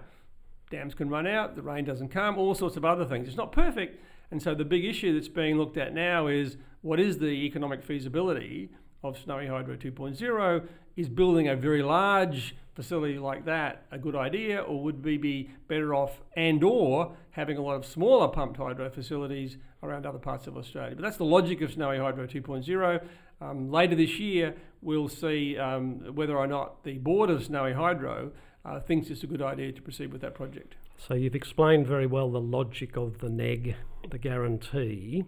dams 0.69 0.93
can 0.93 1.09
run 1.09 1.27
out, 1.27 1.55
the 1.55 1.61
rain 1.61 1.85
doesn't 1.85 2.09
come, 2.09 2.37
all 2.37 2.55
sorts 2.55 2.77
of 2.77 2.85
other 2.85 3.05
things. 3.05 3.27
It's 3.27 3.37
not 3.37 3.51
perfect. 3.51 4.01
And 4.31 4.41
so 4.41 4.55
the 4.55 4.65
big 4.65 4.85
issue 4.85 5.13
that's 5.13 5.27
being 5.27 5.57
looked 5.57 5.77
at 5.77 5.93
now 5.93 6.27
is 6.27 6.57
what 6.81 6.99
is 6.99 7.19
the 7.19 7.27
economic 7.27 7.83
feasibility 7.83 8.69
of 9.03 9.17
Snowy 9.17 9.47
Hydro 9.47 9.75
2.0, 9.75 10.67
is 10.95 11.09
building 11.09 11.47
a 11.47 11.55
very 11.55 11.83
large 11.83 12.55
facility 12.75 13.17
like 13.17 13.45
that 13.45 13.85
a 13.91 13.97
good 13.97 14.15
idea, 14.15 14.61
or 14.61 14.83
would 14.83 15.03
we 15.03 15.17
be 15.17 15.49
better 15.67 15.95
off 15.95 16.21
and 16.35 16.63
or 16.63 17.15
having 17.31 17.57
a 17.57 17.61
lot 17.61 17.75
of 17.75 17.85
smaller 17.85 18.27
pumped 18.27 18.57
hydro 18.57 18.89
facilities 18.89 19.57
around 19.81 20.05
other 20.05 20.19
parts 20.19 20.45
of 20.45 20.57
Australia? 20.57 20.93
But 20.95 21.03
that's 21.03 21.17
the 21.17 21.25
logic 21.25 21.61
of 21.61 21.71
Snowy 21.71 21.97
Hydro 21.97 22.27
2.0. 22.27 23.07
Um, 23.41 23.71
later 23.71 23.95
this 23.95 24.19
year, 24.19 24.55
we'll 24.81 25.09
see 25.09 25.57
um, 25.57 26.15
whether 26.15 26.37
or 26.37 26.47
not 26.47 26.83
the 26.83 26.97
board 26.97 27.29
of 27.29 27.43
Snowy 27.43 27.73
Hydro 27.73 28.31
uh, 28.65 28.79
thinks 28.79 29.09
it's 29.09 29.23
a 29.23 29.27
good 29.27 29.41
idea 29.41 29.71
to 29.71 29.81
proceed 29.81 30.11
with 30.11 30.21
that 30.21 30.35
project. 30.35 30.75
So 30.97 31.13
you've 31.13 31.35
explained 31.35 31.87
very 31.87 32.07
well 32.07 32.31
the 32.31 32.41
logic 32.41 32.95
of 32.97 33.19
the 33.19 33.29
NEG, 33.29 33.75
the 34.09 34.17
guarantee. 34.17 35.23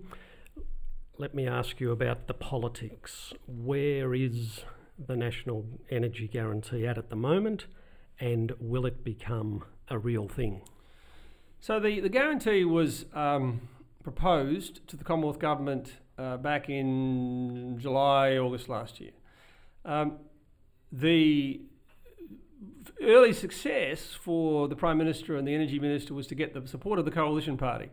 Let 1.18 1.34
me 1.34 1.48
ask 1.48 1.80
you 1.80 1.92
about 1.92 2.28
the 2.28 2.34
politics. 2.34 3.34
Where 3.48 4.14
is 4.14 4.64
the 4.98 5.16
National 5.16 5.66
Energy 5.90 6.28
Guarantee 6.28 6.86
at 6.86 6.98
at 6.98 7.10
the 7.10 7.16
moment, 7.16 7.66
and 8.20 8.54
will 8.60 8.86
it 8.86 9.04
become 9.04 9.64
a 9.90 9.98
real 9.98 10.28
thing? 10.28 10.62
So 11.60 11.80
the, 11.80 12.00
the 12.00 12.10
guarantee 12.10 12.66
was 12.66 13.06
um, 13.14 13.62
proposed 14.04 14.88
to 14.88 14.98
the 14.98 15.04
Commonwealth 15.04 15.40
Government 15.40 15.94
uh, 16.18 16.38
back 16.38 16.70
in 16.70 17.78
July, 17.80 18.38
August 18.38 18.70
last 18.70 19.00
year. 19.00 19.12
Um, 19.86 20.18
the 20.92 21.62
early 23.02 23.34
success 23.34 24.18
for 24.20 24.68
the 24.68 24.76
Prime 24.76 24.98
Minister 24.98 25.36
and 25.36 25.48
the 25.48 25.54
Energy 25.54 25.80
Minister 25.80 26.14
was 26.14 26.28
to 26.28 26.36
get 26.36 26.54
the 26.54 26.68
support 26.68 27.00
of 27.00 27.06
the 27.06 27.12
Coalition 27.12 27.58
Party. 27.58 27.90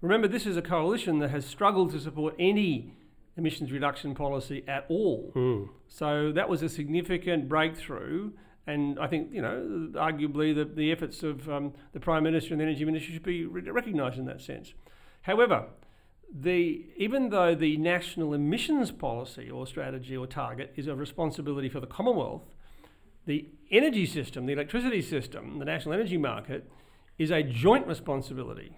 Remember, 0.00 0.28
this 0.28 0.46
is 0.46 0.56
a 0.56 0.62
coalition 0.62 1.18
that 1.18 1.30
has 1.30 1.44
struggled 1.44 1.90
to 1.92 2.00
support 2.00 2.34
any 2.38 2.94
emissions 3.38 3.72
reduction 3.72 4.14
policy 4.14 4.64
at 4.68 4.84
all. 4.88 5.32
Mm. 5.34 5.68
So 5.86 6.32
that 6.32 6.48
was 6.48 6.62
a 6.62 6.68
significant 6.68 7.48
breakthrough. 7.48 8.32
And 8.66 8.98
I 8.98 9.06
think, 9.06 9.32
you 9.32 9.40
know, 9.40 9.90
arguably 9.94 10.54
the, 10.54 10.64
the 10.66 10.92
efforts 10.92 11.22
of 11.22 11.48
um, 11.48 11.72
the 11.92 12.00
Prime 12.00 12.24
Minister 12.24 12.52
and 12.52 12.60
the 12.60 12.64
Energy 12.64 12.84
Minister 12.84 13.12
should 13.12 13.22
be 13.22 13.46
re- 13.46 13.70
recognised 13.70 14.18
in 14.18 14.26
that 14.26 14.42
sense. 14.42 14.74
However, 15.22 15.66
the, 16.30 16.84
even 16.96 17.30
though 17.30 17.54
the 17.54 17.78
national 17.78 18.34
emissions 18.34 18.90
policy 18.90 19.50
or 19.50 19.66
strategy 19.66 20.16
or 20.16 20.26
target 20.26 20.74
is 20.76 20.86
a 20.86 20.94
responsibility 20.94 21.70
for 21.70 21.80
the 21.80 21.86
Commonwealth, 21.86 22.54
the 23.24 23.48
energy 23.70 24.04
system, 24.04 24.44
the 24.46 24.52
electricity 24.52 25.00
system, 25.00 25.58
the 25.58 25.64
national 25.64 25.94
energy 25.94 26.18
market, 26.18 26.70
is 27.18 27.30
a 27.30 27.42
joint 27.42 27.86
responsibility 27.86 28.76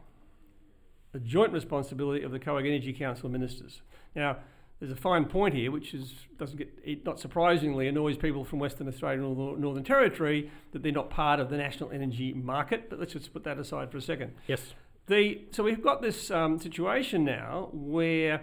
a 1.14 1.18
joint 1.18 1.52
responsibility 1.52 2.22
of 2.22 2.32
the 2.32 2.38
COAG 2.38 2.66
Energy 2.66 2.92
Council 2.92 3.28
Ministers. 3.28 3.82
Now, 4.14 4.38
there's 4.80 4.92
a 4.92 4.96
fine 4.96 5.26
point 5.26 5.54
here, 5.54 5.70
which 5.70 5.92
is 5.92 6.14
doesn't 6.38 6.56
get 6.56 6.72
it 6.82 7.04
not 7.04 7.20
surprisingly 7.20 7.86
annoys 7.86 8.16
people 8.16 8.44
from 8.44 8.58
Western 8.58 8.88
Australia 8.88 9.22
and 9.22 9.60
Northern 9.60 9.84
Territory 9.84 10.50
that 10.72 10.82
they're 10.82 10.90
not 10.90 11.10
part 11.10 11.38
of 11.38 11.50
the 11.50 11.58
national 11.58 11.90
energy 11.90 12.32
market. 12.32 12.88
But 12.88 12.98
let's 12.98 13.12
just 13.12 13.32
put 13.32 13.44
that 13.44 13.58
aside 13.58 13.90
for 13.90 13.98
a 13.98 14.02
second. 14.02 14.32
Yes. 14.46 14.74
The 15.06 15.42
so 15.50 15.62
we've 15.62 15.82
got 15.82 16.00
this 16.00 16.30
um, 16.30 16.58
situation 16.58 17.24
now 17.24 17.68
where 17.72 18.42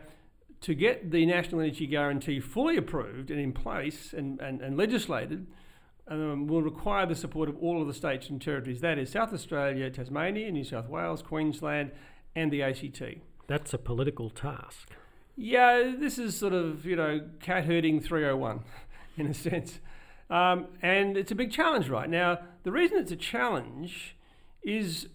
to 0.61 0.76
get 0.76 1.09
the 1.09 1.26
national 1.26 1.61
energy 1.61 1.88
guarantee 1.88 2.39
fully 2.39 2.78
approved 2.78 3.32
and 3.32 3.39
in 3.39 3.51
place 3.51 4.13
and, 4.13 4.39
and, 4.39 4.61
and 4.61 4.78
legislated. 4.78 5.47
Um, 6.09 6.47
will 6.47 6.61
require 6.61 7.05
the 7.05 7.15
support 7.15 7.49
of 7.49 7.57
all 7.57 7.82
of 7.82 7.88
the 7.88 7.93
states 7.93 8.30
and 8.30 8.41
territories. 8.41 8.80
That 8.80 8.97
is 8.97 9.09
South 9.09 9.34
Australia, 9.34 9.89
Tasmania, 9.89 10.49
New 10.49 10.63
South 10.63 10.88
Wales, 10.88 11.22
Queensland, 11.22 11.91
and 12.38 12.51
the 12.51 12.61
ACT. 12.61 13.01
That's 13.47 13.73
a 13.73 13.77
political 13.79 14.29
task. 14.29 14.91
Yeah, 15.35 15.93
this 15.97 16.19
is 16.19 16.35
sort 16.35 16.53
of, 16.53 16.85
you 16.85 16.95
know, 16.95 17.21
cat 17.39 17.65
herding 17.65 17.99
301 17.99 18.63
in 19.17 19.27
a 19.27 19.33
sense. 19.33 19.79
Um, 20.29 20.67
and 20.81 21.17
it's 21.17 21.31
a 21.31 21.35
big 21.35 21.51
challenge 21.51 21.89
right 21.89 22.09
now. 22.09 22.39
The 22.63 22.71
reason 22.71 22.97
it's 22.97 23.11
a 23.11 23.15
challenge 23.15 24.15
is 24.61 25.07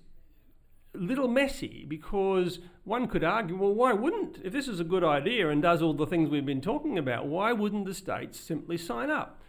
a 0.94 0.98
little 0.98 1.28
messy 1.28 1.84
because 1.88 2.58
one 2.84 3.06
could 3.06 3.22
argue, 3.22 3.56
well, 3.56 3.74
why 3.74 3.92
wouldn't, 3.92 4.38
if 4.42 4.52
this 4.52 4.66
is 4.66 4.80
a 4.80 4.84
good 4.84 5.04
idea 5.04 5.48
and 5.48 5.62
does 5.62 5.80
all 5.80 5.94
the 5.94 6.06
things 6.06 6.28
we've 6.28 6.46
been 6.46 6.60
talking 6.60 6.98
about, 6.98 7.26
why 7.26 7.52
wouldn't 7.52 7.84
the 7.84 7.94
states 7.94 8.40
simply 8.40 8.76
sign 8.76 9.10
up? 9.10 9.40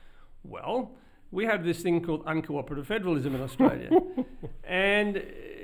Well, 0.44 0.92
we 1.32 1.46
have 1.46 1.64
this 1.64 1.82
thing 1.82 2.04
called 2.04 2.24
uncooperative 2.26 2.86
federalism 2.86 3.34
in 3.34 3.42
Australia. 3.42 3.90
and 4.64 5.24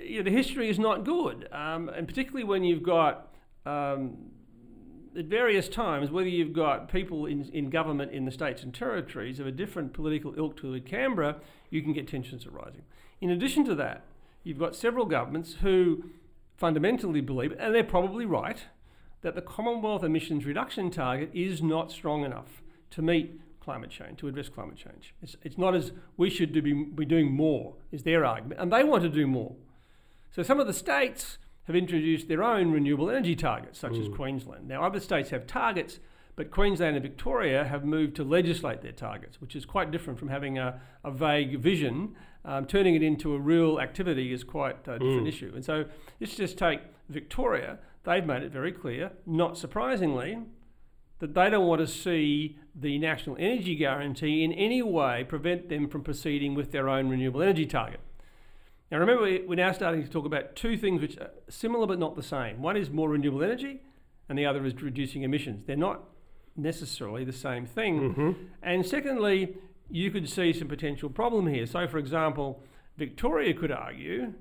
you 0.09 0.17
know, 0.17 0.23
the 0.23 0.35
history 0.35 0.69
is 0.69 0.79
not 0.79 1.05
good, 1.05 1.47
um, 1.51 1.89
and 1.89 2.07
particularly 2.07 2.43
when 2.43 2.63
you've 2.63 2.83
got 2.83 3.33
um, 3.65 4.17
at 5.15 5.25
various 5.25 5.69
times, 5.69 6.09
whether 6.09 6.27
you've 6.27 6.53
got 6.53 6.91
people 6.91 7.25
in, 7.25 7.47
in 7.53 7.69
government 7.69 8.11
in 8.11 8.25
the 8.25 8.31
states 8.31 8.63
and 8.63 8.73
territories 8.73 9.39
of 9.39 9.45
a 9.45 9.51
different 9.51 9.93
political 9.93 10.33
ilk 10.37 10.57
to 10.57 10.73
in 10.73 10.83
Canberra, 10.83 11.37
you 11.69 11.81
can 11.81 11.93
get 11.93 12.07
tensions 12.07 12.45
arising. 12.47 12.83
In 13.21 13.29
addition 13.29 13.65
to 13.65 13.75
that, 13.75 14.05
you've 14.43 14.57
got 14.57 14.75
several 14.75 15.05
governments 15.05 15.57
who 15.61 16.05
fundamentally 16.57 17.21
believe, 17.21 17.53
and 17.59 17.75
they're 17.75 17.83
probably 17.83 18.25
right, 18.25 18.65
that 19.21 19.35
the 19.35 19.41
Commonwealth 19.41 20.03
emissions 20.03 20.45
reduction 20.45 20.89
target 20.89 21.29
is 21.33 21.61
not 21.61 21.91
strong 21.91 22.23
enough 22.23 22.63
to 22.91 23.01
meet 23.01 23.39
climate 23.59 23.89
change, 23.89 24.19
to 24.19 24.27
address 24.27 24.49
climate 24.49 24.77
change. 24.77 25.13
It's, 25.21 25.35
it's 25.43 25.57
not 25.57 25.75
as 25.75 25.91
we 26.17 26.29
should 26.29 26.53
do 26.53 26.61
be, 26.61 26.73
be 26.73 27.05
doing 27.05 27.31
more, 27.31 27.75
is 27.91 28.03
their 28.03 28.25
argument, 28.25 28.59
and 28.59 28.71
they 28.71 28.83
want 28.83 29.03
to 29.03 29.09
do 29.09 29.27
more. 29.27 29.55
So 30.31 30.43
some 30.43 30.59
of 30.59 30.67
the 30.67 30.73
states 30.73 31.37
have 31.63 31.75
introduced 31.75 32.27
their 32.27 32.43
own 32.43 32.71
renewable 32.71 33.09
energy 33.09 33.35
targets, 33.35 33.79
such 33.79 33.93
mm. 33.93 34.01
as 34.01 34.15
Queensland. 34.15 34.67
Now, 34.67 34.83
other 34.83 34.99
states 34.99 35.29
have 35.29 35.45
targets, 35.45 35.99
but 36.35 36.51
Queensland 36.51 36.95
and 36.95 37.03
Victoria 37.03 37.65
have 37.65 37.85
moved 37.85 38.15
to 38.15 38.23
legislate 38.23 38.81
their 38.81 38.91
targets, 38.91 39.39
which 39.39 39.55
is 39.55 39.65
quite 39.65 39.91
different 39.91 40.17
from 40.17 40.29
having 40.29 40.57
a, 40.57 40.81
a 41.03 41.11
vague 41.11 41.59
vision. 41.59 42.15
Um, 42.45 42.65
turning 42.65 42.95
it 42.95 43.03
into 43.03 43.33
a 43.35 43.39
real 43.39 43.79
activity 43.79 44.33
is 44.33 44.43
quite 44.43 44.87
a 44.87 44.97
different 44.97 45.25
mm. 45.25 45.27
issue. 45.27 45.51
And 45.53 45.63
so 45.63 45.85
let's 46.19 46.35
just 46.35 46.57
take 46.57 46.79
Victoria. 47.09 47.79
They've 48.03 48.25
made 48.25 48.43
it 48.43 48.51
very 48.51 48.71
clear, 48.71 49.11
not 49.25 49.57
surprisingly, 49.57 50.39
that 51.19 51.33
they 51.33 51.49
don't 51.49 51.67
want 51.67 51.81
to 51.81 51.87
see 51.87 52.57
the 52.73 52.97
national 52.97 53.35
energy 53.37 53.75
guarantee 53.75 54.43
in 54.43 54.53
any 54.53 54.81
way 54.81 55.25
prevent 55.27 55.69
them 55.69 55.87
from 55.87 56.01
proceeding 56.01 56.55
with 56.55 56.71
their 56.71 56.87
own 56.87 57.09
renewable 57.09 57.41
energy 57.41 57.65
target. 57.65 57.99
Now, 58.91 58.97
remember, 58.97 59.23
we're 59.23 59.55
now 59.55 59.71
starting 59.71 60.03
to 60.03 60.09
talk 60.09 60.25
about 60.25 60.55
two 60.55 60.77
things 60.77 61.01
which 61.01 61.17
are 61.17 61.29
similar 61.47 61.85
but 61.85 61.99
not 61.99 62.15
the 62.15 62.23
same. 62.23 62.61
One 62.61 62.75
is 62.75 62.89
more 62.89 63.09
renewable 63.09 63.43
energy, 63.43 63.81
and 64.27 64.37
the 64.37 64.45
other 64.45 64.65
is 64.65 64.81
reducing 64.81 65.21
emissions. 65.21 65.65
They're 65.65 65.75
not 65.75 66.05
necessarily 66.55 67.23
the 67.23 67.33
same 67.33 67.65
thing. 67.65 68.13
Mm-hmm. 68.13 68.31
And 68.63 68.85
secondly, 68.85 69.55
you 69.89 70.09
could 70.09 70.27
see 70.27 70.53
some 70.53 70.67
potential 70.67 71.09
problem 71.09 71.47
here. 71.47 71.65
So, 71.65 71.87
for 71.87 71.97
example, 71.97 72.63
Victoria 72.97 73.53
could 73.53 73.71
argue 73.71 74.33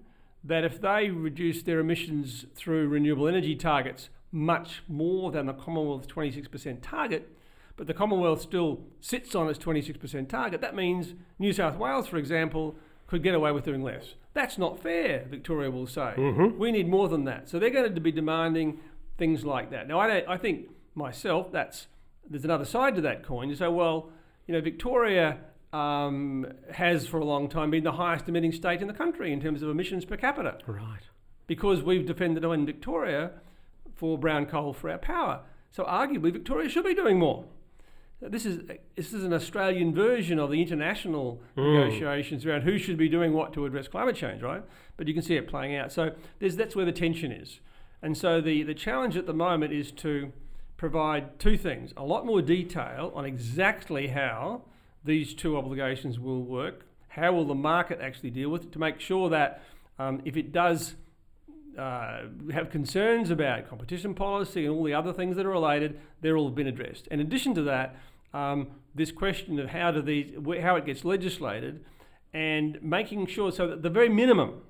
that 0.44 0.64
if 0.64 0.80
they 0.80 1.10
reduce 1.10 1.62
their 1.62 1.80
emissions 1.80 2.46
through 2.54 2.88
renewable 2.88 3.28
energy 3.28 3.54
targets 3.54 4.08
much 4.30 4.82
more 4.88 5.30
than 5.30 5.46
the 5.46 5.52
Commonwealth's 5.52 6.06
26% 6.06 6.78
target, 6.82 7.32
but 7.76 7.86
the 7.86 7.94
Commonwealth 7.94 8.42
still 8.42 8.80
sits 9.00 9.34
on 9.34 9.48
its 9.48 9.58
26% 9.58 10.28
target, 10.28 10.60
that 10.60 10.74
means 10.74 11.14
New 11.38 11.52
South 11.52 11.76
Wales, 11.76 12.08
for 12.08 12.16
example, 12.16 12.76
could 13.06 13.22
get 13.22 13.34
away 13.34 13.52
with 13.52 13.64
doing 13.64 13.82
less. 13.82 14.14
That's 14.38 14.56
not 14.56 14.80
fair, 14.80 15.26
Victoria 15.28 15.68
will 15.68 15.88
say. 15.88 16.14
Mm-hmm. 16.16 16.60
We 16.60 16.70
need 16.70 16.88
more 16.88 17.08
than 17.08 17.24
that. 17.24 17.48
So 17.48 17.58
they're 17.58 17.70
going 17.70 17.92
to 17.92 18.00
be 18.00 18.12
demanding 18.12 18.78
things 19.16 19.44
like 19.44 19.72
that. 19.72 19.88
Now, 19.88 19.98
I, 19.98 20.22
I 20.32 20.36
think 20.36 20.68
myself, 20.94 21.50
that's 21.50 21.88
there's 22.30 22.44
another 22.44 22.64
side 22.64 22.94
to 22.94 23.00
that 23.00 23.24
coin. 23.24 23.48
You 23.48 23.56
say, 23.56 23.66
well, 23.66 24.10
you 24.46 24.54
know, 24.54 24.60
Victoria 24.60 25.38
um, 25.72 26.46
has 26.72 27.04
for 27.04 27.18
a 27.18 27.24
long 27.24 27.48
time 27.48 27.72
been 27.72 27.82
the 27.82 27.90
highest 27.90 28.28
emitting 28.28 28.52
state 28.52 28.80
in 28.80 28.86
the 28.86 28.94
country 28.94 29.32
in 29.32 29.40
terms 29.40 29.60
of 29.60 29.70
emissions 29.70 30.04
per 30.04 30.16
capita. 30.16 30.58
Right. 30.68 31.02
Because 31.48 31.82
we've 31.82 32.06
defended 32.06 32.44
in 32.44 32.64
Victoria 32.64 33.32
for 33.96 34.16
brown 34.16 34.46
coal 34.46 34.72
for 34.72 34.88
our 34.88 34.98
power. 34.98 35.40
So 35.72 35.82
arguably, 35.82 36.32
Victoria 36.32 36.68
should 36.68 36.84
be 36.84 36.94
doing 36.94 37.18
more. 37.18 37.44
This 38.20 38.44
is 38.44 38.66
this 38.96 39.12
is 39.12 39.22
an 39.22 39.32
Australian 39.32 39.94
version 39.94 40.40
of 40.40 40.50
the 40.50 40.60
international 40.60 41.40
mm. 41.56 41.74
negotiations 41.74 42.44
around 42.44 42.62
who 42.62 42.76
should 42.76 42.96
be 42.96 43.08
doing 43.08 43.32
what 43.32 43.52
to 43.52 43.64
address 43.64 43.86
climate 43.86 44.16
change, 44.16 44.42
right? 44.42 44.62
But 44.96 45.06
you 45.06 45.14
can 45.14 45.22
see 45.22 45.36
it 45.36 45.46
playing 45.46 45.76
out. 45.76 45.92
So 45.92 46.12
that's 46.40 46.74
where 46.74 46.84
the 46.84 46.92
tension 46.92 47.30
is. 47.30 47.60
And 48.02 48.16
so 48.16 48.40
the, 48.40 48.62
the 48.62 48.74
challenge 48.74 49.16
at 49.16 49.26
the 49.26 49.34
moment 49.34 49.72
is 49.72 49.92
to 49.92 50.32
provide 50.76 51.38
two 51.38 51.56
things 51.56 51.92
a 51.96 52.04
lot 52.04 52.26
more 52.26 52.42
detail 52.42 53.12
on 53.14 53.24
exactly 53.24 54.08
how 54.08 54.62
these 55.04 55.34
two 55.34 55.56
obligations 55.56 56.18
will 56.18 56.42
work, 56.42 56.86
how 57.08 57.32
will 57.32 57.44
the 57.44 57.54
market 57.54 58.00
actually 58.00 58.30
deal 58.30 58.50
with 58.50 58.64
it, 58.64 58.72
to 58.72 58.78
make 58.78 59.00
sure 59.00 59.28
that 59.30 59.62
um, 59.98 60.22
if 60.24 60.36
it 60.36 60.52
does 60.52 60.94
uh, 61.78 62.22
have 62.52 62.70
concerns 62.70 63.30
about 63.30 63.68
competition 63.68 64.14
policy 64.14 64.66
and 64.66 64.74
all 64.74 64.84
the 64.84 64.94
other 64.94 65.12
things 65.12 65.36
that 65.36 65.46
are 65.46 65.50
related, 65.50 65.98
they're 66.20 66.36
all 66.36 66.50
been 66.50 66.66
addressed. 66.66 67.06
In 67.08 67.20
addition 67.20 67.54
to 67.54 67.62
that, 67.62 67.96
um, 68.34 68.68
this 68.94 69.12
question 69.12 69.58
of 69.58 69.70
how 69.70 69.90
do 69.90 70.02
these, 70.02 70.34
how 70.60 70.76
it 70.76 70.84
gets 70.84 71.04
legislated, 71.04 71.84
and 72.34 72.82
making 72.82 73.26
sure 73.26 73.52
so 73.52 73.66
that 73.68 73.82
the 73.82 73.90
very 73.90 74.08
minimum 74.08 74.62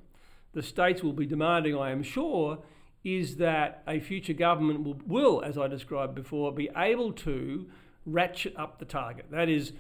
the 0.53 0.63
states 0.63 1.03
will 1.03 1.13
be 1.13 1.27
demanding, 1.27 1.77
I 1.77 1.91
am 1.91 2.03
sure, 2.03 2.59
is 3.05 3.37
that 3.37 3.83
a 3.87 4.01
future 4.01 4.33
government 4.33 4.85
will, 4.85 5.01
will 5.07 5.43
as 5.43 5.57
I 5.57 5.69
described 5.69 6.15
before, 6.15 6.53
be 6.53 6.69
able 6.77 7.13
to 7.13 7.69
ratchet 8.07 8.55
up 8.57 8.79
the 8.79 8.85
target. 8.85 9.27
That 9.31 9.49
is, 9.49 9.73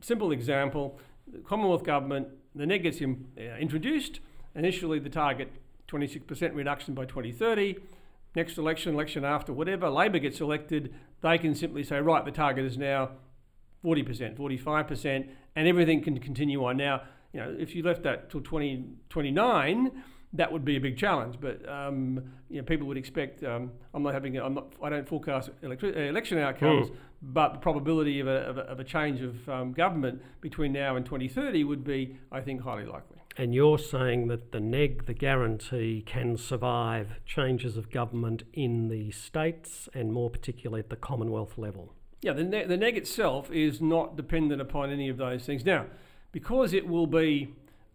simple 0.00 0.32
example, 0.32 0.98
the 1.30 1.38
Commonwealth 1.38 1.84
Government, 1.84 2.28
the 2.54 2.66
NEG 2.66 2.82
gets 2.82 3.00
in, 3.00 3.26
uh, 3.38 3.56
introduced, 3.58 4.20
initially 4.54 4.98
the 4.98 5.10
target 5.10 5.50
26% 5.92 6.54
reduction 6.54 6.94
by 6.94 7.04
2030. 7.04 7.76
Next 8.34 8.56
election, 8.56 8.94
election 8.94 9.24
after, 9.24 9.52
whatever, 9.52 9.90
Labor 9.90 10.18
gets 10.18 10.40
elected, 10.40 10.94
they 11.20 11.36
can 11.36 11.54
simply 11.54 11.84
say, 11.84 12.00
right, 12.00 12.24
the 12.24 12.30
target 12.30 12.64
is 12.64 12.78
now 12.78 13.10
40%, 13.84 14.36
45%, 14.38 15.28
and 15.54 15.68
everything 15.68 16.02
can 16.02 16.18
continue 16.18 16.64
on. 16.64 16.78
Now, 16.78 17.02
you 17.32 17.40
know, 17.40 17.54
if 17.58 17.74
you 17.74 17.82
left 17.82 18.02
that 18.04 18.30
till 18.30 18.40
2029, 18.40 20.02
that 20.34 20.50
would 20.50 20.64
be 20.64 20.76
a 20.76 20.80
big 20.80 20.96
challenge. 20.96 21.36
But 21.40 21.66
um, 21.68 22.20
you 22.48 22.58
know, 22.58 22.62
people 22.64 22.86
would 22.86 22.96
expect. 22.96 23.42
Um, 23.44 23.72
I'm 23.94 24.02
not 24.02 24.14
having. 24.14 24.36
I'm 24.36 24.54
not. 24.54 24.72
I 24.82 24.88
don't 24.88 25.08
forecast 25.08 25.50
electri- 25.62 25.96
uh, 25.96 26.00
election 26.00 26.38
outcomes, 26.38 26.88
mm. 26.88 26.96
but 27.22 27.54
the 27.54 27.58
probability 27.58 28.20
of 28.20 28.28
a, 28.28 28.38
of 28.42 28.58
a, 28.58 28.60
of 28.62 28.80
a 28.80 28.84
change 28.84 29.20
of 29.20 29.48
um, 29.48 29.72
government 29.72 30.22
between 30.40 30.72
now 30.72 30.96
and 30.96 31.04
2030 31.04 31.64
would 31.64 31.84
be, 31.84 32.16
I 32.30 32.40
think, 32.40 32.62
highly 32.62 32.84
likely. 32.84 33.18
And 33.36 33.54
you're 33.54 33.78
saying 33.78 34.28
that 34.28 34.52
the 34.52 34.60
neg, 34.60 35.06
the 35.06 35.14
guarantee, 35.14 36.02
can 36.04 36.36
survive 36.36 37.20
changes 37.24 37.76
of 37.76 37.90
government 37.90 38.42
in 38.52 38.88
the 38.88 39.10
states 39.10 39.88
and 39.94 40.12
more 40.12 40.28
particularly 40.28 40.80
at 40.80 40.90
the 40.90 40.96
Commonwealth 40.96 41.56
level. 41.56 41.94
Yeah, 42.20 42.34
the, 42.34 42.44
ne- 42.44 42.66
the 42.66 42.76
neg 42.76 42.96
itself 42.96 43.50
is 43.50 43.80
not 43.80 44.16
dependent 44.16 44.60
upon 44.60 44.90
any 44.90 45.08
of 45.08 45.16
those 45.16 45.44
things. 45.44 45.64
Now, 45.64 45.86
because 46.30 46.72
it 46.72 46.86
will 46.86 47.06
be 47.06 47.54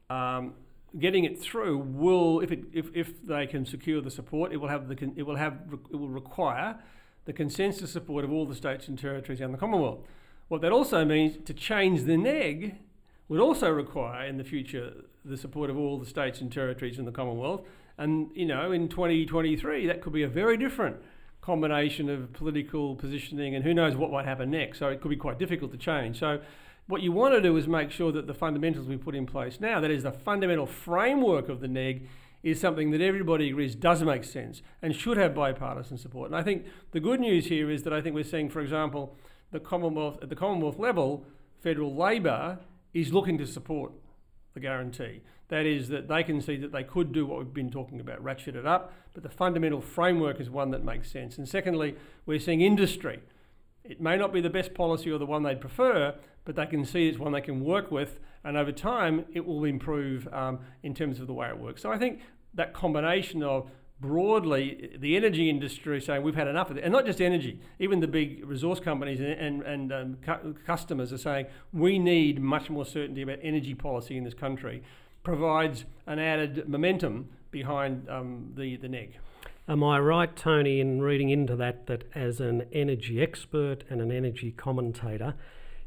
um, 0.09 0.53
getting 0.99 1.23
it 1.23 1.39
through 1.39 1.77
will, 1.77 2.39
if, 2.41 2.51
it, 2.51 2.65
if, 2.73 2.87
if 2.93 3.25
they 3.25 3.45
can 3.47 3.65
secure 3.65 4.01
the 4.01 4.11
support, 4.11 4.51
it 4.51 4.57
will 4.57 4.67
have 4.69 4.87
the 4.87 4.95
con- 4.95 5.13
it 5.15 5.23
will 5.23 5.35
have 5.35 5.59
it 5.91 5.95
will 5.95 6.09
require 6.09 6.77
the 7.25 7.33
consensus 7.33 7.91
support 7.91 8.25
of 8.25 8.31
all 8.31 8.45
the 8.45 8.55
states 8.55 8.87
and 8.87 8.97
territories 8.97 9.41
and 9.41 9.53
the 9.53 9.57
Commonwealth. 9.57 9.99
What 10.47 10.61
that 10.61 10.71
also 10.71 11.03
means 11.03 11.37
to 11.45 11.53
change 11.53 12.03
the 12.03 12.17
neg 12.17 12.75
would 13.29 13.39
also 13.39 13.69
require 13.69 14.25
in 14.25 14.37
the 14.37 14.43
future 14.43 14.93
the 15.25 15.37
support 15.37 15.69
of 15.69 15.77
all 15.77 15.97
the 15.97 16.05
states 16.05 16.41
and 16.41 16.51
territories 16.51 16.97
in 16.97 17.05
the 17.05 17.11
Commonwealth. 17.11 17.61
And 17.97 18.29
you 18.33 18.45
know, 18.45 18.71
in 18.71 18.87
2023, 18.89 19.87
that 19.87 20.01
could 20.01 20.13
be 20.13 20.23
a 20.23 20.27
very 20.27 20.57
different 20.57 20.97
combination 21.41 22.09
of 22.09 22.33
political 22.33 22.95
positioning, 22.95 23.55
and 23.55 23.63
who 23.63 23.73
knows 23.73 23.95
what 23.95 24.11
might 24.11 24.25
happen 24.25 24.51
next. 24.51 24.79
So 24.79 24.89
it 24.89 25.01
could 25.01 25.09
be 25.09 25.15
quite 25.15 25.39
difficult 25.39 25.71
to 25.71 25.77
change. 25.77 26.19
So 26.19 26.41
what 26.87 27.01
you 27.01 27.11
want 27.11 27.35
to 27.35 27.41
do 27.41 27.55
is 27.57 27.67
make 27.67 27.91
sure 27.91 28.11
that 28.11 28.27
the 28.27 28.33
fundamentals 28.33 28.87
we 28.87 28.97
put 28.97 29.15
in 29.15 29.25
place 29.25 29.59
now, 29.59 29.79
that 29.79 29.91
is 29.91 30.03
the 30.03 30.11
fundamental 30.11 30.65
framework 30.65 31.49
of 31.49 31.59
the 31.59 31.67
NEG, 31.67 32.07
is 32.43 32.59
something 32.59 32.91
that 32.91 33.01
everybody 33.01 33.49
agrees 33.49 33.75
does 33.75 34.03
make 34.03 34.23
sense 34.23 34.61
and 34.81 34.95
should 34.95 35.17
have 35.17 35.33
bipartisan 35.33 35.97
support. 35.97 36.29
And 36.29 36.35
I 36.35 36.43
think 36.43 36.65
the 36.91 36.99
good 36.99 37.19
news 37.19 37.47
here 37.47 37.69
is 37.69 37.83
that 37.83 37.91
I 37.91 38.01
think 38.01 38.15
we're 38.15 38.23
seeing, 38.23 38.49
for 38.49 38.61
example, 38.61 39.17
the 39.51 39.59
Commonwealth 39.59 40.19
at 40.21 40.29
the 40.29 40.35
Commonwealth 40.35 40.77
level, 40.77 41.25
federal 41.61 41.95
Labor 41.95 42.59
is 43.01 43.13
looking 43.13 43.37
to 43.37 43.45
support 43.45 43.91
the 44.53 44.59
guarantee. 44.59 45.21
That 45.49 45.65
is 45.65 45.89
that 45.89 46.07
they 46.07 46.23
can 46.23 46.41
see 46.41 46.57
that 46.57 46.71
they 46.71 46.83
could 46.83 47.13
do 47.13 47.25
what 47.25 47.39
we've 47.39 47.53
been 47.53 47.71
talking 47.71 47.99
about, 47.99 48.23
ratchet 48.23 48.55
it 48.55 48.65
up, 48.65 48.93
but 49.13 49.23
the 49.23 49.29
fundamental 49.29 49.81
framework 49.81 50.41
is 50.41 50.49
one 50.49 50.71
that 50.71 50.83
makes 50.83 51.09
sense. 51.11 51.37
And 51.37 51.47
secondly, 51.47 51.95
we're 52.25 52.39
seeing 52.39 52.61
industry. 52.61 53.19
It 53.83 54.01
may 54.01 54.17
not 54.17 54.33
be 54.33 54.41
the 54.41 54.49
best 54.49 54.73
policy 54.73 55.09
or 55.11 55.17
the 55.17 55.25
one 55.25 55.43
they'd 55.43 55.61
prefer, 55.61 56.15
but 56.43 56.55
they 56.55 56.65
can 56.65 56.83
see 56.83 57.07
it's 57.07 57.17
one 57.17 57.31
they 57.31 57.41
can 57.41 57.63
work 57.63 57.91
with, 57.91 58.19
and 58.43 58.57
over 58.57 58.71
time 58.71 59.25
it 59.33 59.45
will 59.45 59.63
improve 59.63 60.27
um, 60.33 60.59
in 60.83 60.93
terms 60.93 61.19
of 61.19 61.27
the 61.27 61.33
way 61.33 61.47
it 61.47 61.57
works. 61.57 61.81
So 61.81 61.91
I 61.91 61.97
think 61.97 62.19
that 62.53 62.73
combination 62.73 63.43
of 63.43 63.69
broadly 63.99 64.91
the 64.99 65.15
energy 65.15 65.49
industry 65.49 65.99
saying 65.99 66.21
we've 66.21 66.35
had 66.35 66.47
enough 66.47 66.69
of 66.69 66.77
it, 66.77 66.83
and 66.83 66.91
not 66.93 67.05
just 67.05 67.21
energy, 67.21 67.59
even 67.79 67.99
the 67.99 68.07
big 68.07 68.45
resource 68.45 68.79
companies 68.79 69.19
and, 69.19 69.31
and, 69.31 69.61
and 69.63 69.93
um, 69.93 70.17
cu- 70.23 70.53
customers 70.65 71.11
are 71.11 71.17
saying 71.17 71.47
we 71.73 71.97
need 71.97 72.41
much 72.41 72.69
more 72.69 72.85
certainty 72.85 73.21
about 73.21 73.39
energy 73.41 73.73
policy 73.73 74.17
in 74.17 74.23
this 74.23 74.33
country, 74.33 74.83
provides 75.23 75.85
an 76.05 76.19
added 76.19 76.69
momentum 76.69 77.29
behind 77.51 78.07
um, 78.09 78.51
the, 78.55 78.77
the 78.77 78.87
NEG. 78.87 79.17
Am 79.67 79.83
I 79.83 79.99
right, 79.99 80.33
Tony, 80.33 80.79
in 80.79 81.01
reading 81.01 81.29
into 81.29 81.55
that, 81.57 81.87
that 81.87 82.05
as 82.15 82.39
an 82.39 82.65
energy 82.71 83.21
expert 83.21 83.83
and 83.89 83.99
an 83.99 84.11
energy 84.11 84.51
commentator, 84.51 85.33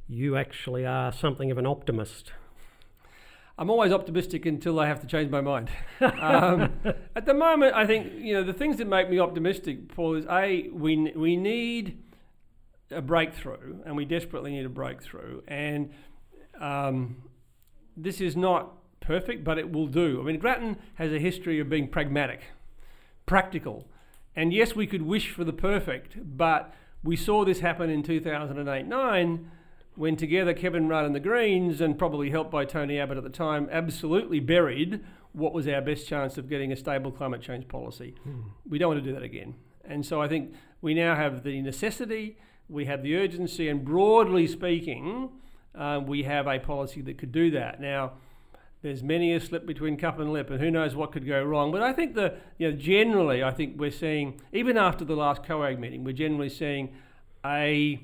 you 0.07 0.37
actually 0.37 0.85
are 0.85 1.13
something 1.13 1.51
of 1.51 1.57
an 1.57 1.67
optimist. 1.67 2.33
I'm 3.61 3.69
always 3.69 3.93
optimistic 3.93 4.47
until 4.47 4.81
I 4.81 4.87
have 4.87 5.03
to 5.03 5.07
change 5.07 5.31
my 5.31 5.43
mind. 5.43 5.69
um, 6.01 6.73
at 7.15 7.27
the 7.27 7.35
moment, 7.35 7.75
I 7.75 7.87
think 7.87 8.11
you 8.17 8.33
know 8.33 8.43
the 8.43 8.55
things 8.55 8.79
that 8.79 8.89
make 8.89 9.11
me 9.11 9.19
optimistic, 9.21 9.95
Paul, 9.95 10.15
is 10.15 10.25
a 10.31 10.71
we 10.73 11.13
we 11.15 11.37
need 11.37 12.03
a 12.91 13.03
breakthrough, 13.03 13.81
and 13.85 13.97
we 13.97 14.07
desperately 14.07 14.53
need 14.53 14.65
a 14.65 14.71
breakthrough, 14.71 15.43
and 15.47 15.91
um, 16.59 17.17
this 17.99 18.23
is 18.23 18.35
not 18.35 18.79
perfect, 19.01 19.45
but 19.45 19.59
it 19.59 19.71
will 19.71 19.87
do. 19.87 20.23
I 20.23 20.25
mean, 20.25 20.39
Grattan 20.39 20.79
has 20.95 21.13
a 21.13 21.19
history 21.19 21.61
of 21.61 21.69
being 21.69 21.87
pragmatic, 21.87 22.41
practical, 23.27 23.87
and 24.35 24.55
yes, 24.55 24.75
we 24.75 24.87
could 24.87 25.03
wish 25.03 25.33
for 25.33 25.45
the 25.45 25.53
perfect, 25.53 26.17
but 26.39 26.73
we 27.05 27.15
saw 27.15 27.45
this 27.45 27.61
happen 27.61 27.91
in 27.91 28.03
2008-9 28.03 29.45
when 30.01 30.17
together 30.17 30.55
Kevin 30.55 30.89
Rudd 30.89 31.05
and 31.05 31.15
the 31.15 31.21
Greens, 31.21 31.83
and 31.83 31.99
probably 31.99 32.31
helped 32.31 32.51
by 32.51 32.65
Tony 32.65 32.99
Abbott 32.99 33.19
at 33.19 33.23
the 33.23 33.29
time, 33.29 33.69
absolutely 33.71 34.41
buried 34.41 35.05
what 35.33 35.53
was 35.53 35.69
our 35.69 35.83
best 35.83 36.09
chance 36.09 36.39
of 36.39 36.49
getting 36.49 36.73
a 36.73 36.77
stable 36.77 37.13
climate 37.13 37.43
change 37.43 37.69
policy. 37.69 38.15
Hmm. 38.23 38.41
We 38.67 38.79
don't 38.79 38.89
want 38.89 39.05
to 39.05 39.07
do 39.07 39.13
that 39.13 39.23
again. 39.23 39.57
And 39.85 40.07
so 40.07 40.23
I 40.23 40.27
think 40.27 40.55
we 40.81 40.95
now 40.95 41.17
have 41.17 41.43
the 41.43 41.61
necessity, 41.61 42.39
we 42.67 42.87
have 42.87 43.03
the 43.03 43.15
urgency, 43.15 43.69
and 43.69 43.85
broadly 43.85 44.47
speaking, 44.47 45.33
uh, 45.75 46.01
we 46.03 46.23
have 46.23 46.47
a 46.47 46.59
policy 46.59 47.03
that 47.03 47.19
could 47.19 47.31
do 47.31 47.51
that. 47.51 47.79
Now, 47.79 48.13
there's 48.81 49.03
many 49.03 49.35
a 49.35 49.39
slip 49.39 49.67
between 49.67 49.99
cup 49.99 50.19
and 50.19 50.33
lip, 50.33 50.49
and 50.49 50.63
who 50.63 50.71
knows 50.71 50.97
what 50.97 51.13
could 51.13 51.27
go 51.27 51.45
wrong. 51.45 51.71
But 51.73 51.83
I 51.83 51.93
think 51.93 52.15
the 52.15 52.39
you 52.57 52.71
know 52.71 52.75
generally, 52.75 53.45
I 53.45 53.51
think 53.51 53.79
we're 53.79 53.91
seeing 53.91 54.41
even 54.51 54.79
after 54.79 55.05
the 55.05 55.15
last 55.15 55.43
COAG 55.43 55.79
meeting, 55.79 56.05
we're 56.05 56.13
generally 56.13 56.49
seeing 56.49 56.95
a 57.45 58.01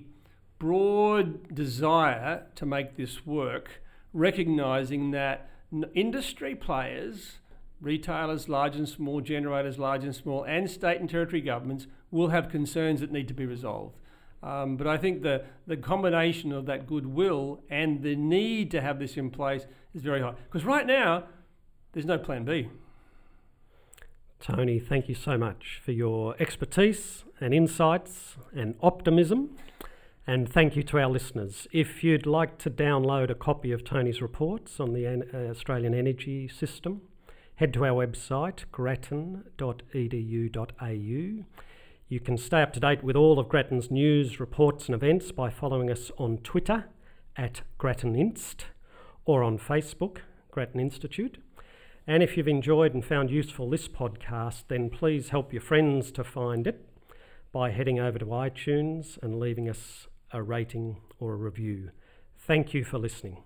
broad 0.59 1.55
desire 1.55 2.47
to 2.55 2.67
make 2.67 2.97
this 2.97 3.27
work, 3.27 3.83
recognizing 4.13 5.11
that 5.11 5.49
industry 5.95 6.55
players, 6.55 7.39
retailers, 7.81 8.49
large 8.49 8.77
and 8.77 8.89
small, 8.89 9.21
generators, 9.21 9.79
large 9.79 10.05
and 10.05 10.15
small, 10.15 10.45
and 10.45 10.71
state 10.71 11.01
and 11.01 11.11
territory 11.11 11.41
governments 11.41 11.87
will 12.11 12.29
have 12.29 12.49
concerns 12.49 13.01
that 13.01 13.13
need 13.13 13.29
to 13.29 13.35
be 13.35 13.47
resolved. 13.47 13.97
Um, 14.43 14.77
but 14.77 14.87
I 14.87 14.97
think 14.97 15.23
the, 15.23 15.45
the 15.67 15.77
combination 15.77 16.53
of 16.53 16.67
that 16.67 16.87
goodwill 16.87 17.63
and 17.69 18.03
the 18.03 18.15
need 18.15 18.71
to 18.71 18.81
have 18.81 18.99
this 18.99 19.17
in 19.17 19.31
place 19.31 19.67
is 19.95 20.03
very 20.03 20.21
high. 20.21 20.35
Because 20.45 20.65
right 20.65 20.87
now, 20.87 21.25
there's 21.93 22.07
no 22.07 22.19
plan 22.19 22.45
B. 22.45 22.69
Tony, 24.39 24.79
thank 24.79 25.09
you 25.09 25.15
so 25.15 25.37
much 25.37 25.81
for 25.85 25.93
your 25.93 26.37
expertise 26.39 27.25
and 27.41 27.53
insights 27.55 28.37
and 28.55 28.75
optimism. 28.83 29.57
And 30.29 30.53
thank 30.53 30.75
you 30.75 30.83
to 30.83 30.99
our 30.99 31.09
listeners. 31.09 31.69
If 31.71 32.03
you'd 32.03 32.27
like 32.27 32.59
to 32.59 32.69
download 32.69 33.31
a 33.31 33.35
copy 33.37 33.71
of 33.71 33.85
Tony's 33.85 34.21
reports 34.21 34.81
on 34.81 34.93
the 34.93 35.07
uh, 35.07 35.51
Australian 35.51 35.95
energy 35.95 36.49
system, 36.49 37.03
head 37.55 37.73
to 37.75 37.87
our 37.87 38.05
website, 38.05 38.65
grattan.edu.au. 38.73 41.45
You 42.09 42.21
can 42.21 42.37
stay 42.37 42.61
up 42.61 42.73
to 42.73 42.81
date 42.81 43.05
with 43.05 43.15
all 43.15 43.39
of 43.39 43.49
Grattan's 43.49 43.89
news, 43.89 44.41
reports, 44.41 44.87
and 44.87 44.97
events 44.97 45.31
by 45.31 45.49
following 45.49 45.93
us 45.93 46.11
on 46.19 46.39
Twitter 46.39 46.87
at 47.37 47.61
GrattanInst 47.79 48.65
or 49.27 49.45
on 49.45 49.59
Facebook, 49.59 50.19
Grattan 50.51 50.81
Institute. 50.81 51.39
And 52.05 52.25
if 52.25 52.37
you've 52.37 52.49
enjoyed 52.49 52.95
and 52.95 53.05
found 53.05 53.31
useful 53.31 53.71
this 53.71 53.87
podcast, 53.87 54.65
then 54.67 54.91
please 54.91 55.29
help 55.29 55.53
your 55.53 55.63
friends 55.63 56.11
to 56.13 56.25
find 56.25 56.67
it 56.67 56.85
by 57.53 57.71
heading 57.71 58.01
over 58.01 58.19
to 58.19 58.27
iTunes 58.27 59.23
and 59.23 59.39
leaving 59.39 59.69
us 59.69 60.09
a 60.33 60.43
rating 60.43 60.97
or 61.19 61.33
a 61.33 61.37
review. 61.37 61.91
Thank 62.39 62.75
you 62.75 62.85
for 62.85 62.99
listening. 62.99 63.46